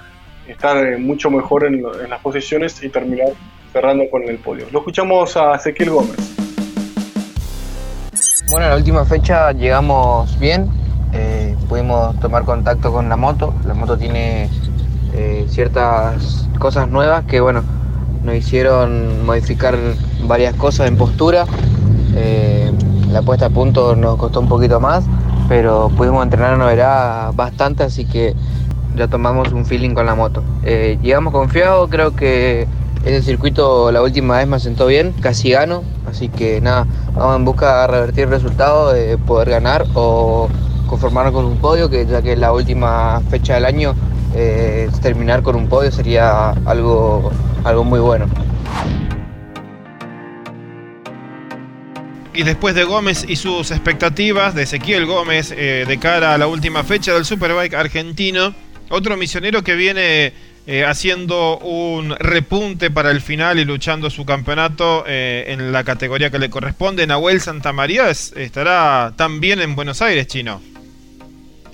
estar 0.49 0.77
eh, 0.87 0.97
mucho 0.97 1.31
mejor 1.31 1.66
en, 1.66 1.83
las 1.83 2.21
posiciones 2.21 2.83
y 2.83 2.88
terminar 2.88 3.29
cerrando 3.73 4.05
con 4.11 4.23
el 4.23 4.38
podio. 4.38 4.66
Lo 4.73 4.79
escuchamos 4.79 5.37
a 5.37 5.57
Ezequiel 5.57 5.90
Gómez. 5.90 6.16
Bueno, 8.51 8.66
en 8.66 8.71
la 8.71 8.77
última 8.77 9.05
fecha 9.05 9.53
llegamos 9.53 10.38
bien, 10.38 10.71
eh, 11.12 11.55
pudimos 11.69 12.19
tomar 12.21 12.45
contacto 12.45 12.92
con 12.92 13.09
la 13.09 13.16
moto. 13.16 13.55
La 13.66 13.75
moto 13.75 13.99
tiene 13.99 14.49
eh, 15.14 15.45
ciertas 15.49 16.49
cosas 16.59 16.88
nuevas 16.88 17.25
que, 17.25 17.40
bueno, 17.40 17.64
nos 18.27 18.35
hicieron 18.35 19.25
modificar 19.25 19.79
varias 20.25 20.55
cosas 20.57 20.89
en 20.89 20.97
postura. 20.97 21.47
la 23.12 23.23
puesta 23.23 23.47
a 23.47 23.51
punto 23.51 23.97
nos 23.97 24.17
costó 24.17 24.41
un 24.41 24.49
poquito 24.49 24.81
más, 24.81 25.05
pero 25.49 25.91
pudimos 25.97 26.25
entrenar 26.25 26.55
en 26.55 26.59
novedad 26.59 27.33
bastante, 27.35 27.85
así 27.85 28.05
que 28.05 28.35
ya 28.97 29.07
tomamos 29.07 29.53
un 29.53 29.65
feeling 29.65 29.95
con 29.95 30.07
la 30.07 30.15
moto. 30.15 30.43
Eh, 30.65 30.99
llegamos 31.03 31.33
confiados, 31.33 31.89
creo 31.89 32.15
que 32.17 32.67
ese 33.05 33.23
circuito 33.23 33.93
la 33.93 34.03
última 34.03 34.39
vez 34.39 34.49
me 34.49 34.59
sentó 34.59 34.87
bien, 34.87 35.12
casi 35.21 35.51
gano, 35.51 35.85
así 36.11 36.29
que 36.29 36.61
nada, 36.61 36.87
vamos 37.15 37.37
en 37.37 37.45
busca 37.45 37.83
de 37.83 37.87
revertir 37.87 38.25
el 38.25 38.31
resultado, 38.31 38.93
de 38.93 39.17
poder 39.19 39.51
ganar 39.51 39.87
o 39.95 40.49
conformarnos 40.89 41.33
con 41.33 41.45
un 41.45 41.59
podio, 41.59 41.89
que 41.89 42.05
ya 42.07 42.23
que 42.23 42.33
es 42.33 42.39
la 42.39 42.53
última 42.53 43.23
fecha 43.31 43.55
del 43.55 43.67
año, 43.67 43.95
eh, 44.38 44.90
terminar 45.01 45.42
con 45.42 45.57
un 45.57 45.66
podio 45.66 45.90
sería 45.90 46.51
algo, 46.66 47.33
algo 47.64 47.85
muy 47.85 48.01
bueno. 48.01 48.27
Y 52.35 52.42
después 52.42 52.75
de 52.75 52.85
Gómez 52.85 53.25
y 53.27 53.37
sus 53.37 53.70
expectativas 53.70 54.55
de 54.55 54.64
Ezequiel 54.64 55.07
Gómez 55.07 55.55
eh, 55.57 55.87
de 55.88 55.99
cara 55.99 56.34
a 56.34 56.39
la 56.39 56.49
última 56.49 56.84
fecha 56.84 57.14
del 57.14 57.24
Superbike 57.24 57.72
argentino, 57.72 58.55
otro 58.91 59.16
misionero 59.16 59.64
que 59.64 59.74
viene 59.74 60.34
eh, 60.66 60.84
haciendo 60.84 61.57
un 61.59 62.14
repunte 62.18 62.91
para 62.91 63.11
el 63.12 63.22
final 63.22 63.59
y 63.59 63.64
luchando 63.64 64.11
su 64.11 64.26
campeonato 64.26 65.05
en 65.07 65.72
la 65.72 65.82
categoría 65.82 66.28
que 66.28 66.39
le 66.39 66.51
corresponde, 66.51 67.07
Nahuel 67.07 67.41
Santamaría, 67.41 68.11
estará 68.11 69.14
también 69.16 69.62
en 69.62 69.74
Buenos 69.74 70.03
Aires, 70.03 70.26
Chino. 70.26 70.61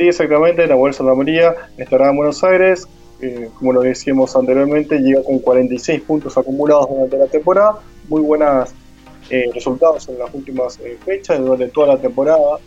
Sí, 0.03 0.09
exactamente, 0.09 0.67
Nahuel 0.67 0.93
Santamaría 0.93 1.55
estará 1.77 2.11
en 2.11 2.17
Buenos 2.17 2.43
Aires, 2.43 2.89
eh, 3.21 3.49
como 3.57 3.73
lo 3.73 3.83
decíamos 3.83 4.35
anteriormente, 4.35 4.99
llega 4.99 5.23
con 5.23 5.39
46 5.39 6.01
puntos 6.01 6.37
acumulados 6.37 6.89
durante 6.89 7.19
la 7.19 7.27
temporada, 7.29 7.79
muy 8.09 8.21
buenos 8.21 8.75
resultados 9.55 10.09
en 10.09 10.19
las 10.19 10.35
últimas 10.35 10.81
fechas, 11.05 11.39
durante 11.39 11.69
toda 11.69 11.95
la 11.95 11.99
temporada, 11.99 12.59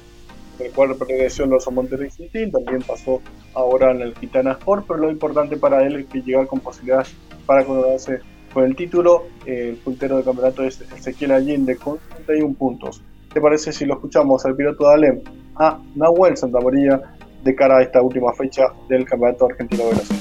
el 0.59 0.71
cual 0.71 0.95
perteneció 0.95 1.43
en 1.43 1.49
los 1.49 1.69
Monterrey 1.69 2.09
City, 2.09 2.49
también 2.49 2.81
pasó 2.83 3.21
ahora 3.53 3.91
en 3.91 4.01
el 4.01 4.15
Gitana 4.15 4.53
Sport, 4.53 4.85
pero 4.87 4.99
lo 5.01 5.11
importante 5.11 5.57
para 5.57 5.85
él 5.85 5.97
es 5.97 6.05
que 6.05 6.21
llegar 6.21 6.47
con 6.47 6.61
posibilidades 6.61 7.13
para 7.45 7.65
coronarse 7.65 8.19
con 8.53 8.63
el 8.63 8.77
título. 8.77 9.25
El 9.45 9.75
puntero 9.75 10.15
del 10.15 10.23
campeonato 10.23 10.63
es 10.63 10.79
Ezequiel 10.97 11.33
Allende 11.33 11.75
con 11.75 11.99
31 12.25 12.53
puntos. 12.53 13.01
¿Te 13.33 13.41
parece 13.41 13.73
si 13.73 13.83
lo 13.83 13.95
escuchamos 13.95 14.45
al 14.45 14.55
piloto 14.55 14.87
de 14.87 14.93
Alem, 14.93 15.21
a 15.57 15.81
Nahuel 15.95 16.37
Santamaría, 16.37 17.01
de 17.45 17.55
cara 17.55 17.77
a 17.77 17.81
esta 17.83 18.01
última 18.01 18.33
fecha 18.33 18.63
del 18.89 19.05
Campeonato 19.05 19.45
Argentino 19.45 19.83
de 19.83 19.89
Brasil? 19.91 20.17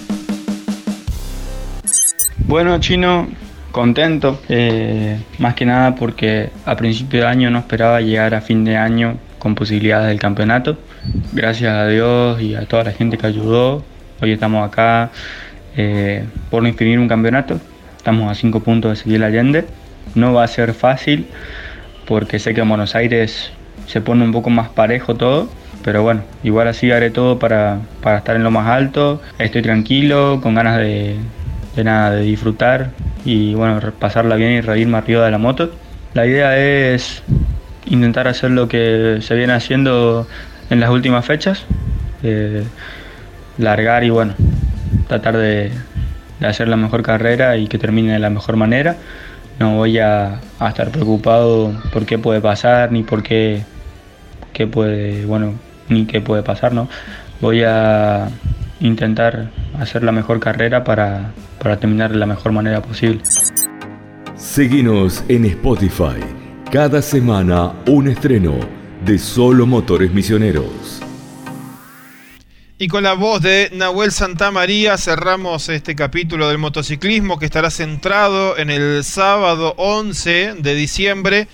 Bueno, 2.47 2.79
Chino, 2.81 3.27
contento, 3.73 4.39
eh, 4.51 5.19
más 5.39 5.55
que 5.55 5.65
nada 5.65 5.95
porque 5.95 6.51
a 6.67 6.77
principio 6.77 7.23
de 7.23 7.27
año 7.27 7.51
no 7.51 7.59
esperaba 7.59 8.03
llegar 8.03 8.35
a 8.35 8.43
fin 8.43 8.63
de 8.63 8.77
año 8.77 9.17
con 9.39 9.55
posibilidades 9.55 10.09
del 10.09 10.21
campeonato. 10.21 10.77
Gracias 11.33 11.73
a 11.73 11.87
Dios 11.89 12.41
y 12.43 12.55
a 12.55 12.67
toda 12.67 12.85
la 12.85 12.93
gente 12.93 13.17
que 13.17 13.27
ayudó, 13.27 13.83
hoy 14.21 14.33
estamos 14.33 14.67
acá 14.67 15.11
eh, 15.77 16.25
por 16.51 16.63
no 16.63 16.69
infinir 16.69 16.99
un 16.99 17.09
campeonato. 17.09 17.59
Estamos 17.97 18.31
a 18.31 18.35
cinco 18.35 18.61
puntos 18.61 18.91
de 18.91 18.97
seguir 19.03 19.25
Allende. 19.25 19.65
No 20.15 20.35
va 20.35 20.45
a 20.45 20.49
ser 20.49 20.75
fácil 20.75 21.27
porque 22.07 22.39
sé 22.39 22.53
que 22.53 22.61
en 22.61 22.69
Buenos 22.69 22.95
Aires 22.95 23.51
se 23.87 24.03
pone 24.03 24.25
un 24.25 24.33
poco 24.33 24.51
más 24.51 24.69
parejo 24.69 25.15
todo, 25.15 25.49
pero 25.85 26.03
bueno, 26.03 26.23
igual 26.43 26.67
así 26.67 26.91
haré 26.91 27.11
todo 27.11 27.39
para, 27.39 27.79
para 28.03 28.19
estar 28.19 28.35
en 28.37 28.43
lo 28.43 28.51
más 28.51 28.67
alto. 28.69 29.21
Estoy 29.39 29.63
tranquilo, 29.63 30.41
con 30.43 30.55
ganas 30.55 30.79
de, 30.79 31.17
de 31.77 31.85
nada, 31.85 32.13
de 32.13 32.23
disfrutar 32.23 32.91
y 33.25 33.55
bueno, 33.55 33.81
pasarla 33.99 34.37
bien 34.37 34.53
y 34.53 34.61
reírme 34.63 34.99
arriba 34.99 35.25
de 35.25 35.31
la 35.31 35.39
moto. 35.39 35.71
La 36.15 36.27
idea 36.27 36.57
es 36.59 37.23
intentar 37.87 38.29
hacer 38.29 38.51
lo 38.51 38.69
que 38.69 39.19
se 39.21 39.35
viene 39.35 39.53
haciendo 39.53 40.27
en 40.71 40.81
las 40.81 40.91
últimas 40.91 41.25
fechas, 41.25 41.65
eh, 42.23 42.65
largar 43.59 44.05
y 44.05 44.11
bueno, 44.11 44.35
tratar 45.09 45.37
de, 45.37 45.73
hacer 46.41 46.69
la 46.69 46.77
mejor 46.77 47.03
carrera 47.03 47.57
y 47.57 47.69
que 47.69 47.79
termine 47.79 48.13
de 48.13 48.19
la 48.19 48.31
mejor 48.31 48.57
manera. 48.57 48.97
No 49.59 49.77
voy 49.77 49.99
a, 49.99 50.41
estar 50.67 50.91
preocupado 50.91 51.73
por 51.93 52.07
qué 52.07 52.19
puede 52.19 52.41
pasar 52.41 52.91
ni 52.91 53.03
por 53.03 53.23
qué, 53.23 53.63
qué 54.53 54.67
puede, 54.67 55.27
bueno, 55.27 55.55
ni 55.89 56.07
qué 56.07 56.21
puede 56.21 56.43
pasar, 56.43 56.73
¿no? 56.73 56.89
Voy 57.41 57.63
a 57.63 58.29
intentar 58.81 59.51
hacer 59.79 60.03
la 60.03 60.13
mejor 60.13 60.41
carrera 60.41 60.85
para, 60.85 61.33
para 61.59 61.79
terminar 61.79 62.13
de 62.13 62.19
la 62.19 62.27
mejor 62.27 62.53
manera 62.53 62.83
posible. 62.83 63.21
Seguimos 64.37 65.25
en 65.29 65.45
Spotify. 65.47 66.21
Cada 66.71 67.01
semana 67.03 67.73
un 67.87 68.09
estreno 68.09 68.55
de 69.05 69.19
Solo 69.19 69.67
Motores 69.67 70.13
Misioneros. 70.13 71.01
Y 72.77 72.89
con 72.89 73.05
la 73.05 73.15
voz 73.15 73.41
de 73.41 73.71
Nahuel 73.73 74.11
Santamaría 74.11 74.99
cerramos 74.99 75.69
este 75.69 75.95
capítulo 75.95 76.49
del 76.49 76.59
motociclismo 76.59 77.39
que 77.39 77.45
estará 77.45 77.71
centrado 77.71 78.59
en 78.59 78.69
el 78.69 79.05
sábado 79.05 79.75
11 79.77 80.57
de 80.59 80.75
diciembre 80.75 81.49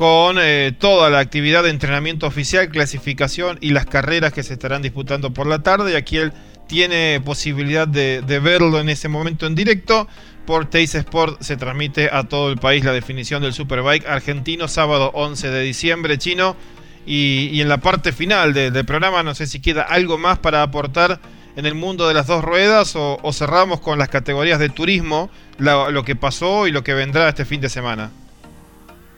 con 0.00 0.38
eh, 0.40 0.72
toda 0.78 1.10
la 1.10 1.18
actividad 1.18 1.62
de 1.62 1.68
entrenamiento 1.68 2.26
oficial, 2.26 2.70
clasificación 2.70 3.58
y 3.60 3.72
las 3.72 3.84
carreras 3.84 4.32
que 4.32 4.42
se 4.42 4.54
estarán 4.54 4.80
disputando 4.80 5.34
por 5.34 5.46
la 5.46 5.62
tarde. 5.62 5.92
Y 5.92 5.94
aquí 5.94 6.16
él 6.16 6.32
tiene 6.66 7.20
posibilidad 7.22 7.86
de, 7.86 8.22
verlo 8.42 8.80
en 8.80 8.88
ese 8.88 9.08
momento 9.08 9.46
en 9.46 9.54
directo. 9.54 10.08
Por 10.46 10.70
Teis 10.70 10.94
Sport 10.94 11.42
se 11.42 11.58
transmite 11.58 12.08
a 12.10 12.22
todo 12.22 12.50
el 12.50 12.56
país 12.56 12.82
la 12.82 12.94
definición 12.94 13.42
del 13.42 13.52
Superbike 13.52 14.06
argentino, 14.06 14.68
sábado 14.68 15.10
11 15.12 15.50
de 15.50 15.60
diciembre, 15.60 16.16
chino. 16.16 16.56
Y, 17.04 17.60
en 17.60 17.68
la 17.68 17.76
parte 17.76 18.12
final 18.12 18.54
del 18.54 18.86
programa, 18.86 19.22
no 19.22 19.34
sé 19.34 19.46
si 19.46 19.60
queda 19.60 19.82
algo 19.82 20.16
más 20.16 20.38
para 20.38 20.62
aportar 20.62 21.20
en 21.56 21.66
el 21.66 21.74
mundo 21.74 22.08
de 22.08 22.14
las 22.14 22.26
dos 22.26 22.42
ruedas 22.42 22.94
o, 22.96 23.32
cerramos 23.34 23.80
con 23.80 23.98
las 23.98 24.08
categorías 24.08 24.58
de 24.60 24.70
turismo, 24.70 25.28
lo, 25.58 26.04
que 26.04 26.16
pasó 26.16 26.66
y 26.66 26.72
lo 26.72 26.82
que 26.82 26.94
vendrá 26.94 27.28
este 27.28 27.44
fin 27.44 27.60
de 27.60 27.68
semana. 27.68 28.10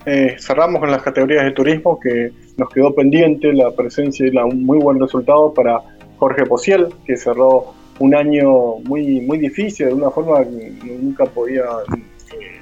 Eh, 0.04 0.36
cerramos 0.40 0.80
con 0.80 0.90
las 0.90 1.00
categorías 1.00 1.44
de 1.44 1.52
turismo 1.52 2.00
que 2.00 2.32
nos 2.56 2.68
quedó 2.70 2.92
pendiente 2.92 3.52
la 3.52 3.70
presencia 3.70 4.26
y 4.26 4.32
la, 4.32 4.44
un 4.44 4.64
muy 4.64 4.78
buen 4.78 4.98
resultado 4.98 5.54
para 5.54 5.80
Jorge 6.18 6.44
Posiel, 6.44 6.88
que 7.06 7.16
cerró 7.16 7.72
un 8.00 8.14
año 8.14 8.78
muy, 8.84 9.20
muy 9.20 9.38
difícil, 9.38 9.86
de 9.86 9.94
una 9.94 10.10
forma 10.10 10.44
que 10.44 10.98
nunca 11.00 11.24
podía, 11.26 11.62
eh, 11.92 12.60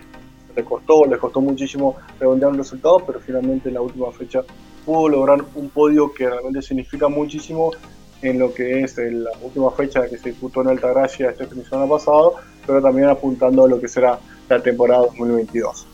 le 0.54 0.64
costó, 0.64 1.06
le 1.06 1.16
costó 1.16 1.40
muchísimo 1.40 1.96
redondear 2.18 2.52
un 2.52 2.58
resultado, 2.58 3.02
pero 3.06 3.20
finalmente 3.20 3.68
en 3.68 3.74
la 3.76 3.80
última 3.80 4.12
fecha 4.12 4.42
pudo 4.84 5.08
lograr 5.08 5.42
un 5.54 5.70
podio 5.70 6.12
que 6.12 6.28
realmente 6.28 6.60
significa 6.60 7.08
muchísimo 7.08 7.70
en 8.20 8.38
lo 8.38 8.52
que 8.52 8.82
es 8.82 8.98
la 8.98 9.30
última 9.42 9.70
fecha 9.70 10.06
que 10.10 10.18
se 10.18 10.30
disputó 10.30 10.60
en 10.60 10.68
Altagracia 10.68 11.30
este 11.30 11.46
fin 11.46 11.60
de 11.60 11.64
semana 11.64 11.88
pasado, 11.88 12.34
pero 12.66 12.82
también 12.82 13.08
apuntando 13.08 13.64
a 13.64 13.68
lo 13.68 13.80
que 13.80 13.88
será 13.88 14.18
la 14.46 14.62
temporada 14.62 15.06
2022 15.06 15.86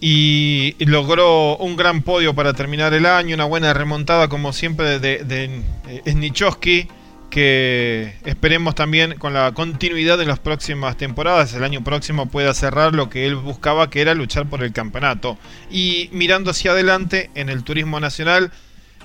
y 0.00 0.74
logró 0.80 1.56
un 1.56 1.76
gran 1.76 2.02
podio 2.02 2.34
para 2.34 2.52
terminar 2.52 2.92
el 2.92 3.06
año, 3.06 3.34
una 3.34 3.46
buena 3.46 3.72
remontada 3.72 4.28
como 4.28 4.52
siempre 4.52 4.98
de, 4.98 5.24
de, 5.24 5.62
eh, 5.88 6.86
que 7.30 8.14
esperemos 8.24 8.74
también 8.74 9.18
con 9.18 9.34
la 9.34 9.52
continuidad 9.52 10.16
de 10.16 10.26
las 10.26 10.38
próximas 10.38 10.96
temporadas, 10.96 11.54
el 11.54 11.64
año 11.64 11.82
próximo 11.82 12.26
pueda 12.26 12.54
cerrar 12.54 12.94
lo 12.94 13.10
que 13.10 13.26
él 13.26 13.36
buscaba, 13.36 13.90
que 13.90 14.00
era 14.00 14.14
luchar 14.14 14.48
por 14.48 14.62
el 14.62 14.72
campeonato. 14.72 15.36
Y 15.70 16.08
mirando 16.12 16.50
hacia 16.50 16.70
adelante 16.70 17.30
en 17.34 17.48
el 17.48 17.64
turismo 17.64 17.98
nacional, 17.98 18.52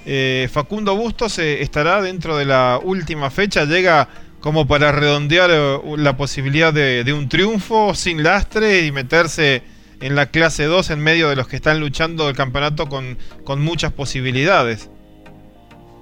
eh, 0.06 0.50
Facundo 0.52 0.96
Bustos 0.96 1.40
eh, 1.40 1.62
estará 1.62 2.02
dentro 2.02 2.38
de 2.38 2.46
la 2.46 2.80
última 2.82 3.30
fecha, 3.32 3.66
llega 3.66 4.08
como 4.40 4.68
para 4.68 4.92
redondear 4.92 5.52
la 5.98 6.18
posibilidad 6.18 6.74
de, 6.74 7.04
de 7.04 7.14
un 7.14 7.30
triunfo 7.30 7.94
sin 7.94 8.24
lastre 8.24 8.86
y 8.86 8.92
meterse 8.92 9.62
en 10.02 10.16
la 10.16 10.28
clase 10.28 10.66
2 10.66 10.92
en 10.92 11.00
medio 11.00 11.30
de 11.30 11.36
los 11.36 11.48
que 11.48 11.56
están 11.56 11.80
luchando 11.80 12.28
el 12.30 12.36
campeonato 12.36 12.88
con, 12.88 13.18
con 13.44 13.62
muchas 13.62 13.94
posibilidades. 13.94 14.90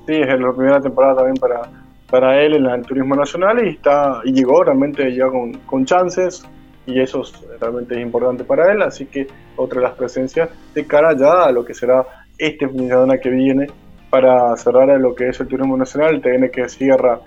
Sí, 0.07 0.15
es 0.15 0.39
la 0.39 0.53
primera 0.53 0.81
temporada 0.81 1.17
también 1.17 1.35
para, 1.35 1.61
para 2.09 2.41
él 2.41 2.55
en 2.55 2.65
el 2.65 2.81
turismo 2.81 3.15
nacional 3.15 3.63
y 3.63 3.69
está 3.69 4.21
y 4.23 4.31
llegó 4.31 4.63
realmente 4.63 5.13
ya 5.13 5.27
con, 5.27 5.53
con 5.59 5.85
chances 5.85 6.43
y 6.85 6.99
eso 6.99 7.21
realmente 7.59 7.95
es 7.95 8.01
importante 8.01 8.43
para 8.43 8.71
él, 8.71 8.81
así 8.81 9.05
que 9.05 9.27
otra 9.55 9.79
de 9.79 9.87
las 9.87 9.95
presencias 9.95 10.49
de 10.73 10.87
cara 10.87 11.15
ya 11.15 11.43
a 11.43 11.51
lo 11.51 11.63
que 11.63 11.73
será 11.73 12.05
este 12.37 12.67
fin 12.67 12.87
de 12.87 12.89
semana 12.89 13.19
que 13.19 13.29
viene 13.29 13.67
para 14.09 14.55
cerrar 14.57 14.87
lo 14.99 15.13
que 15.13 15.29
es 15.29 15.39
el 15.39 15.47
turismo 15.47 15.77
nacional, 15.77 16.21
tiene 16.21 16.49
que 16.49 16.67
cierra 16.67 17.19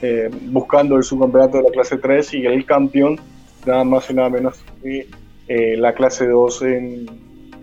eh, 0.00 0.30
buscando 0.42 0.96
el 0.96 1.02
subcampeonato 1.02 1.56
de 1.56 1.64
la 1.64 1.70
clase 1.70 1.98
3 1.98 2.34
y 2.34 2.46
el 2.46 2.64
campeón 2.64 3.18
nada 3.66 3.82
más 3.82 4.08
y 4.08 4.14
nada 4.14 4.30
menos 4.30 4.64
que 4.80 5.08
eh, 5.48 5.76
la 5.76 5.94
clase 5.94 6.26
2. 6.26 6.62
En 6.62 7.06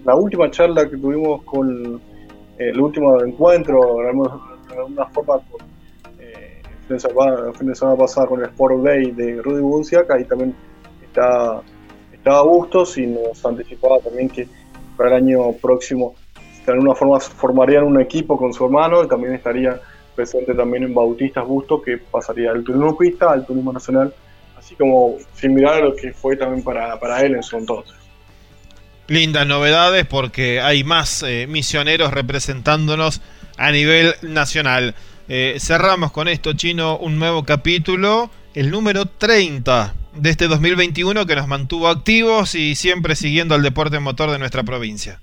la 0.03 0.15
última 0.15 0.49
charla 0.49 0.89
que 0.89 0.97
tuvimos 0.97 1.43
con 1.43 2.01
eh, 2.57 2.69
el 2.69 2.79
último 2.79 3.21
encuentro, 3.23 3.97
de 3.97 4.09
alguna 4.09 5.05
forma, 5.07 5.39
con, 5.49 5.61
eh, 6.19 6.61
el 6.89 7.53
fin 7.55 7.67
de 7.67 7.75
semana 7.75 7.97
pasada 7.97 8.27
con 8.27 8.39
el 8.39 8.47
Sport 8.47 8.83
Day 8.83 9.11
de 9.11 9.41
Rudy 9.41 9.61
Bunciac, 9.61 10.09
ahí 10.11 10.25
también 10.25 10.55
está, 11.03 11.61
estaba 12.11 12.43
Bustos 12.43 12.97
y 12.97 13.07
nos 13.07 13.45
anticipaba 13.45 13.99
también 13.99 14.29
que 14.29 14.47
para 14.97 15.09
el 15.11 15.23
año 15.23 15.51
próximo 15.61 16.15
de 16.65 16.71
alguna 16.71 16.95
forma 16.95 17.19
formarían 17.19 17.83
un 17.83 18.01
equipo 18.01 18.37
con 18.37 18.51
su 18.53 18.65
hermano 18.65 19.03
y 19.03 19.07
también 19.07 19.33
estaría 19.33 19.79
presente 20.15 20.53
también 20.53 20.83
en 20.83 20.93
Bautistas 20.93 21.45
Bustos 21.45 21.83
que 21.83 21.97
pasaría 21.97 22.53
del 22.53 22.63
turismo 22.63 22.97
pista 22.97 23.31
al 23.31 23.45
turismo 23.45 23.71
nacional 23.71 24.13
así 24.65 24.75
como 24.75 25.15
similar 25.35 25.75
a 25.75 25.79
lo 25.85 25.95
que 25.95 26.11
fue 26.11 26.35
también 26.35 26.63
para, 26.63 26.99
para 26.99 27.21
él 27.21 27.35
en 27.35 27.43
su 27.43 27.55
entonces. 27.55 27.93
Lindas 29.07 29.45
novedades 29.45 30.07
porque 30.07 30.59
hay 30.59 30.83
más 30.83 31.21
eh, 31.21 31.45
misioneros 31.47 32.11
representándonos 32.11 33.21
a 33.57 33.71
nivel 33.71 34.15
nacional. 34.23 34.95
Eh, 35.29 35.57
cerramos 35.59 36.11
con 36.11 36.27
esto, 36.27 36.53
Chino, 36.53 36.97
un 36.97 37.19
nuevo 37.19 37.43
capítulo, 37.43 38.31
el 38.55 38.71
número 38.71 39.05
30 39.05 39.93
de 40.15 40.29
este 40.31 40.47
2021 40.47 41.27
que 41.27 41.35
nos 41.35 41.47
mantuvo 41.47 41.87
activos 41.87 42.55
y 42.55 42.73
siempre 42.73 43.15
siguiendo 43.15 43.53
al 43.53 43.61
deporte 43.61 43.99
motor 43.99 44.31
de 44.31 44.39
nuestra 44.39 44.63
provincia. 44.63 45.19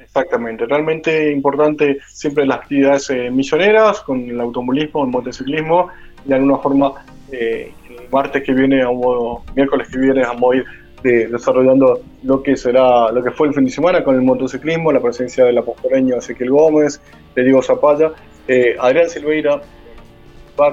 Exactamente, 0.00 0.66
realmente 0.66 1.30
importante 1.30 1.98
siempre 2.08 2.44
las 2.44 2.58
actividades 2.58 3.08
eh, 3.10 3.30
misioneras 3.30 4.00
con 4.00 4.28
el 4.28 4.40
automovilismo, 4.40 5.04
el 5.04 5.10
motociclismo 5.10 5.88
y 6.24 6.28
de 6.28 6.34
alguna 6.34 6.58
forma 6.58 6.92
eh, 7.32 7.72
martes 8.12 8.42
que 8.42 8.52
viene, 8.52 8.84
o 8.84 9.42
miércoles 9.56 9.88
que 9.88 9.98
viene, 9.98 10.22
vamos 10.22 10.52
a 10.52 10.56
ir 10.56 10.64
de, 11.02 11.26
desarrollando 11.28 12.00
lo 12.22 12.42
que 12.42 12.56
será, 12.56 13.10
lo 13.10 13.22
que 13.22 13.30
fue 13.30 13.48
el 13.48 13.54
fin 13.54 13.64
de 13.64 13.70
semana 13.70 14.04
con 14.04 14.14
el 14.14 14.22
motociclismo, 14.22 14.92
la 14.92 15.00
presencia 15.00 15.44
del 15.44 15.58
apostoleño 15.58 16.16
Ezequiel 16.16 16.50
Gómez, 16.50 17.00
de 17.34 17.42
Diego 17.42 17.62
Zapaya, 17.62 18.12
eh, 18.46 18.76
Adrián 18.78 19.08
Silveira, 19.08 19.60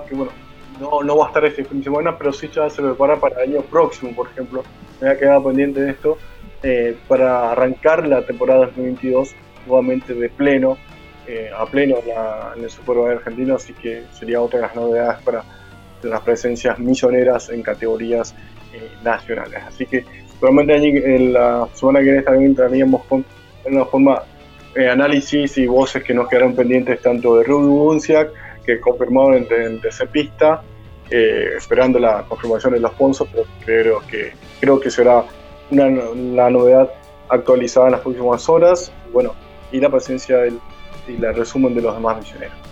que 0.08 0.16
bueno, 0.16 0.32
no, 0.80 1.02
no 1.04 1.18
va 1.18 1.26
a 1.26 1.28
estar 1.30 1.46
este 1.46 1.64
fin 1.64 1.80
de 1.80 1.86
semana, 1.86 2.18
pero 2.18 2.32
sí 2.32 2.50
ya 2.54 2.70
se 2.70 2.82
prepara 2.82 3.16
para 3.18 3.44
el 3.44 3.54
año 3.54 3.62
próximo, 3.62 4.16
por 4.16 4.28
ejemplo. 4.28 4.64
Me 5.02 5.10
ha 5.10 5.18
quedado 5.18 5.46
pendiente 5.46 5.82
de 5.82 5.92
esto, 5.92 6.18
eh, 6.62 6.98
para 7.08 7.52
arrancar 7.52 8.08
la 8.08 8.26
temporada 8.26 8.66
2022 8.68 9.34
nuevamente 9.66 10.14
de 10.14 10.30
pleno, 10.30 10.78
eh, 11.28 11.50
a 11.56 11.66
pleno 11.66 11.98
en 12.56 12.64
el 12.64 12.70
Superbike 12.70 13.18
argentino, 13.18 13.56
así 13.56 13.74
que 13.74 14.04
sería 14.14 14.42
otra 14.42 14.60
de 14.60 14.66
las 14.66 14.76
novedades 14.76 15.24
para 15.24 15.44
de 16.02 16.10
las 16.10 16.22
presencias 16.22 16.80
misioneras 16.80 17.50
en 17.50 17.62
categorías 17.62 18.34
eh, 18.74 18.90
nacionales. 19.04 19.64
Así 19.68 19.86
que 19.86 20.06
probablemente 20.40 21.16
en 21.16 21.34
la 21.34 21.68
semana 21.74 22.00
que 22.00 22.06
viene 22.06 22.22
también 22.22 22.52
entraríamos 22.52 23.04
con 23.06 23.26
una 23.66 23.86
forma 23.86 24.24
eh, 24.76 24.90
análisis 24.90 25.58
y 25.58 25.68
voces 25.68 26.04
que 26.04 26.14
nos 26.14 26.28
quedaron 26.28 26.56
pendientes 26.56 27.02
tanto 27.02 27.38
de 27.38 27.44
Rudy 27.44 27.68
Bunciak, 27.68 28.30
que 28.66 28.80
confirmaron 28.80 29.36
en, 29.36 29.48
en 29.52 29.82
pista 30.12 30.62
eh, 31.10 31.54
esperando 31.58 31.98
la 31.98 32.24
confirmación 32.28 32.74
de 32.74 32.80
los 32.80 32.92
sponsors, 32.92 33.32
pero 33.32 33.48
creo 33.66 34.00
que, 34.08 34.32
creo 34.60 34.80
que 34.80 34.92
será 34.92 35.24
una, 35.72 35.90
la 35.90 36.50
novedad 36.52 36.90
actualizada 37.30 37.88
en 37.88 37.92
las 37.94 38.02
próximas 38.02 38.48
horas. 38.48 38.92
Bueno, 39.12 39.34
y 39.72 39.80
la 39.80 39.90
presencia 39.90 40.38
del, 40.38 40.60
y 41.08 41.18
la 41.18 41.32
resumen 41.32 41.74
de 41.74 41.82
los 41.82 41.96
demás 41.96 42.18
misioneros. 42.18 42.69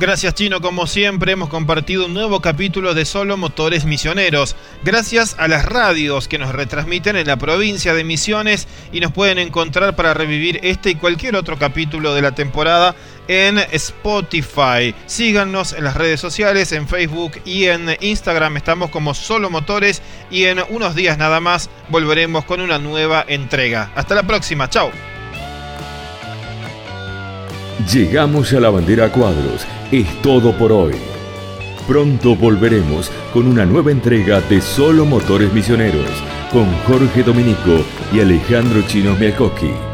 Gracias 0.00 0.32
Chino, 0.32 0.62
como 0.62 0.86
siempre 0.86 1.32
hemos 1.32 1.50
compartido 1.50 2.06
un 2.06 2.14
nuevo 2.14 2.40
capítulo 2.40 2.94
de 2.94 3.04
Solo 3.04 3.36
Motores 3.36 3.84
Misioneros. 3.84 4.56
Gracias 4.82 5.36
a 5.38 5.46
las 5.46 5.66
radios 5.66 6.26
que 6.26 6.38
nos 6.38 6.54
retransmiten 6.54 7.16
en 7.16 7.26
la 7.26 7.36
provincia 7.36 7.92
de 7.92 8.02
Misiones 8.02 8.66
y 8.92 9.00
nos 9.00 9.12
pueden 9.12 9.36
encontrar 9.36 9.94
para 9.96 10.14
revivir 10.14 10.58
este 10.62 10.88
y 10.88 10.94
cualquier 10.94 11.36
otro 11.36 11.58
capítulo 11.58 12.14
de 12.14 12.22
la 12.22 12.32
temporada 12.32 12.94
en 13.28 13.58
Spotify. 13.58 14.94
Síganos 15.04 15.74
en 15.74 15.84
las 15.84 15.98
redes 15.98 16.18
sociales, 16.18 16.72
en 16.72 16.88
Facebook 16.88 17.32
y 17.44 17.66
en 17.66 17.94
Instagram. 18.00 18.56
Estamos 18.56 18.88
como 18.88 19.12
Solo 19.12 19.50
Motores 19.50 20.00
y 20.30 20.44
en 20.44 20.60
unos 20.70 20.94
días 20.94 21.18
nada 21.18 21.40
más 21.40 21.68
volveremos 21.90 22.46
con 22.46 22.62
una 22.62 22.78
nueva 22.78 23.22
entrega. 23.28 23.92
Hasta 23.94 24.14
la 24.14 24.22
próxima, 24.22 24.70
chao. 24.70 24.90
Llegamos 27.92 28.50
a 28.54 28.60
la 28.60 28.70
bandera 28.70 29.12
cuadros. 29.12 29.66
Es 29.92 30.06
todo 30.22 30.56
por 30.56 30.70
hoy. 30.70 30.94
Pronto 31.88 32.36
volveremos 32.36 33.10
con 33.32 33.48
una 33.48 33.66
nueva 33.66 33.90
entrega 33.90 34.40
de 34.42 34.60
Solo 34.60 35.04
Motores 35.04 35.52
Misioneros 35.52 36.08
con 36.52 36.72
Jorge 36.86 37.24
Dominico 37.24 37.84
y 38.12 38.20
Alejandro 38.20 38.82
Chinos 38.82 39.18
Miakoski. 39.18 39.89